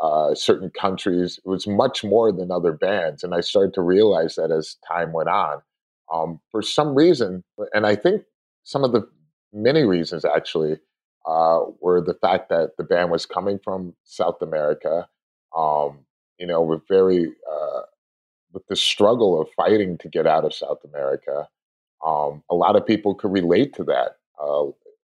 uh, 0.00 0.34
certain 0.34 0.70
countries. 0.70 1.38
It 1.44 1.48
was 1.48 1.66
much 1.66 2.04
more 2.04 2.32
than 2.32 2.50
other 2.50 2.72
bands, 2.72 3.24
and 3.24 3.34
I 3.34 3.40
started 3.40 3.74
to 3.74 3.82
realize 3.82 4.36
that 4.36 4.50
as 4.50 4.76
time 4.86 5.12
went 5.12 5.28
on. 5.28 5.62
Um, 6.12 6.40
for 6.50 6.62
some 6.62 6.94
reason, 6.94 7.44
and 7.74 7.86
I 7.86 7.94
think 7.96 8.22
some 8.64 8.84
of 8.84 8.92
the 8.92 9.08
many 9.52 9.82
reasons 9.82 10.24
actually 10.24 10.78
uh, 11.28 11.60
were 11.80 12.00
the 12.00 12.14
fact 12.14 12.48
that 12.48 12.76
the 12.78 12.84
band 12.84 13.10
was 13.10 13.26
coming 13.26 13.58
from 13.62 13.94
South 14.04 14.40
America. 14.40 15.06
Um, 15.54 16.00
you 16.38 16.46
know, 16.46 16.62
with 16.62 16.80
very 16.88 17.26
uh, 17.26 17.80
with 18.52 18.66
the 18.68 18.76
struggle 18.76 19.40
of 19.40 19.48
fighting 19.56 19.98
to 19.98 20.08
get 20.08 20.26
out 20.26 20.44
of 20.44 20.54
South 20.54 20.78
America, 20.84 21.46
um, 22.04 22.42
a 22.50 22.54
lot 22.54 22.76
of 22.76 22.86
people 22.86 23.14
could 23.14 23.32
relate 23.32 23.74
to 23.74 23.84
that. 23.84 24.16
Uh, 24.42 24.68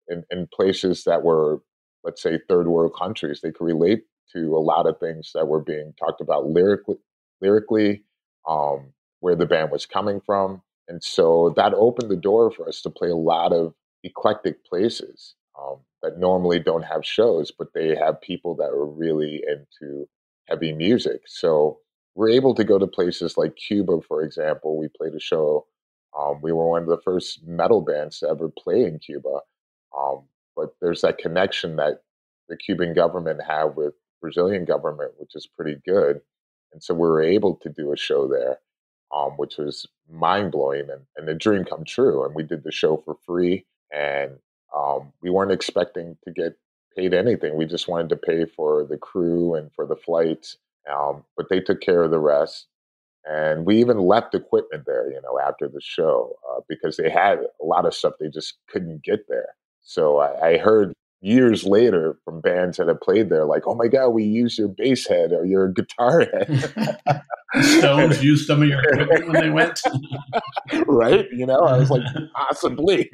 in, 0.08 0.24
in, 0.30 0.48
places 0.54 1.04
that 1.04 1.24
were, 1.24 1.60
let's 2.04 2.22
say, 2.22 2.40
third 2.48 2.68
world 2.68 2.94
countries, 2.96 3.42
they 3.42 3.52
could 3.52 3.66
relate 3.66 4.04
to 4.32 4.56
a 4.56 4.60
lot 4.60 4.86
of 4.86 5.00
things 5.00 5.32
that 5.34 5.48
were 5.48 5.62
being 5.62 5.94
talked 5.98 6.22
about 6.22 6.46
lyrically, 6.46 6.98
lyrically, 7.42 8.04
um, 8.48 8.94
where 9.20 9.36
the 9.36 9.48
band 9.48 9.72
was 9.72 9.88
coming 9.88 10.22
from, 10.24 10.62
and 10.88 11.04
so 11.04 11.54
that 11.58 11.74
opened 11.74 12.12
the 12.12 12.16
door 12.16 12.52
for 12.52 12.70
us 12.70 12.82
to 12.84 12.90
play 12.92 13.10
a 13.10 13.16
lot 13.16 13.52
of 13.52 13.74
eclectic 14.04 14.64
places 14.64 15.34
um, 15.60 15.78
that 16.02 16.20
normally 16.20 16.60
don't 16.60 16.84
have 16.84 17.06
shows, 17.06 17.52
but 17.52 17.74
they 17.74 17.96
have 17.96 18.22
people 18.22 18.56
that 18.56 18.70
are 18.70 18.86
really 18.86 19.44
into 19.48 20.08
heavy 20.48 20.74
music. 20.74 21.22
So 21.26 21.80
we're 22.16 22.30
able 22.30 22.56
to 22.56 22.64
go 22.64 22.78
to 22.78 22.88
places 22.88 23.38
like 23.38 23.56
Cuba, 23.56 24.02
for 24.08 24.24
example. 24.24 24.78
We 24.78 24.88
played 24.88 25.14
a 25.14 25.20
show. 25.20 25.66
Um, 26.18 26.40
we 26.42 26.52
were 26.52 26.70
one 26.70 26.84
of 26.84 26.88
the 26.88 27.02
first 27.04 27.46
metal 27.46 27.82
bands 27.82 28.20
to 28.20 28.30
ever 28.30 28.50
play 28.50 28.84
in 28.84 29.00
Cuba. 29.00 29.40
Um, 29.98 30.24
but 30.56 30.76
there's 30.82 31.02
that 31.02 31.18
connection 31.18 31.76
that 31.78 32.02
the 32.48 32.56
Cuban 32.56 32.94
government 32.94 33.42
have 33.48 33.76
with 33.76 33.94
Brazilian 34.22 34.66
government, 34.66 35.12
which 35.18 35.36
is 35.36 35.48
pretty 35.48 35.78
good. 35.86 36.22
And 36.72 36.82
so 36.82 36.94
we 36.94 37.02
were 37.02 37.22
able 37.22 37.56
to 37.58 37.70
do 37.70 37.92
a 37.92 37.98
show 37.98 38.28
there, 38.28 38.60
um, 39.14 39.32
which 39.32 39.58
was 39.58 39.86
mind 40.10 40.52
blowing 40.52 40.90
and, 40.90 41.02
and 41.18 41.28
a 41.30 41.34
dream 41.34 41.66
come 41.66 41.84
true. 41.86 42.26
And 42.26 42.36
we 42.36 42.44
did 42.44 42.64
the 42.64 42.72
show 42.72 43.02
for 43.04 43.18
free, 43.26 43.66
and 43.92 44.38
um, 44.76 45.12
we 45.22 45.30
weren't 45.30 45.52
expecting 45.52 46.18
to 46.24 46.32
get 46.32 46.58
paid 46.96 47.14
anything. 47.14 47.58
We 47.58 47.66
just 47.66 47.88
wanted 47.88 48.10
to 48.10 48.16
pay 48.16 48.46
for 48.46 48.86
the 48.86 48.98
crew 48.98 49.56
and 49.56 49.70
for 49.74 49.86
the 49.86 49.98
flights 49.98 50.58
um, 50.92 51.24
but 51.36 51.48
they 51.50 51.60
took 51.60 51.82
care 51.82 52.04
of 52.04 52.12
the 52.12 52.20
rest. 52.20 52.68
And 53.26 53.66
we 53.66 53.80
even 53.80 53.98
left 53.98 54.36
equipment 54.36 54.84
there, 54.86 55.10
you 55.12 55.20
know, 55.22 55.40
after 55.40 55.68
the 55.68 55.82
show 55.82 56.36
uh, 56.52 56.62
because 56.70 56.98
they 56.98 57.10
had 57.10 57.40
a 57.40 57.66
lot 57.66 57.86
of 57.86 57.96
stuff 57.96 58.14
they 58.20 58.30
just 58.30 58.58
couldn't 58.70 59.04
get 59.04 59.28
there. 59.28 59.56
So 59.82 60.20
I, 60.20 60.50
I 60.50 60.58
heard 60.58 60.94
years 61.22 61.64
later 61.64 62.20
from 62.24 62.40
bands 62.40 62.78
that 62.78 62.88
have 62.88 63.02
played 63.02 63.30
there, 63.30 63.46
like, 63.46 63.64
"Oh 63.66 63.74
my 63.74 63.88
God, 63.88 64.10
we 64.10 64.24
used 64.24 64.60
your 64.60 64.68
bass 64.68 65.08
head 65.08 65.32
or 65.32 65.44
your 65.44 65.70
guitar 65.70 66.20
head." 66.20 67.22
Stones 67.64 68.24
used 68.24 68.46
some 68.46 68.62
of 68.62 68.68
your 68.68 68.84
equipment 68.84 69.28
when 69.28 69.42
they 69.42 69.50
went, 69.50 69.82
right? 70.88 71.26
You 71.32 71.48
know, 71.48 71.62
I 71.62 71.78
was 71.78 71.90
like, 71.90 72.04
possibly. 72.36 73.10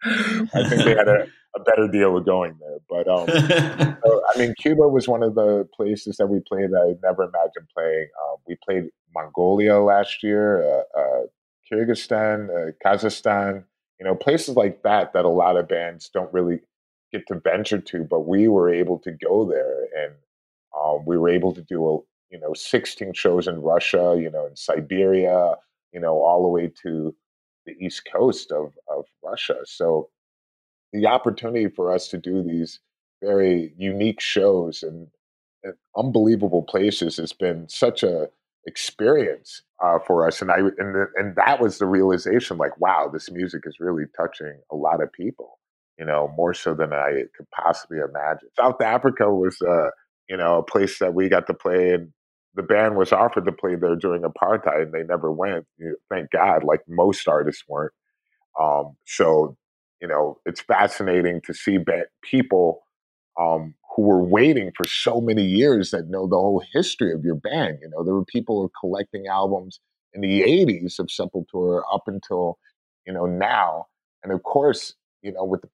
I 0.04 0.68
think 0.68 0.84
they 0.84 0.94
had 0.94 1.08
a, 1.08 1.26
a 1.56 1.60
better 1.60 1.88
deal 1.88 2.12
with 2.12 2.24
going 2.24 2.56
there. 2.60 2.78
But 2.88 3.08
um, 3.08 3.26
so, 4.04 4.22
I 4.34 4.38
mean, 4.38 4.54
Cuba 4.60 4.88
was 4.88 5.08
one 5.08 5.22
of 5.22 5.34
the 5.34 5.68
places 5.74 6.16
that 6.16 6.28
we 6.28 6.40
played 6.40 6.70
that 6.70 6.80
I 6.80 7.06
never 7.06 7.24
imagined 7.24 7.68
playing. 7.76 8.08
Um, 8.22 8.36
we 8.46 8.56
played 8.64 8.90
Mongolia 9.14 9.78
last 9.78 10.22
year, 10.22 10.62
uh, 10.62 11.00
uh, 11.00 11.22
Kyrgyzstan, 11.70 12.48
uh, 12.50 12.72
Kazakhstan. 12.84 13.64
You 13.98 14.06
know, 14.06 14.14
places 14.14 14.54
like 14.54 14.82
that 14.84 15.12
that 15.12 15.24
a 15.24 15.28
lot 15.28 15.56
of 15.56 15.68
bands 15.68 16.08
don't 16.08 16.32
really 16.32 16.60
get 17.12 17.26
to 17.28 17.40
venture 17.40 17.80
to, 17.80 18.04
but 18.04 18.28
we 18.28 18.46
were 18.46 18.72
able 18.72 18.98
to 19.00 19.10
go 19.10 19.44
there, 19.44 20.04
and 20.04 20.14
um, 20.78 21.04
we 21.04 21.18
were 21.18 21.28
able 21.28 21.52
to 21.54 21.62
do 21.62 21.88
a 21.88 21.98
you 22.30 22.38
know 22.38 22.54
16 22.54 23.12
shows 23.14 23.48
in 23.48 23.60
Russia, 23.60 24.16
you 24.16 24.30
know, 24.30 24.46
in 24.46 24.54
Siberia, 24.54 25.56
you 25.92 25.98
know, 25.98 26.22
all 26.22 26.42
the 26.42 26.48
way 26.48 26.70
to 26.82 27.14
the 27.68 27.84
east 27.84 28.02
coast 28.10 28.50
of 28.52 28.72
of 28.88 29.04
Russia. 29.22 29.58
So 29.64 30.10
the 30.92 31.06
opportunity 31.06 31.68
for 31.68 31.92
us 31.92 32.08
to 32.08 32.18
do 32.18 32.42
these 32.42 32.80
very 33.22 33.72
unique 33.76 34.20
shows 34.20 34.82
and, 34.82 35.08
and 35.64 35.74
unbelievable 35.96 36.62
places 36.62 37.16
has 37.16 37.32
been 37.32 37.68
such 37.68 38.02
a 38.02 38.28
experience 38.66 39.62
uh, 39.82 39.98
for 40.06 40.26
us 40.26 40.42
and 40.42 40.50
i 40.50 40.58
and, 40.58 40.94
the, 40.94 41.06
and 41.16 41.34
that 41.36 41.58
was 41.58 41.78
the 41.78 41.86
realization 41.86 42.58
like 42.58 42.78
wow 42.78 43.08
this 43.10 43.30
music 43.30 43.62
is 43.64 43.80
really 43.80 44.04
touching 44.14 44.60
a 44.70 44.76
lot 44.76 45.02
of 45.02 45.10
people 45.12 45.58
you 45.98 46.04
know 46.04 46.30
more 46.36 46.52
so 46.52 46.74
than 46.74 46.92
i 46.92 47.22
could 47.34 47.48
possibly 47.50 47.96
imagine 47.96 48.48
south 48.58 48.80
africa 48.82 49.32
was 49.32 49.56
uh, 49.62 49.88
you 50.28 50.36
know 50.36 50.58
a 50.58 50.62
place 50.62 50.98
that 50.98 51.14
we 51.14 51.30
got 51.30 51.46
to 51.46 51.54
play 51.54 51.94
and 51.94 52.12
the 52.54 52.62
band 52.62 52.96
was 52.96 53.12
offered 53.12 53.44
to 53.44 53.52
play 53.52 53.76
there 53.76 53.96
during 53.96 54.22
apartheid 54.22 54.82
and 54.82 54.92
they 54.92 55.04
never 55.04 55.30
went 55.32 55.66
thank 56.10 56.30
god 56.30 56.64
like 56.64 56.80
most 56.88 57.28
artists 57.28 57.64
weren't 57.68 57.92
um, 58.58 58.96
so 59.04 59.56
you 60.00 60.08
know, 60.08 60.38
it's 60.46 60.60
fascinating 60.60 61.40
to 61.44 61.54
see 61.54 61.78
people 62.22 62.82
um, 63.38 63.74
who 63.94 64.02
were 64.02 64.22
waiting 64.22 64.70
for 64.76 64.86
so 64.86 65.20
many 65.20 65.44
years 65.44 65.90
that 65.90 66.08
know 66.08 66.26
the 66.26 66.36
whole 66.36 66.62
history 66.72 67.12
of 67.12 67.24
your 67.24 67.34
band. 67.34 67.78
You 67.82 67.90
know, 67.90 68.04
there 68.04 68.14
were 68.14 68.24
people 68.24 68.56
who 68.56 68.62
were 68.62 68.80
collecting 68.80 69.26
albums 69.26 69.80
in 70.14 70.20
the 70.20 70.42
80s 70.42 70.98
of 70.98 71.08
Sepultura 71.08 71.82
up 71.92 72.02
until, 72.06 72.58
you 73.06 73.12
know, 73.12 73.26
now. 73.26 73.86
And 74.22 74.32
of 74.32 74.42
course, 74.42 74.94
you 75.22 75.32
know, 75.32 75.44
with 75.44 75.64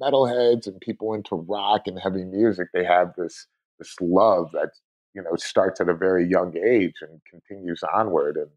metalheads 0.00 0.66
and 0.66 0.80
people 0.80 1.12
into 1.14 1.34
rock 1.34 1.82
and 1.86 1.98
heavy 1.98 2.24
music, 2.24 2.68
they 2.72 2.84
have 2.84 3.12
this 3.16 3.46
this 3.78 3.94
love 4.00 4.52
that, 4.52 4.70
you 5.14 5.22
know, 5.22 5.36
starts 5.36 5.80
at 5.80 5.88
a 5.88 5.94
very 5.94 6.28
young 6.28 6.56
age 6.56 6.94
and 7.00 7.20
continues 7.30 7.82
onward. 7.94 8.36
And 8.36 8.48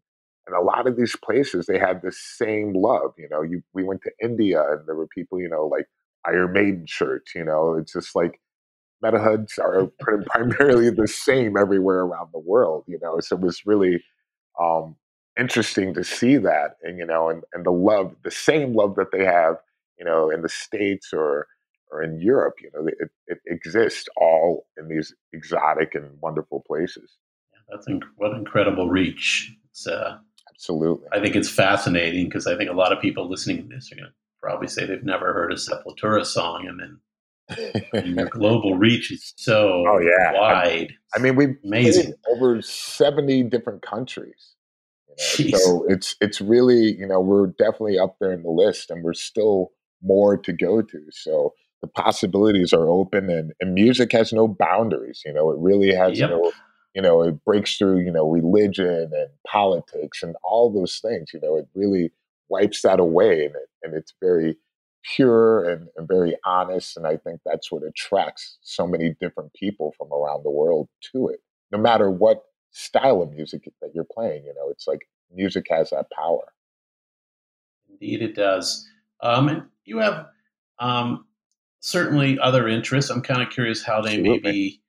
and 0.46 0.54
a 0.56 0.60
lot 0.60 0.86
of 0.86 0.96
these 0.96 1.16
places, 1.16 1.66
they 1.66 1.78
had 1.78 2.02
the 2.02 2.12
same 2.12 2.72
love. 2.72 3.14
You 3.18 3.28
know, 3.28 3.42
you, 3.42 3.62
we 3.74 3.82
went 3.82 4.02
to 4.02 4.12
India 4.22 4.62
and 4.70 4.86
there 4.86 4.94
were 4.94 5.08
people, 5.08 5.40
you 5.40 5.48
know, 5.48 5.66
like 5.66 5.86
Iron 6.24 6.52
Maiden 6.52 6.84
shirts, 6.86 7.34
you 7.34 7.44
know, 7.44 7.74
it's 7.74 7.92
just 7.92 8.14
like 8.14 8.40
metalheads 9.04 9.58
are 9.58 9.90
primarily 10.30 10.90
the 10.90 11.08
same 11.08 11.56
everywhere 11.56 12.02
around 12.02 12.28
the 12.32 12.38
world, 12.38 12.84
you 12.86 12.98
know. 13.02 13.18
So 13.20 13.36
it 13.36 13.42
was 13.42 13.66
really 13.66 14.04
um, 14.60 14.94
interesting 15.38 15.92
to 15.94 16.04
see 16.04 16.36
that 16.36 16.76
and, 16.82 16.96
you 16.96 17.06
know, 17.06 17.28
and, 17.28 17.42
and 17.52 17.66
the 17.66 17.72
love, 17.72 18.14
the 18.22 18.30
same 18.30 18.72
love 18.72 18.94
that 18.96 19.10
they 19.12 19.24
have 19.24 19.56
you 19.98 20.04
know, 20.04 20.30
in 20.30 20.42
the 20.42 20.48
States 20.48 21.10
or 21.12 21.46
or 21.90 22.02
in 22.02 22.20
Europe. 22.20 22.54
You 22.62 22.70
know, 22.74 22.86
it, 22.86 23.10
it 23.26 23.38
exists 23.46 24.08
all 24.16 24.66
in 24.76 24.88
these 24.88 25.14
exotic 25.32 25.94
and 25.94 26.10
wonderful 26.20 26.62
places. 26.66 27.16
Yeah, 27.52 27.60
that's 27.70 27.88
inc- 27.88 28.04
what 28.16 28.32
incredible 28.32 28.88
reach. 28.88 29.52
It's, 29.70 29.86
uh, 29.86 30.18
Absolutely. 30.50 31.06
I 31.12 31.20
think 31.20 31.36
it's 31.36 31.50
fascinating 31.50 32.26
because 32.26 32.46
I 32.46 32.56
think 32.56 32.70
a 32.70 32.74
lot 32.74 32.92
of 32.92 33.00
people 33.00 33.28
listening 33.28 33.68
to 33.68 33.74
this 33.74 33.92
are 33.92 33.96
going 33.96 34.08
to 34.08 34.14
probably 34.40 34.68
say 34.68 34.86
they've 34.86 35.04
never 35.04 35.32
heard 35.32 35.52
a 35.52 35.56
Sepultura 35.56 36.24
song, 36.24 36.66
and 36.66 36.80
then 36.80 38.16
your 38.16 38.26
global 38.30 38.76
reach 38.76 39.10
is 39.12 39.34
so 39.36 39.84
oh, 39.86 39.98
yeah. 39.98 40.32
wide. 40.32 40.94
I, 41.14 41.18
I 41.18 41.22
mean, 41.22 41.36
we've 41.36 41.56
amazing 41.64 42.14
over 42.32 42.62
seventy 42.62 43.42
different 43.42 43.82
countries. 43.82 44.54
You 45.38 45.50
know? 45.52 45.58
So 45.58 45.84
it's 45.88 46.16
it's 46.20 46.40
really 46.40 46.96
you 46.96 47.06
know 47.06 47.20
we're 47.20 47.48
definitely 47.48 47.98
up 47.98 48.16
there 48.20 48.32
in 48.32 48.42
the 48.42 48.50
list, 48.50 48.90
and 48.90 49.04
we're 49.04 49.14
still 49.14 49.72
more 50.02 50.36
to 50.36 50.52
go 50.52 50.82
to. 50.82 51.00
So 51.10 51.54
the 51.82 51.88
possibilities 51.88 52.72
are 52.72 52.88
open, 52.88 53.30
and, 53.30 53.52
and 53.60 53.74
music 53.74 54.12
has 54.12 54.32
no 54.32 54.48
boundaries. 54.48 55.22
You 55.24 55.32
know, 55.32 55.50
it 55.50 55.58
really 55.58 55.94
has 55.94 56.18
yep. 56.18 56.30
no 56.30 56.52
you 56.96 57.02
know, 57.02 57.20
it 57.20 57.44
breaks 57.44 57.76
through, 57.76 58.00
you 58.00 58.10
know, 58.10 58.26
religion 58.26 59.10
and 59.12 59.28
politics 59.46 60.22
and 60.22 60.34
all 60.42 60.72
those 60.72 60.98
things. 60.98 61.28
You 61.34 61.40
know, 61.40 61.56
it 61.56 61.68
really 61.74 62.10
wipes 62.48 62.80
that 62.82 62.98
away 63.00 63.44
and, 63.44 63.54
it, 63.54 63.68
and 63.82 63.94
it's 63.94 64.14
very 64.18 64.56
pure 65.04 65.68
and, 65.68 65.88
and, 65.98 66.08
very 66.08 66.34
honest. 66.46 66.96
And 66.96 67.06
I 67.06 67.18
think 67.18 67.40
that's 67.44 67.70
what 67.70 67.82
attracts 67.82 68.56
so 68.62 68.86
many 68.86 69.14
different 69.20 69.52
people 69.52 69.92
from 69.98 70.10
around 70.10 70.42
the 70.42 70.50
world 70.50 70.88
to 71.12 71.28
it, 71.28 71.40
no 71.70 71.76
matter 71.76 72.10
what 72.10 72.44
style 72.70 73.20
of 73.20 73.30
music 73.30 73.70
that 73.82 73.90
you're 73.94 74.04
playing. 74.10 74.44
You 74.46 74.54
know, 74.54 74.70
it's 74.70 74.86
like 74.86 75.06
music 75.30 75.66
has 75.68 75.90
that 75.90 76.06
power. 76.10 76.50
Indeed, 77.90 78.22
it 78.22 78.34
does. 78.34 78.88
Um, 79.20 79.48
and 79.48 79.62
you 79.84 79.98
have 79.98 80.28
um, 80.78 81.25
certainly 81.86 82.36
other 82.40 82.66
interests. 82.66 83.10
I'm 83.10 83.22
kind 83.22 83.42
of 83.42 83.50
curious 83.50 83.82
how 83.82 84.00
they 84.00 84.18
Absolutely. 84.18 84.40
maybe 84.42 84.82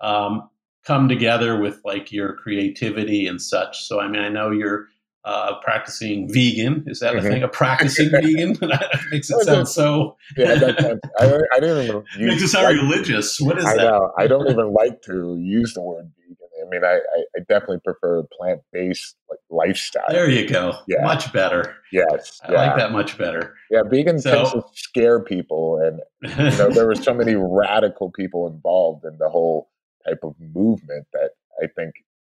um, 0.00 0.48
come 0.86 1.08
together 1.08 1.58
with 1.58 1.80
like 1.84 2.12
your 2.12 2.34
creativity 2.34 3.26
and 3.26 3.42
such. 3.42 3.84
So, 3.84 4.00
I 4.00 4.08
mean, 4.08 4.22
I 4.22 4.28
know 4.28 4.50
you're 4.50 4.86
uh, 5.24 5.58
practicing 5.62 6.32
vegan. 6.32 6.84
Is 6.86 7.00
that 7.00 7.14
mm-hmm. 7.14 7.26
a 7.26 7.30
thing? 7.30 7.42
A 7.42 7.48
practicing 7.48 8.10
vegan? 8.10 8.52
that 8.60 9.00
makes 9.10 9.30
it 9.30 9.40
sound 9.42 9.68
so. 9.68 10.16
yeah, 10.36 10.54
that, 10.54 11.00
I, 11.18 11.56
I 11.56 11.60
didn't 11.60 11.84
even 11.84 12.04
use, 12.18 12.30
makes 12.30 12.42
it 12.42 12.48
sound 12.48 12.66
like, 12.66 12.76
religious. 12.76 13.40
What 13.40 13.58
is 13.58 13.64
I 13.64 13.76
that? 13.76 13.82
Know, 13.82 14.12
I 14.16 14.28
don't 14.28 14.48
even 14.48 14.72
like 14.72 15.02
to 15.02 15.36
use 15.40 15.74
the 15.74 15.82
word 15.82 16.12
vegan. 16.18 16.23
I 16.64 16.70
mean, 16.70 16.84
I, 16.84 17.00
I, 17.36 17.40
definitely 17.48 17.80
prefer 17.84 18.22
plant 18.36 18.60
based 18.72 19.16
like 19.28 19.38
lifestyle. 19.50 20.04
There 20.08 20.30
you 20.30 20.48
go. 20.48 20.78
Yeah. 20.88 21.02
much 21.02 21.32
better. 21.32 21.76
Yes, 21.92 22.40
I 22.44 22.52
yeah. 22.52 22.58
like 22.58 22.76
that 22.76 22.92
much 22.92 23.18
better. 23.18 23.54
Yeah, 23.70 23.82
vegan 23.88 24.18
so, 24.20 24.30
tends 24.30 24.52
to 24.52 24.62
scare 24.72 25.20
people, 25.20 25.78
and 25.78 26.00
you 26.22 26.58
know 26.58 26.70
there 26.70 26.86
were 26.86 26.94
so 26.94 27.12
many 27.14 27.34
radical 27.38 28.10
people 28.10 28.46
involved 28.46 29.04
in 29.04 29.18
the 29.18 29.28
whole 29.28 29.70
type 30.06 30.20
of 30.22 30.34
movement 30.40 31.06
that 31.12 31.30
I 31.62 31.66
think 31.66 31.94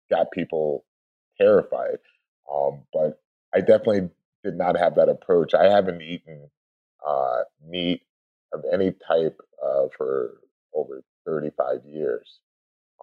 got 0.10 0.32
people 0.32 0.86
terrified. 1.38 2.00
Um, 2.52 2.84
but 2.94 3.22
I 3.54 3.60
definitely 3.60 4.10
did 4.44 4.56
not 4.56 4.78
have 4.78 4.96
that 4.96 5.10
approach. 5.10 5.54
I 5.54 5.66
haven't 5.66 6.02
eaten 6.02 6.50
uh, 7.06 7.42
meat 7.68 8.02
of 8.54 8.64
any 8.72 8.94
type 9.08 9.40
uh, 9.64 9.88
for 9.98 10.38
over 10.74 11.04
35 11.26 11.80
years. 11.86 12.40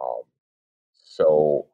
Um, 0.00 0.22
so 1.12 1.66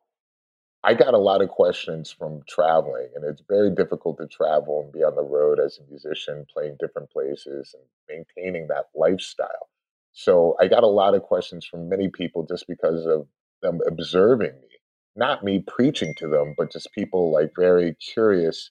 I 0.82 0.95
got 0.95 1.14
a 1.14 1.18
lot 1.18 1.43
of 1.43 1.49
questions 1.49 2.11
from 2.11 2.43
traveling, 2.49 3.09
and 3.14 3.24
it's 3.24 3.43
very 3.49 3.70
difficult 3.70 4.18
to 4.18 4.26
travel 4.26 4.80
and 4.82 4.93
be 4.93 5.05
on 5.05 5.14
the 5.14 5.22
road 5.22 5.61
as 5.61 5.78
a 5.78 5.89
musician, 5.91 6.45
playing 6.53 6.76
different 6.80 7.11
places 7.11 7.74
and 7.74 7.84
maintaining 8.09 8.66
that 8.68 8.86
lifestyle. 8.97 9.68
So 10.12 10.57
I 10.61 10.66
got 10.66 10.82
a 10.82 10.89
lot 10.89 11.14
of 11.14 11.22
questions 11.22 11.64
from 11.64 11.89
many 11.89 12.09
people 12.09 12.45
just 12.45 12.66
because 12.66 13.07
of 13.07 13.28
them 13.62 13.80
observing 13.86 14.55
me, 14.61 14.68
not 15.14 15.45
me 15.45 15.64
preaching 15.66 16.14
to 16.16 16.26
them, 16.28 16.55
but 16.57 16.72
just 16.72 16.93
people 16.93 17.32
like 17.32 17.53
very 17.57 17.95
curious 17.95 18.70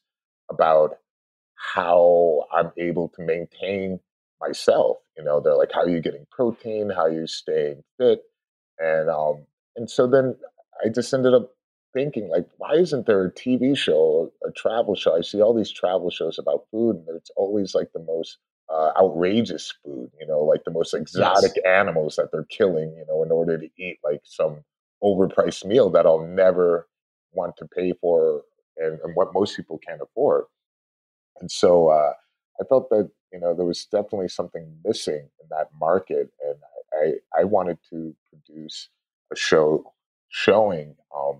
about 0.49 0.97
how 1.55 2.45
I'm 2.53 2.71
able 2.77 3.09
to 3.09 3.21
maintain 3.23 3.99
myself. 4.41 4.97
You 5.17 5.23
know, 5.23 5.39
they're 5.39 5.55
like, 5.57 5.71
how 5.73 5.81
are 5.83 5.89
you 5.89 6.01
getting 6.01 6.27
protein? 6.31 6.89
How 6.89 7.03
are 7.03 7.11
you 7.11 7.27
staying 7.27 7.83
fit? 7.97 8.21
And 8.79 9.09
um, 9.09 9.45
and 9.77 9.89
so 9.89 10.07
then 10.07 10.35
I 10.83 10.89
just 10.89 11.13
ended 11.13 11.33
up 11.33 11.51
thinking, 11.93 12.29
like, 12.29 12.47
why 12.57 12.73
isn't 12.73 13.05
there 13.05 13.25
a 13.25 13.31
TV 13.31 13.77
show, 13.77 14.31
a 14.45 14.51
travel 14.51 14.95
show? 14.95 15.15
I 15.15 15.21
see 15.21 15.41
all 15.41 15.53
these 15.53 15.71
travel 15.71 16.09
shows 16.09 16.37
about 16.37 16.65
food, 16.71 16.97
and 17.07 17.15
it's 17.15 17.31
always 17.35 17.73
like 17.73 17.91
the 17.93 18.03
most 18.03 18.37
uh, 18.69 18.91
outrageous 18.99 19.73
food, 19.83 20.11
you 20.19 20.27
know, 20.27 20.41
like 20.41 20.63
the 20.65 20.71
most 20.71 20.93
exotic 20.93 21.53
yes. 21.55 21.65
animals 21.65 22.15
that 22.17 22.29
they're 22.31 22.45
killing, 22.49 22.93
you 22.97 23.05
know, 23.07 23.23
in 23.23 23.31
order 23.31 23.57
to 23.57 23.69
eat 23.77 23.97
like 24.03 24.21
some 24.23 24.63
overpriced 25.03 25.65
meal 25.65 25.89
that 25.89 26.05
I'll 26.05 26.25
never 26.25 26.87
want 27.33 27.55
to 27.57 27.67
pay 27.67 27.93
for 28.01 28.41
and, 28.77 28.99
and 29.03 29.15
what 29.15 29.33
most 29.33 29.55
people 29.55 29.79
can't 29.87 30.01
afford. 30.01 30.45
And 31.39 31.49
so 31.49 31.89
uh, 31.89 32.13
I 32.59 32.63
felt 32.65 32.89
that, 32.89 33.09
you 33.31 33.39
know, 33.39 33.55
there 33.55 33.65
was 33.65 33.85
definitely 33.85 34.27
something 34.27 34.67
missing 34.83 35.29
in 35.41 35.47
that 35.49 35.67
market. 35.79 36.29
And 36.45 36.57
I, 36.93 37.41
I 37.41 37.43
wanted 37.43 37.77
to 37.91 38.15
produce 38.29 38.89
a 39.31 39.35
show 39.35 39.93
showing, 40.29 40.95
um, 41.15 41.39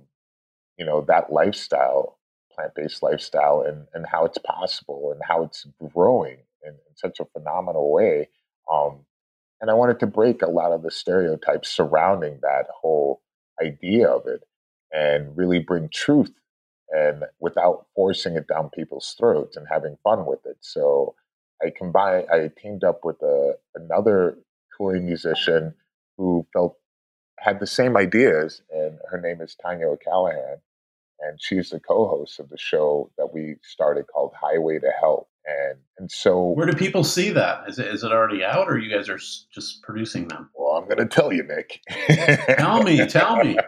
you 0.78 0.86
know, 0.86 1.02
that 1.08 1.32
lifestyle, 1.32 2.18
plant 2.54 2.74
based 2.76 3.04
lifestyle, 3.04 3.62
and, 3.62 3.88
and 3.94 4.06
how 4.08 4.26
it's 4.26 4.38
possible 4.40 5.12
and 5.12 5.22
how 5.24 5.44
it's 5.44 5.66
growing 5.94 6.38
in, 6.64 6.72
in 6.72 6.96
such 6.96 7.20
a 7.20 7.26
phenomenal 7.26 7.92
way. 7.92 8.30
Um, 8.72 9.06
and 9.62 9.72
I 9.72 9.74
wanted 9.74 10.00
to 10.02 10.08
break 10.08 10.42
a 10.42 10.50
lot 10.50 10.72
of 10.72 10.84
the 10.84 10.92
stereotypes 10.92 11.70
surrounding 11.70 12.40
that 12.42 12.68
whole 12.74 13.22
idea 13.62 14.08
of 14.08 14.28
it 14.28 14.44
and 14.92 15.36
really 15.36 15.60
bring 15.60 15.90
truth 15.90 16.32
and 16.90 17.24
without 17.40 17.88
forcing 17.96 18.36
it 18.36 18.48
down 18.48 18.70
people's 18.70 19.16
throats 19.18 19.58
and 19.58 19.68
having 19.70 19.98
fun 20.04 20.26
with 20.26 20.46
it. 20.46 20.58
So 20.62 21.16
I 21.62 21.72
combined, 21.76 22.28
I 22.32 22.50
teamed 22.62 22.84
up 22.84 23.04
with 23.04 23.22
a, 23.22 23.54
another 23.76 24.38
touring 24.78 25.06
musician 25.06 25.74
who 26.18 26.46
felt 26.54 26.78
had 27.40 27.60
the 27.60 27.68
same 27.68 27.98
ideas, 27.98 28.62
and 28.72 29.00
her 29.10 29.20
name 29.20 29.42
is 29.42 29.56
Tanya 29.56 29.88
O'Callaghan, 29.88 30.58
and 31.20 31.40
she's 31.42 31.70
the 31.70 31.80
co-host 31.80 32.40
of 32.40 32.50
the 32.50 32.58
show 32.58 33.12
that 33.18 33.34
we 33.34 33.56
started 33.64 34.06
called 34.08 34.34
Highway 34.40 34.80
to 34.80 34.92
Health 35.00 35.28
and 35.48 35.78
and 35.98 36.12
so 36.12 36.50
where 36.50 36.68
do 36.68 36.74
people 36.74 37.04
see 37.04 37.30
that? 37.32 37.64
Is 37.68 37.80
it 37.80 37.88
is 37.88 38.04
it 38.04 38.12
already 38.12 38.44
out, 38.44 38.68
or 38.68 38.78
you 38.78 38.94
guys 38.94 39.10
are 39.10 39.18
just 39.18 39.82
producing 39.82 40.28
them? 40.28 40.50
Well, 40.54 40.74
I'm 40.74 40.86
going 40.86 40.98
to 40.98 41.06
tell 41.06 41.32
you, 41.32 41.44
Nick. 41.44 41.80
tell 42.58 42.84
me, 42.84 43.06
tell 43.08 43.38
me. 43.38 43.58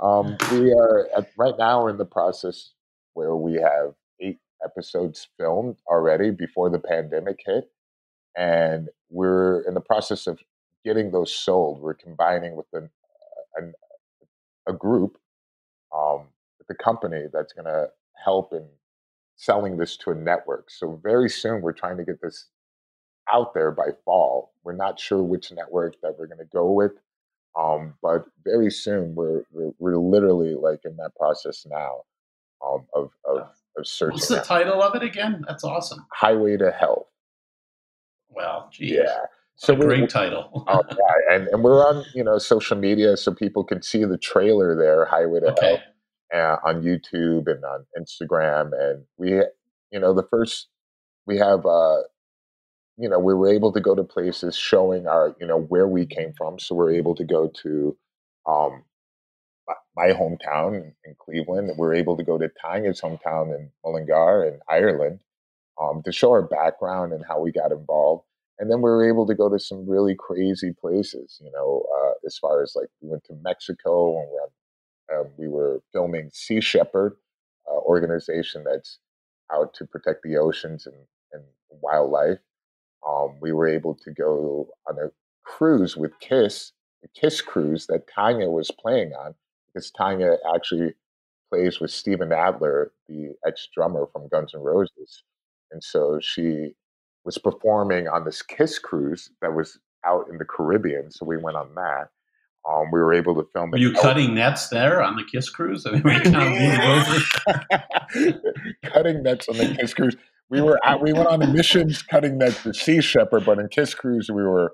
Um, 0.00 0.36
we 0.52 0.72
are 0.72 1.08
at, 1.16 1.28
right 1.36 1.54
now 1.58 1.88
in 1.88 1.98
the 1.98 2.04
process 2.04 2.70
where 3.14 3.34
we 3.34 3.54
have 3.54 3.94
eight 4.20 4.38
episodes 4.64 5.26
filmed 5.36 5.76
already 5.88 6.30
before 6.30 6.70
the 6.70 6.78
pandemic 6.78 7.40
hit, 7.44 7.68
and 8.36 8.88
we're 9.10 9.62
in 9.62 9.74
the 9.74 9.80
process 9.80 10.28
of 10.28 10.38
getting 10.84 11.10
those 11.10 11.34
sold. 11.34 11.80
We're 11.80 11.94
combining 11.94 12.54
with 12.54 12.70
an, 13.58 13.74
a, 14.66 14.72
group, 14.72 15.18
um, 15.94 16.28
with 16.58 16.70
a 16.70 16.82
company 16.82 17.24
that's 17.32 17.52
going 17.52 17.66
to 17.66 17.88
help 18.24 18.52
in 18.52 18.66
selling 19.36 19.76
this 19.76 19.96
to 19.98 20.10
a 20.10 20.14
network. 20.14 20.70
So 20.70 21.00
very 21.02 21.28
soon 21.28 21.62
we're 21.62 21.72
trying 21.72 21.96
to 21.98 22.04
get 22.04 22.20
this 22.20 22.46
out 23.30 23.54
there 23.54 23.70
by 23.70 23.90
fall. 24.04 24.52
We're 24.64 24.74
not 24.74 24.98
sure 24.98 25.22
which 25.22 25.52
network 25.52 25.94
that 26.02 26.18
we're 26.18 26.26
going 26.26 26.38
to 26.38 26.44
go 26.44 26.70
with, 26.72 26.92
um, 27.58 27.94
but 28.02 28.24
very 28.44 28.70
soon 28.70 29.14
we're, 29.14 29.42
we're, 29.52 29.72
we're 29.78 29.96
literally 29.96 30.54
like 30.54 30.80
in 30.84 30.96
that 30.96 31.14
process 31.16 31.66
now 31.68 32.02
um, 32.64 32.86
of 32.94 33.10
of, 33.24 33.48
of 33.76 33.86
searching. 33.86 34.14
What's 34.14 34.28
the 34.28 34.40
title 34.40 34.82
of 34.82 34.94
it 34.94 35.02
again? 35.02 35.44
That's 35.46 35.64
awesome. 35.64 36.06
Highway 36.12 36.56
to 36.56 36.70
Health. 36.70 37.06
Well, 38.30 38.68
geez. 38.72 38.92
yeah. 38.92 39.26
So 39.58 39.74
great 39.76 40.08
title. 40.08 40.50
oh, 40.68 40.82
yeah, 40.88 41.34
and 41.36 41.48
and 41.48 41.62
we're 41.62 41.86
on 41.86 42.04
you 42.14 42.24
know 42.24 42.38
social 42.38 42.76
media 42.76 43.16
so 43.16 43.34
people 43.34 43.64
can 43.64 43.82
see 43.82 44.04
the 44.04 44.18
trailer 44.18 44.76
there. 44.76 45.04
Highway 45.04 45.40
to 45.40 45.52
okay. 45.52 45.66
Health 45.66 45.80
uh, 46.32 46.56
on 46.64 46.82
YouTube 46.82 47.50
and 47.50 47.64
on 47.64 47.86
Instagram. 47.98 48.70
And 48.78 49.04
we, 49.16 49.42
you 49.90 50.00
know, 50.00 50.12
the 50.12 50.26
first 50.30 50.68
we 51.26 51.38
have, 51.38 51.64
uh, 51.66 52.02
you 52.96 53.08
know, 53.08 53.18
we 53.18 53.34
were 53.34 53.48
able 53.48 53.72
to 53.72 53.80
go 53.80 53.94
to 53.94 54.02
places 54.02 54.56
showing 54.56 55.06
our, 55.06 55.36
you 55.40 55.46
know, 55.46 55.60
where 55.60 55.86
we 55.86 56.06
came 56.06 56.32
from. 56.36 56.58
So 56.58 56.74
we're 56.74 56.92
able 56.92 57.14
to 57.16 57.24
go 57.24 57.48
to 57.62 57.96
um, 58.46 58.82
my 59.96 60.08
hometown 60.08 60.92
in 61.04 61.14
Cleveland. 61.18 61.70
We're 61.76 61.94
able 61.94 62.16
to 62.16 62.24
go 62.24 62.38
to 62.38 62.50
Tanya's 62.60 63.00
hometown 63.00 63.54
in 63.54 63.70
Mullingar 63.84 64.44
in 64.46 64.60
Ireland 64.68 65.20
um, 65.80 66.02
to 66.04 66.12
show 66.12 66.30
our 66.30 66.42
background 66.42 67.12
and 67.12 67.24
how 67.28 67.40
we 67.40 67.52
got 67.52 67.72
involved. 67.72 68.24
And 68.58 68.70
then 68.70 68.78
we 68.78 68.90
were 68.90 69.08
able 69.08 69.26
to 69.26 69.34
go 69.34 69.48
to 69.48 69.58
some 69.58 69.88
really 69.88 70.16
crazy 70.16 70.72
places, 70.72 71.40
you 71.42 71.50
know, 71.52 71.84
uh, 71.96 72.12
as 72.26 72.36
far 72.38 72.62
as 72.62 72.74
like 72.74 72.88
we 73.00 73.08
went 73.08 73.24
to 73.24 73.34
Mexico 73.42 74.20
and 74.20 74.28
we're 74.30 74.40
on 74.40 74.48
um, 75.10 75.28
we 75.36 75.48
were 75.48 75.82
filming 75.92 76.30
Sea 76.32 76.60
Shepherd, 76.60 77.16
uh, 77.70 77.78
organization 77.78 78.64
that's 78.64 78.98
out 79.52 79.72
to 79.74 79.86
protect 79.86 80.22
the 80.22 80.36
oceans 80.36 80.86
and, 80.86 80.96
and 81.32 81.42
wildlife. 81.70 82.38
Um, 83.06 83.36
we 83.40 83.52
were 83.52 83.68
able 83.68 83.94
to 83.94 84.10
go 84.10 84.68
on 84.88 84.98
a 84.98 85.10
cruise 85.44 85.96
with 85.96 86.18
Kiss, 86.20 86.72
the 87.02 87.08
Kiss 87.18 87.40
cruise 87.40 87.86
that 87.86 88.08
Tanya 88.12 88.50
was 88.50 88.70
playing 88.70 89.12
on, 89.14 89.34
because 89.72 89.90
Tanya 89.90 90.36
actually 90.54 90.94
plays 91.48 91.80
with 91.80 91.90
Steven 91.90 92.32
Adler, 92.32 92.92
the 93.08 93.34
ex 93.46 93.68
drummer 93.74 94.06
from 94.12 94.28
Guns 94.28 94.52
N' 94.54 94.60
Roses. 94.60 95.22
And 95.70 95.82
so 95.82 96.18
she 96.20 96.74
was 97.28 97.36
performing 97.36 98.08
on 98.08 98.24
this 98.24 98.40
Kiss 98.40 98.78
cruise 98.78 99.28
that 99.42 99.52
was 99.52 99.78
out 100.06 100.30
in 100.30 100.38
the 100.38 100.46
Caribbean. 100.46 101.10
So 101.10 101.26
we 101.26 101.36
went 101.36 101.58
on 101.58 101.74
that. 101.74 102.08
Um, 102.66 102.86
we 102.90 103.00
were 103.00 103.12
able 103.12 103.34
to 103.34 103.46
film. 103.52 103.70
Were 103.70 103.76
you 103.76 103.92
cutting 103.92 104.34
nets 104.34 104.68
there 104.70 105.02
on 105.02 105.14
the 105.14 105.24
Kiss 105.30 105.50
cruise? 105.50 105.84
I 105.84 105.90
mean, 105.90 106.02
kind 106.02 106.34
of 108.24 108.42
cutting 108.94 109.22
nets 109.22 109.46
on 109.46 109.58
the 109.58 109.76
Kiss 109.78 109.92
cruise. 109.92 110.16
We 110.48 110.62
were 110.62 110.80
at, 110.82 111.02
we 111.02 111.12
went 111.12 111.28
on 111.28 111.52
missions 111.52 112.00
cutting 112.00 112.38
nets 112.38 112.62
to 112.62 112.72
Sea 112.72 113.02
Shepherd, 113.02 113.44
but 113.44 113.58
in 113.58 113.68
Kiss 113.68 113.94
cruise 113.94 114.30
we 114.30 114.42
were 114.42 114.72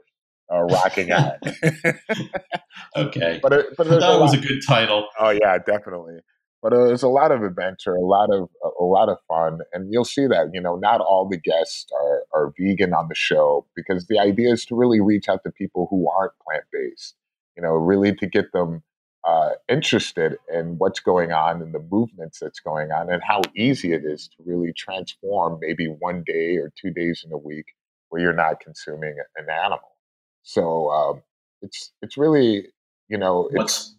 uh, 0.53 0.63
rocking 0.63 1.11
out. 1.11 1.39
okay, 2.97 3.41
but 3.43 3.53
it, 3.53 3.67
but 3.77 3.89
that 3.89 4.21
was 4.21 4.33
a 4.33 4.39
good 4.39 4.61
title. 4.65 5.09
Oh 5.19 5.31
yeah, 5.31 5.59
definitely. 5.59 6.19
But 6.65 6.73
it 6.73 6.79
was 6.79 7.05
a 7.05 7.09
lot 7.09 7.31
of 7.31 7.45
adventure, 7.45 7.95
a 7.95 8.01
lot 8.01 8.31
of 8.33 8.49
a 8.81 8.85
lot 8.85 9.09
of 9.09 9.19
fun, 9.29 9.61
and 9.73 9.93
you'll 9.93 10.05
see 10.07 10.27
that 10.27 10.49
you 10.53 10.61
know 10.61 10.77
not 10.77 11.01
all 11.01 11.29
the 11.31 11.39
guests 11.39 11.87
are 11.93 12.23
are 12.33 12.55
vegan 12.59 12.95
on 12.95 13.09
the 13.09 13.15
show 13.15 13.67
because 13.77 14.07
the 14.09 14.19
idea 14.19 14.53
is 14.53 14.65
to 14.67 14.75
really 14.75 15.01
reach 15.01 15.29
out 15.29 15.45
to 15.45 15.53
people 15.53 15.87
who 15.91 16.11
aren't 16.11 16.33
plant 16.45 16.65
based 16.73 17.15
you 17.57 17.62
know, 17.62 17.71
really 17.71 18.15
to 18.17 18.27
get 18.27 18.53
them 18.53 18.83
uh, 19.25 19.51
interested 19.69 20.37
in 20.53 20.77
what's 20.79 21.01
going 21.01 21.33
on 21.33 21.62
and 21.62 21.75
the 21.75 21.85
movements 21.91 22.39
that's 22.41 22.61
going 22.61 22.93
on 22.93 23.11
and 23.11 23.23
how 23.23 23.41
easy 23.57 23.93
it 23.93 24.05
is 24.05 24.29
to 24.29 24.43
really 24.45 24.73
transform 24.77 25.59
maybe 25.61 25.87
one 25.87 26.23
day 26.27 26.57
or 26.57 26.73
two 26.81 26.91
days 26.91 27.25
in 27.25 27.33
a 27.33 27.39
week 27.39 27.67
where 28.09 28.21
you're 28.21 28.35
not 28.35 28.61
consuming 28.61 29.17
an 29.37 29.47
animal. 29.49 29.97
So 30.43 30.91
um, 30.91 31.23
it's 31.62 31.93
it's 32.03 32.19
really 32.19 32.67
you 33.09 33.17
know 33.17 33.49
what's 33.53 33.97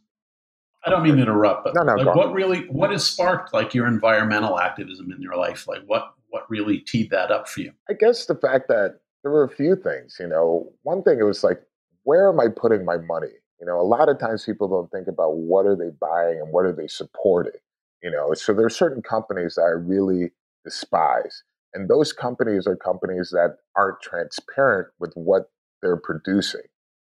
I 0.86 0.90
don't 0.90 1.04
mean 1.04 1.16
to 1.16 1.22
interrupt, 1.22 1.66
but 1.66 1.74
no, 1.76 1.82
no, 1.82 1.96
like 1.96 2.16
what 2.16 2.32
really 2.32 2.62
what 2.68 2.92
has 2.92 3.04
sparked 3.04 3.54
like 3.54 3.74
your 3.74 3.88
environmental 3.88 4.60
activism 4.60 5.12
in 5.12 5.22
your 5.22 5.36
life? 5.36 5.68
Like 5.68 5.82
what 5.88 6.14
what 6.30 6.50
really 6.50 6.80
teed 6.80 7.10
that 7.10 7.32
up 7.32 7.48
for 7.48 7.62
you? 7.62 7.72
I 7.90 7.94
guess 7.94 8.26
the 8.26 8.36
fact 8.36 8.68
that 8.68 9.00
there 9.24 9.32
were 9.32 9.44
a 9.44 9.50
few 9.50 9.76
things. 9.76 10.18
You 10.20 10.28
know, 10.28 10.72
one 10.84 11.02
thing 11.02 11.20
it 11.20 11.24
was 11.24 11.44
like, 11.44 11.62
where 12.04 12.30
am 12.30 12.40
I 12.40 12.48
putting 12.56 12.86
my 12.86 12.98
money? 12.98 13.34
You 13.60 13.66
know, 13.66 13.80
a 13.80 13.84
lot 13.84 14.10
of 14.10 14.20
times 14.20 14.46
people 14.46 14.68
don't 14.68 14.92
think 14.92 15.08
about 15.08 15.38
what 15.38 15.66
are 15.66 15.76
they 15.76 15.90
buying 16.00 16.40
and 16.40 16.52
what 16.52 16.66
are 16.66 16.74
they 16.74 16.88
supporting. 16.88 17.60
You 18.04 18.12
know, 18.12 18.34
so 18.36 18.54
there 18.54 18.66
are 18.66 18.70
certain 18.70 19.02
companies 19.02 19.56
that 19.56 19.64
I 19.64 19.70
really 19.70 20.32
despise. 20.64 21.44
And 21.74 21.90
those 21.90 22.14
companies 22.14 22.68
are 22.68 22.76
companies 22.76 23.32
that 23.32 23.58
aren't 23.76 24.02
transparent 24.02 24.90
with 25.00 25.14
what 25.16 25.50
they're 25.82 25.98
producing. 25.98 26.62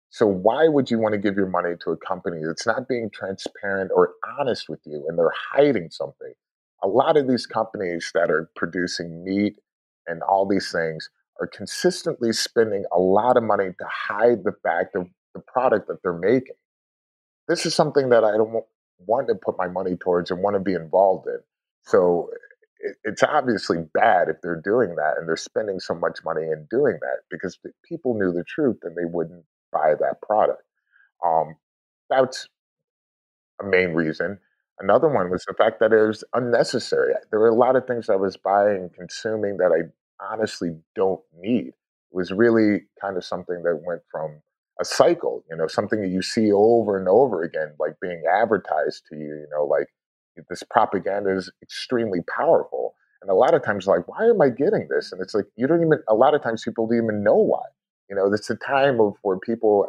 So 0.09 0.25
why 0.25 0.67
would 0.67 0.89
you 0.89 0.99
want 0.99 1.13
to 1.13 1.19
give 1.19 1.35
your 1.35 1.49
money 1.49 1.75
to 1.83 1.91
a 1.91 1.97
company 1.97 2.41
that's 2.45 2.65
not 2.65 2.87
being 2.87 3.09
transparent 3.13 3.91
or 3.93 4.13
honest 4.39 4.69
with 4.69 4.79
you 4.85 5.05
and 5.07 5.17
they're 5.17 5.33
hiding 5.51 5.89
something? 5.91 6.33
A 6.83 6.87
lot 6.87 7.17
of 7.17 7.27
these 7.27 7.45
companies 7.45 8.11
that 8.13 8.31
are 8.31 8.49
producing 8.55 9.23
meat 9.23 9.57
and 10.05 10.21
all 10.21 10.47
these 10.47 10.71
things 10.71 11.09
are 11.39 11.47
consistently 11.47 12.31
spending 12.31 12.85
a 12.91 12.99
lot 12.99 13.37
of 13.37 13.43
money 13.43 13.65
to 13.65 13.85
hide 13.87 14.43
the 14.43 14.53
fact 14.63 14.95
of 14.95 15.07
the 15.33 15.41
product 15.41 15.87
that 15.87 16.01
they're 16.03 16.13
making. 16.13 16.55
This 17.47 17.65
is 17.65 17.75
something 17.75 18.09
that 18.09 18.23
I 18.23 18.31
don't 18.37 18.63
want 18.99 19.27
to 19.27 19.35
put 19.35 19.57
my 19.57 19.67
money 19.67 19.95
towards 19.95 20.31
and 20.31 20.41
want 20.41 20.55
to 20.55 20.59
be 20.59 20.73
involved 20.73 21.27
in. 21.27 21.39
So 21.83 22.29
it's 23.03 23.23
obviously 23.23 23.77
bad 23.93 24.29
if 24.29 24.37
they're 24.41 24.61
doing 24.61 24.95
that 24.95 25.15
and 25.17 25.27
they're 25.27 25.35
spending 25.35 25.79
so 25.79 25.95
much 25.95 26.19
money 26.23 26.43
in 26.43 26.67
doing 26.69 26.97
that 27.01 27.19
because 27.29 27.57
if 27.63 27.71
people 27.87 28.13
knew 28.13 28.31
the 28.31 28.43
truth 28.43 28.77
then 28.83 28.93
they 28.95 29.05
wouldn't 29.05 29.43
buy 29.71 29.93
that 29.99 30.21
product. 30.21 30.63
Um, 31.25 31.55
that's 32.09 32.47
a 33.61 33.65
main 33.65 33.89
reason. 33.93 34.39
Another 34.79 35.07
one 35.09 35.29
was 35.31 35.43
the 35.47 35.53
fact 35.55 35.79
that 35.79 35.91
it 35.91 36.05
was 36.05 36.23
unnecessary. 36.33 37.13
There 37.31 37.39
were 37.39 37.49
a 37.49 37.55
lot 37.55 37.75
of 37.75 37.87
things 37.87 38.09
I 38.09 38.15
was 38.15 38.37
buying 38.37 38.77
and 38.77 38.93
consuming 38.93 39.57
that 39.57 39.71
I 39.71 39.89
honestly 40.33 40.75
don't 40.95 41.21
need. 41.39 41.67
It 41.69 41.73
was 42.11 42.31
really 42.31 42.83
kind 43.01 43.17
of 43.17 43.25
something 43.25 43.63
that 43.63 43.81
went 43.83 44.01
from 44.11 44.41
a 44.79 44.85
cycle, 44.85 45.43
you 45.49 45.57
know, 45.57 45.65
something 45.67 46.01
that 46.01 46.09
you 46.09 46.21
see 46.21 46.51
over 46.51 46.97
and 46.97 47.07
over 47.07 47.41
again, 47.43 47.73
like 47.79 47.99
being 47.99 48.21
advertised 48.31 49.05
to 49.09 49.15
you, 49.17 49.25
you 49.25 49.47
know, 49.51 49.65
like 49.65 49.87
this 50.49 50.61
propaganda 50.69 51.35
is 51.35 51.51
extremely 51.63 52.19
powerful. 52.35 52.93
And 53.23 53.31
a 53.31 53.33
lot 53.33 53.55
of 53.55 53.63
times, 53.63 53.87
like, 53.87 54.07
why 54.07 54.25
am 54.25 54.39
I 54.41 54.49
getting 54.49 54.87
this? 54.89 55.11
And 55.11 55.19
it's 55.19 55.33
like, 55.33 55.45
you 55.55 55.65
don't 55.65 55.81
even, 55.81 55.99
a 56.07 56.13
lot 56.13 56.35
of 56.35 56.43
times 56.43 56.63
people 56.63 56.85
don't 56.85 56.97
even 56.97 57.23
know 57.23 57.35
why. 57.35 57.63
You 58.09 58.15
know, 58.15 58.31
it's 58.33 58.49
a 58.49 58.55
time 58.55 58.99
of 58.99 59.15
where 59.21 59.37
people 59.37 59.87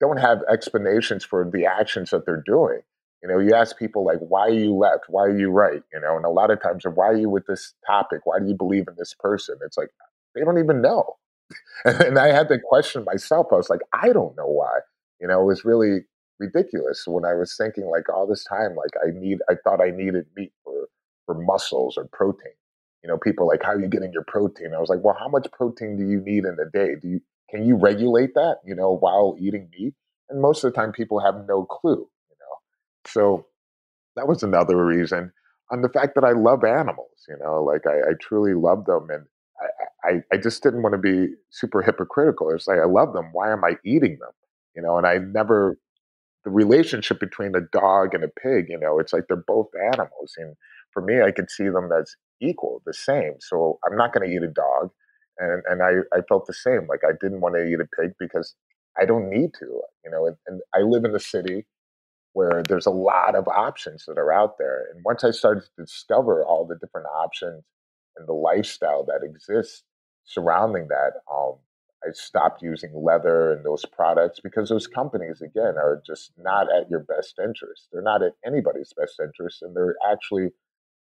don't 0.00 0.18
have 0.18 0.42
explanations 0.50 1.24
for 1.24 1.48
the 1.50 1.66
actions 1.66 2.10
that 2.10 2.26
they're 2.26 2.42
doing. 2.44 2.80
You 3.22 3.28
know, 3.28 3.38
you 3.38 3.54
ask 3.54 3.78
people 3.78 4.04
like, 4.04 4.18
why 4.18 4.42
are 4.42 4.50
you 4.50 4.74
left? 4.74 5.04
Why 5.08 5.22
are 5.22 5.38
you 5.38 5.50
right? 5.50 5.82
You 5.92 6.00
know, 6.00 6.16
and 6.16 6.24
a 6.24 6.30
lot 6.30 6.50
of 6.50 6.62
times, 6.62 6.84
why 6.84 7.06
are 7.06 7.16
you 7.16 7.30
with 7.30 7.46
this 7.46 7.74
topic? 7.86 8.20
Why 8.24 8.38
do 8.38 8.46
you 8.46 8.54
believe 8.54 8.86
in 8.88 8.94
this 8.98 9.14
person? 9.18 9.56
It's 9.64 9.78
like, 9.78 9.88
they 10.34 10.42
don't 10.42 10.58
even 10.58 10.82
know. 10.82 11.16
and 11.84 12.18
I 12.18 12.32
had 12.32 12.48
to 12.48 12.58
question 12.58 13.04
myself. 13.04 13.46
I 13.52 13.56
was 13.56 13.70
like, 13.70 13.80
I 13.92 14.12
don't 14.12 14.36
know 14.36 14.46
why. 14.46 14.80
You 15.20 15.28
know, 15.28 15.40
it 15.40 15.46
was 15.46 15.64
really 15.64 16.00
ridiculous 16.38 17.04
when 17.06 17.24
I 17.24 17.34
was 17.34 17.56
thinking 17.56 17.86
like 17.86 18.08
all 18.10 18.26
this 18.26 18.44
time, 18.44 18.76
like 18.76 18.90
I 19.02 19.18
need, 19.18 19.38
I 19.48 19.54
thought 19.64 19.80
I 19.80 19.90
needed 19.90 20.26
meat 20.36 20.52
for 20.62 20.88
for 21.24 21.34
muscles 21.34 21.96
or 21.96 22.06
protein. 22.12 22.52
You 23.02 23.08
know, 23.10 23.18
people 23.18 23.46
like, 23.46 23.62
how 23.62 23.72
are 23.72 23.80
you 23.80 23.88
getting 23.88 24.12
your 24.12 24.24
protein? 24.24 24.72
I 24.74 24.80
was 24.80 24.88
like, 24.88 25.00
well, 25.02 25.16
how 25.18 25.28
much 25.28 25.46
protein 25.52 25.96
do 25.96 26.04
you 26.04 26.20
need 26.20 26.44
in 26.44 26.56
a 26.60 26.70
day? 26.70 26.94
Do 27.00 27.08
you 27.08 27.20
can 27.50 27.64
you 27.64 27.76
regulate 27.76 28.34
that? 28.34 28.56
You 28.64 28.74
know, 28.74 28.96
while 28.96 29.36
eating 29.38 29.68
meat? 29.78 29.94
And 30.28 30.42
most 30.42 30.64
of 30.64 30.72
the 30.72 30.76
time, 30.76 30.90
people 30.92 31.20
have 31.20 31.46
no 31.46 31.64
clue. 31.64 32.08
You 32.30 32.36
know, 32.40 32.56
so 33.06 33.46
that 34.16 34.26
was 34.26 34.42
another 34.42 34.84
reason. 34.84 35.32
On 35.70 35.82
the 35.82 35.88
fact 35.88 36.14
that 36.14 36.24
I 36.24 36.32
love 36.32 36.64
animals, 36.64 37.26
you 37.28 37.36
know, 37.40 37.62
like 37.62 37.86
I, 37.86 38.10
I 38.10 38.12
truly 38.20 38.54
love 38.54 38.86
them, 38.86 39.08
and 39.10 39.24
I, 40.04 40.22
I 40.32 40.38
just 40.38 40.62
didn't 40.62 40.82
want 40.82 40.94
to 40.94 40.98
be 40.98 41.34
super 41.50 41.82
hypocritical. 41.82 42.50
It's 42.50 42.68
like 42.68 42.78
I 42.78 42.84
love 42.84 43.12
them. 43.12 43.30
Why 43.32 43.52
am 43.52 43.64
I 43.64 43.76
eating 43.84 44.18
them? 44.20 44.30
You 44.74 44.82
know, 44.82 44.96
and 44.96 45.06
I 45.06 45.18
never 45.18 45.78
the 46.46 46.50
relationship 46.50 47.18
between 47.18 47.56
a 47.56 47.60
dog 47.72 48.14
and 48.14 48.22
a 48.22 48.28
pig, 48.28 48.66
you 48.68 48.78
know, 48.78 49.00
it's 49.00 49.12
like 49.12 49.24
they're 49.26 49.36
both 49.36 49.66
animals. 49.92 50.32
And 50.38 50.54
for 50.92 51.02
me, 51.02 51.20
I 51.20 51.32
could 51.32 51.50
see 51.50 51.64
them 51.64 51.90
as 51.92 52.14
equal, 52.40 52.82
the 52.86 52.94
same. 52.94 53.34
So 53.40 53.78
I'm 53.86 53.96
not 53.96 54.12
going 54.12 54.28
to 54.28 54.34
eat 54.34 54.42
a 54.42 54.48
dog. 54.48 54.90
And, 55.38 55.62
and 55.68 55.82
I, 55.82 56.16
I 56.16 56.20
felt 56.28 56.46
the 56.46 56.54
same. 56.54 56.86
Like 56.88 57.00
I 57.04 57.12
didn't 57.20 57.40
want 57.40 57.56
to 57.56 57.64
eat 57.64 57.80
a 57.80 58.02
pig 58.02 58.12
because 58.18 58.54
I 58.98 59.04
don't 59.04 59.28
need 59.28 59.52
to, 59.58 59.82
you 60.04 60.10
know, 60.10 60.26
and, 60.26 60.36
and 60.46 60.60
I 60.74 60.80
live 60.80 61.04
in 61.04 61.14
a 61.14 61.20
city 61.20 61.66
where 62.32 62.62
there's 62.68 62.86
a 62.86 62.90
lot 62.90 63.34
of 63.34 63.48
options 63.48 64.04
that 64.06 64.18
are 64.18 64.32
out 64.32 64.58
there. 64.58 64.86
And 64.92 65.02
once 65.04 65.24
I 65.24 65.30
started 65.30 65.62
to 65.62 65.82
discover 65.84 66.44
all 66.44 66.66
the 66.66 66.76
different 66.76 67.06
options 67.06 67.64
and 68.16 68.28
the 68.28 68.32
lifestyle 68.34 69.04
that 69.04 69.22
exists 69.24 69.82
surrounding 70.24 70.88
that, 70.88 71.12
um, 71.32 71.56
I 72.04 72.12
stopped 72.12 72.62
using 72.62 72.92
leather 72.94 73.52
and 73.52 73.64
those 73.64 73.84
products 73.84 74.38
because 74.40 74.68
those 74.68 74.86
companies, 74.86 75.40
again, 75.40 75.76
are 75.76 76.02
just 76.06 76.32
not 76.36 76.66
at 76.72 76.90
your 76.90 77.00
best 77.00 77.38
interest. 77.42 77.88
They're 77.90 78.02
not 78.02 78.22
at 78.22 78.32
anybody's 78.46 78.92
best 78.96 79.18
interest, 79.18 79.62
and 79.62 79.74
they're 79.74 79.96
actually 80.10 80.50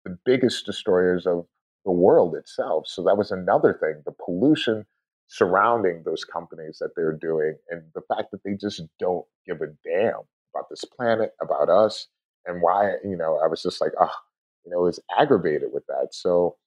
the 0.06 0.18
biggest 0.26 0.66
destroyers 0.66 1.26
of 1.26 1.46
the 1.86 1.92
world 1.92 2.36
itself. 2.36 2.88
So 2.88 3.04
that 3.04 3.18
was 3.18 3.32
another 3.32 3.78
thing 3.80 4.02
the 4.06 4.12
pollution 4.12 4.86
surrounding 5.28 6.04
those 6.04 6.26
companies 6.26 6.78
that 6.80 6.90
they're 6.96 7.14
doing, 7.14 7.56
and 7.70 7.84
the 7.96 8.02
fact 8.02 8.32
that 8.32 8.44
they 8.44 8.54
just 8.54 8.82
don't 9.00 9.26
give 9.48 9.62
a 9.62 9.68
damn 9.84 10.20
about 10.54 10.70
this 10.70 10.84
planet, 10.84 11.34
about 11.42 11.70
us, 11.70 12.08
and 12.46 12.62
why, 12.62 12.96
you 13.04 13.16
know, 13.16 13.40
I 13.42 13.48
was 13.48 13.64
just 13.64 13.80
like, 13.80 13.94
ah, 14.00 14.12
oh, 14.12 14.20
you 14.66 14.72
know, 14.72 14.80
was 14.82 15.00
aggravated 15.18 15.70
with 15.72 15.86
that. 15.88 16.10
So 16.12 16.58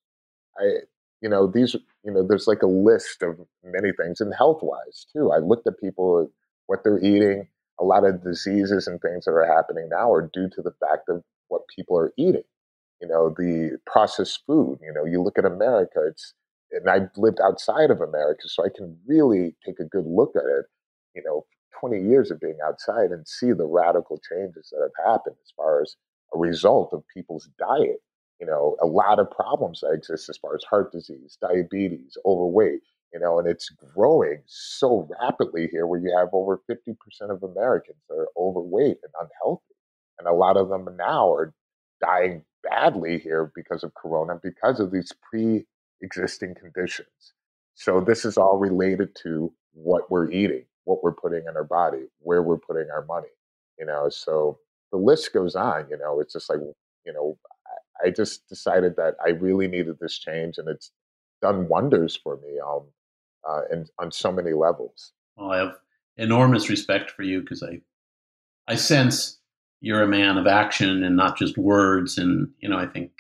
I, 0.58 0.78
you 1.20 1.28
know, 1.28 1.46
these, 1.46 1.74
you 2.04 2.12
know, 2.12 2.26
there's 2.26 2.46
like 2.46 2.62
a 2.62 2.66
list 2.66 3.22
of 3.22 3.38
many 3.62 3.92
things, 3.92 4.20
and 4.20 4.34
health 4.34 4.60
wise 4.62 5.06
too. 5.12 5.30
I 5.32 5.38
looked 5.38 5.66
at 5.66 5.80
people, 5.80 6.30
what 6.66 6.84
they're 6.84 7.04
eating. 7.04 7.48
A 7.80 7.84
lot 7.84 8.04
of 8.04 8.22
diseases 8.22 8.86
and 8.86 9.00
things 9.00 9.24
that 9.24 9.32
are 9.32 9.46
happening 9.46 9.88
now 9.90 10.12
are 10.12 10.30
due 10.32 10.48
to 10.50 10.62
the 10.62 10.72
fact 10.80 11.08
of 11.08 11.22
what 11.48 11.62
people 11.74 11.98
are 11.98 12.12
eating. 12.16 12.44
You 13.04 13.08
know, 13.08 13.28
the 13.28 13.78
processed 13.86 14.40
food. 14.46 14.78
You 14.82 14.92
know, 14.92 15.04
you 15.04 15.22
look 15.22 15.38
at 15.38 15.44
America. 15.44 16.00
It's 16.08 16.34
and 16.72 16.88
I've 16.88 17.10
lived 17.16 17.38
outside 17.40 17.90
of 17.90 18.00
America, 18.00 18.48
so 18.48 18.64
I 18.64 18.68
can 18.74 18.96
really 19.06 19.54
take 19.64 19.78
a 19.78 19.84
good 19.84 20.06
look 20.06 20.34
at 20.36 20.42
it. 20.44 20.66
You 21.14 21.22
know, 21.24 21.46
20 21.80 22.00
years 22.02 22.30
of 22.30 22.40
being 22.40 22.58
outside 22.64 23.10
and 23.10 23.28
see 23.28 23.52
the 23.52 23.66
radical 23.66 24.20
changes 24.28 24.72
that 24.72 24.80
have 24.82 25.06
happened 25.06 25.36
as 25.44 25.52
far 25.56 25.82
as 25.82 25.96
a 26.34 26.38
result 26.38 26.92
of 26.92 27.04
people's 27.14 27.48
diet 27.58 28.00
you 28.40 28.46
know, 28.46 28.76
a 28.82 28.86
lot 28.86 29.18
of 29.18 29.30
problems 29.30 29.80
that 29.80 29.92
exist 29.92 30.28
as 30.28 30.38
far 30.38 30.54
as 30.54 30.64
heart 30.64 30.92
disease, 30.92 31.38
diabetes, 31.40 32.16
overweight, 32.26 32.80
you 33.12 33.20
know, 33.20 33.38
and 33.38 33.48
it's 33.48 33.70
growing 33.94 34.42
so 34.46 35.08
rapidly 35.20 35.68
here 35.70 35.86
where 35.86 36.00
you 36.00 36.14
have 36.18 36.28
over 36.32 36.60
50% 36.70 36.96
of 37.30 37.42
Americans 37.42 37.98
that 38.08 38.16
are 38.16 38.28
overweight 38.36 38.98
and 39.02 39.12
unhealthy. 39.20 39.74
And 40.18 40.28
a 40.28 40.32
lot 40.32 40.56
of 40.56 40.68
them 40.68 40.88
now 40.96 41.32
are 41.32 41.54
dying 42.00 42.44
badly 42.70 43.18
here 43.18 43.52
because 43.54 43.84
of 43.84 43.94
corona, 43.94 44.38
because 44.42 44.80
of 44.80 44.90
these 44.90 45.12
pre 45.28 45.66
existing 46.00 46.54
conditions. 46.54 47.34
So 47.74 48.00
this 48.00 48.24
is 48.24 48.36
all 48.36 48.58
related 48.58 49.16
to 49.22 49.52
what 49.72 50.10
we're 50.10 50.30
eating, 50.30 50.64
what 50.84 51.02
we're 51.02 51.14
putting 51.14 51.44
in 51.48 51.56
our 51.56 51.64
body, 51.64 52.04
where 52.20 52.42
we're 52.42 52.58
putting 52.58 52.90
our 52.90 53.04
money. 53.04 53.28
You 53.78 53.86
know, 53.86 54.08
so 54.08 54.58
the 54.92 54.98
list 54.98 55.32
goes 55.32 55.56
on. 55.56 55.86
You 55.90 55.98
know, 55.98 56.20
it's 56.20 56.32
just 56.32 56.48
like 56.50 56.60
you 57.04 57.12
know, 57.12 57.36
I, 58.04 58.10
just 58.10 58.48
decided 58.48 58.96
that 58.96 59.14
I 59.24 59.30
really 59.30 59.68
needed 59.68 59.98
this 60.00 60.18
change, 60.18 60.58
and 60.58 60.68
it's 60.68 60.90
done 61.42 61.68
wonders 61.68 62.16
for 62.16 62.36
me. 62.36 62.58
Um, 62.64 62.82
uh, 63.46 63.62
and 63.70 63.90
on 63.98 64.10
so 64.10 64.32
many 64.32 64.52
levels. 64.52 65.12
Well, 65.36 65.50
I 65.50 65.58
have 65.58 65.76
enormous 66.16 66.70
respect 66.70 67.10
for 67.10 67.22
you 67.22 67.40
because 67.40 67.62
I, 67.62 67.80
I 68.66 68.76
sense 68.76 69.38
you're 69.84 70.02
a 70.02 70.08
man 70.08 70.38
of 70.38 70.46
action 70.46 71.04
and 71.04 71.14
not 71.14 71.36
just 71.36 71.58
words, 71.58 72.16
and 72.16 72.48
you 72.58 72.68
know 72.68 72.78
I 72.78 72.86
think 72.86 73.10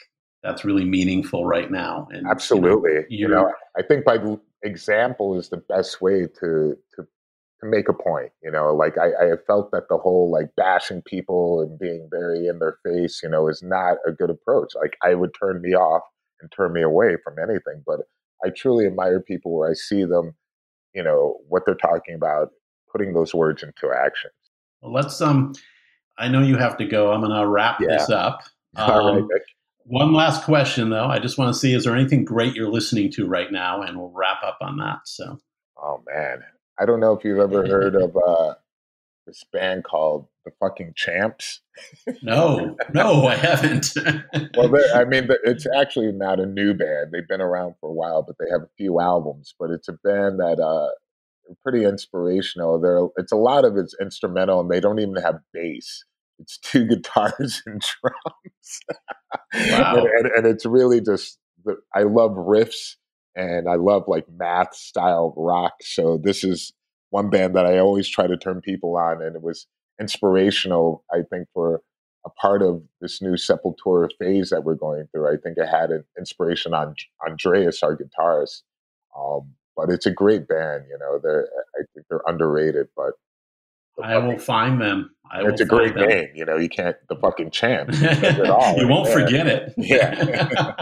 that's 0.42 0.64
really 0.64 0.84
meaningful 0.84 1.44
right 1.44 1.70
now. 1.70 2.08
And 2.10 2.26
absolutely, 2.26 3.04
you 3.10 3.28
know, 3.28 3.36
you 3.40 3.44
know 3.44 3.52
I 3.76 3.82
think 3.82 4.04
by 4.06 4.18
example 4.62 5.38
is 5.38 5.50
the 5.50 5.58
best 5.58 6.00
way 6.00 6.22
to 6.40 6.74
to 6.96 7.06
to 7.60 7.66
make 7.66 7.90
a 7.90 7.92
point. 7.92 8.32
You 8.42 8.50
know, 8.50 8.74
like 8.74 8.96
I, 8.96 9.08
I 9.08 9.36
felt 9.46 9.72
that 9.72 9.88
the 9.90 9.98
whole 9.98 10.30
like 10.32 10.56
bashing 10.56 11.02
people 11.02 11.60
and 11.60 11.78
being 11.78 12.08
very 12.10 12.46
in 12.46 12.60
their 12.60 12.78
face, 12.82 13.20
you 13.22 13.28
know, 13.28 13.46
is 13.48 13.62
not 13.62 13.98
a 14.06 14.12
good 14.12 14.30
approach. 14.30 14.72
Like 14.74 14.96
I 15.02 15.14
would 15.14 15.34
turn 15.38 15.60
me 15.60 15.74
off 15.74 16.02
and 16.40 16.50
turn 16.50 16.72
me 16.72 16.80
away 16.80 17.16
from 17.22 17.38
anything, 17.38 17.82
but 17.86 18.00
I 18.42 18.48
truly 18.48 18.86
admire 18.86 19.20
people 19.20 19.52
where 19.52 19.70
I 19.70 19.74
see 19.74 20.04
them, 20.04 20.34
you 20.94 21.02
know, 21.02 21.36
what 21.46 21.64
they're 21.66 21.74
talking 21.74 22.14
about, 22.14 22.52
putting 22.90 23.12
those 23.12 23.34
words 23.34 23.62
into 23.62 23.94
action. 23.94 24.30
Well, 24.80 24.94
let's 24.94 25.20
um. 25.20 25.52
I 26.18 26.28
know 26.28 26.42
you 26.42 26.56
have 26.56 26.76
to 26.78 26.84
go. 26.84 27.12
I'm 27.12 27.20
going 27.20 27.32
to 27.32 27.46
wrap 27.46 27.80
yeah. 27.80 27.98
this 27.98 28.10
up. 28.10 28.42
Um, 28.76 29.28
right. 29.30 29.40
One 29.84 30.12
last 30.12 30.42
question, 30.42 30.90
though. 30.90 31.06
I 31.06 31.20
just 31.20 31.38
want 31.38 31.54
to 31.54 31.56
see: 31.56 31.74
is 31.74 31.84
there 31.84 31.94
anything 31.94 32.24
great 32.24 32.56
you're 32.56 32.72
listening 32.72 33.08
to 33.12 33.24
right 33.24 33.52
now? 33.52 33.82
And 33.82 33.96
we'll 33.96 34.10
wrap 34.10 34.42
up 34.42 34.58
on 34.60 34.78
that. 34.78 35.02
So. 35.04 35.38
Oh 35.84 36.02
man, 36.06 36.42
I 36.78 36.86
don't 36.86 37.00
know 37.00 37.12
if 37.12 37.24
you've 37.24 37.38
ever 37.38 37.66
heard 37.66 37.94
of 37.94 38.16
uh, 38.16 38.54
this 39.26 39.44
band 39.52 39.84
called 39.84 40.28
the 40.44 40.52
fucking 40.60 40.94
Champs. 40.96 41.60
no, 42.22 42.76
no, 42.92 43.26
I 43.26 43.36
haven't. 43.36 43.92
well, 44.56 44.74
I 44.94 45.04
mean, 45.04 45.28
it's 45.44 45.66
actually 45.76 46.12
not 46.12 46.40
a 46.40 46.46
new 46.46 46.72
band. 46.74 47.12
They've 47.12 47.28
been 47.28 47.40
around 47.40 47.74
for 47.80 47.90
a 47.90 47.92
while, 47.92 48.22
but 48.22 48.36
they 48.38 48.50
have 48.50 48.62
a 48.62 48.70
few 48.78 49.00
albums. 49.00 49.54
But 49.58 49.70
it's 49.70 49.88
a 49.88 49.98
band 50.04 50.40
that 50.40 50.58
uh, 50.58 50.88
pretty 51.62 51.84
inspirational. 51.84 52.80
There, 52.80 53.06
it's 53.16 53.32
a 53.32 53.36
lot 53.36 53.64
of 53.64 53.76
it's 53.76 53.94
instrumental, 54.00 54.60
and 54.60 54.70
they 54.70 54.80
don't 54.80 54.98
even 54.98 55.16
have 55.16 55.36
bass. 55.52 56.04
It's 56.38 56.58
two 56.58 56.86
guitars 56.88 57.62
and 57.66 57.80
drums. 57.80 58.80
Wow. 59.70 59.96
and, 59.96 60.06
and, 60.06 60.26
and 60.36 60.46
it's 60.46 60.66
really 60.66 61.00
just. 61.00 61.38
I 61.94 62.02
love 62.02 62.32
riffs, 62.32 62.96
and 63.34 63.68
I 63.68 63.76
love 63.76 64.04
like 64.06 64.26
math 64.28 64.74
style 64.74 65.32
rock. 65.36 65.74
So 65.80 66.20
this 66.22 66.44
is 66.44 66.72
one 67.10 67.30
band 67.30 67.56
that 67.56 67.64
I 67.64 67.78
always 67.78 68.08
try 68.08 68.26
to 68.26 68.36
turn 68.36 68.60
people 68.60 68.96
on, 68.96 69.22
and 69.22 69.34
it 69.36 69.42
was 69.42 69.66
inspirational, 70.00 71.04
I 71.12 71.22
think, 71.30 71.48
for 71.54 71.80
a 72.26 72.30
part 72.30 72.62
of 72.62 72.82
this 73.00 73.20
new 73.20 73.34
Sepultura 73.34 74.08
phase 74.18 74.50
that 74.50 74.64
we're 74.64 74.74
going 74.74 75.06
through. 75.12 75.28
I 75.28 75.36
think 75.36 75.58
it 75.58 75.68
had 75.68 75.90
an 75.90 76.04
inspiration 76.18 76.74
on 76.74 76.94
Andreas, 77.26 77.82
our 77.82 77.96
guitarist. 77.96 78.62
Um, 79.18 79.54
but 79.76 79.90
it's 79.90 80.06
a 80.06 80.12
great 80.12 80.48
band, 80.48 80.84
you 80.88 80.98
know. 80.98 81.18
They're 81.22 81.48
I 81.74 81.82
think 81.94 82.06
they're 82.08 82.22
underrated, 82.26 82.88
but 82.96 83.12
I 84.02 84.18
will 84.18 84.38
find 84.38 84.80
them. 84.80 85.10
I 85.30 85.42
it's 85.48 85.60
a 85.60 85.64
great 85.64 85.94
them. 85.94 86.08
name, 86.08 86.28
you 86.34 86.44
know. 86.44 86.56
You 86.56 86.68
can't 86.68 86.96
the 87.08 87.16
fucking 87.20 87.50
champ. 87.50 87.90
you 87.92 88.88
won't 88.88 89.08
forget 89.08 89.46
it. 89.46 89.72
Yeah. 89.78 90.74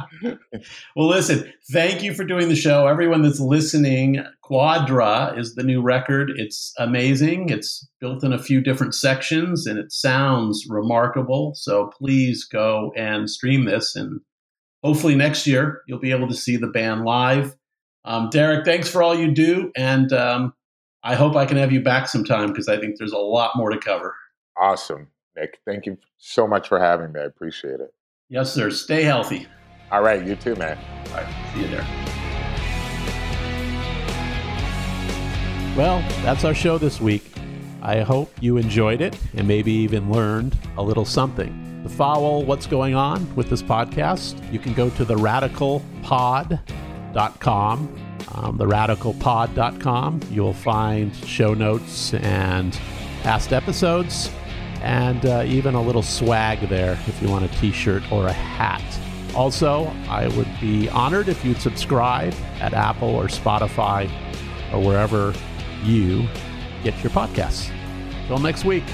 well, 0.97 1.09
listen. 1.09 1.53
Thank 1.71 2.03
you 2.03 2.15
for 2.15 2.25
doing 2.25 2.49
the 2.49 2.57
show. 2.57 2.87
Everyone 2.87 3.23
that's 3.23 3.41
listening, 3.41 4.25
Quadra 4.43 5.35
is 5.37 5.55
the 5.55 5.63
new 5.63 5.81
record. 5.83 6.33
It's 6.37 6.73
amazing. 6.79 7.51
It's 7.51 7.87
built 8.01 8.25
in 8.25 8.33
a 8.33 8.43
few 8.43 8.61
different 8.61 8.95
sections, 8.95 9.67
and 9.67 9.79
it 9.79 9.93
sounds 9.93 10.67
remarkable. 10.69 11.53
So 11.55 11.91
please 11.99 12.45
go 12.45 12.93
and 12.97 13.29
stream 13.31 13.65
this, 13.65 13.95
and 13.95 14.21
hopefully 14.83 15.15
next 15.15 15.47
year 15.47 15.83
you'll 15.87 16.01
be 16.01 16.11
able 16.13 16.29
to 16.29 16.35
see 16.35 16.57
the 16.57 16.69
band 16.69 17.05
live. 17.05 17.57
Um, 18.05 18.31
Derrick, 18.31 18.65
thanks 18.65 18.89
for 18.89 19.03
all 19.03 19.15
you 19.15 19.31
do, 19.31 19.71
and 19.77 20.13
um, 20.13 20.55
I 21.05 21.15
hope 21.15 21.37
I 21.37 21.47
can 21.47 21.57
have 21.57 21.71
you 21.73 21.81
back 21.81 22.09
sometime 22.09 22.49
because 22.49 22.69
I 22.69 22.77
think 22.79 22.99
there's 22.99 23.13
a 23.13 23.19
lot 23.19 23.53
more 23.57 23.71
to 23.71 23.79
cover. 23.79 24.15
Awesome, 24.57 25.09
Nick. 25.37 25.61
Thank 25.65 25.87
you 25.87 25.97
so 26.19 26.47
much 26.47 26.69
for 26.69 26.81
having 26.81 27.13
me. 27.13 27.21
I 27.21 27.25
appreciate 27.25 27.81
it. 27.81 27.95
Yes, 28.29 28.53
sir. 28.53 28.71
Stay 28.71 29.03
healthy. 29.03 29.47
All 29.91 30.03
right, 30.03 30.25
you 30.27 30.35
too, 30.37 30.57
man. 30.57 30.79
All 31.11 31.15
right, 31.15 31.53
see 31.55 31.61
you 31.61 31.69
there. 31.69 31.87
Well, 35.77 36.01
that's 36.23 36.45
our 36.45 36.55
show 36.55 36.77
this 36.79 37.01
week. 37.01 37.25
I 37.83 38.01
hope 38.01 38.33
you 38.41 38.57
enjoyed 38.57 39.01
it 39.01 39.17
and 39.35 39.47
maybe 39.49 39.73
even 39.73 40.11
learned 40.11 40.57
a 40.77 40.83
little 40.83 41.05
something. 41.05 41.83
To 41.83 41.89
follow 41.89 42.41
what's 42.41 42.67
going 42.67 42.95
on 42.95 43.35
with 43.35 43.51
this 43.51 43.63
podcast, 43.63 44.53
you 44.53 44.59
can 44.59 44.73
go 44.73 44.91
to 44.91 45.05
theradicalpod.com 47.13 48.13
um, 48.35 48.59
theradicalpod.com. 48.59 50.21
You'll 50.31 50.53
find 50.53 51.15
show 51.15 51.55
notes 51.55 52.15
and 52.15 52.73
past 53.23 53.53
episodes, 53.53 54.31
and 54.81 55.25
uh, 55.27 55.45
even 55.47 55.75
a 55.75 55.83
little 55.83 56.03
swag 56.03 56.69
there 56.69 56.99
if 57.07 57.23
you 57.23 57.29
want 57.29 57.45
a 57.45 57.61
t 57.61 57.73
shirt 57.73 58.03
or 58.11 58.27
a 58.27 58.33
hat. 58.33 58.83
Also, 59.35 59.87
I 60.09 60.29
would 60.29 60.49
be 60.61 60.89
honored 60.91 61.29
if 61.29 61.45
you'd 61.45 61.61
subscribe 61.61 62.35
at 62.61 62.75
Apple 62.75 63.09
or 63.09 63.25
Spotify 63.27 64.11
or 64.73 64.81
wherever 64.81 65.33
you 65.83 66.27
get 66.85 67.03
your 67.03 67.11
podcasts. 67.11 67.71
Till 68.27 68.39
next 68.39 68.65
week. 68.65 68.85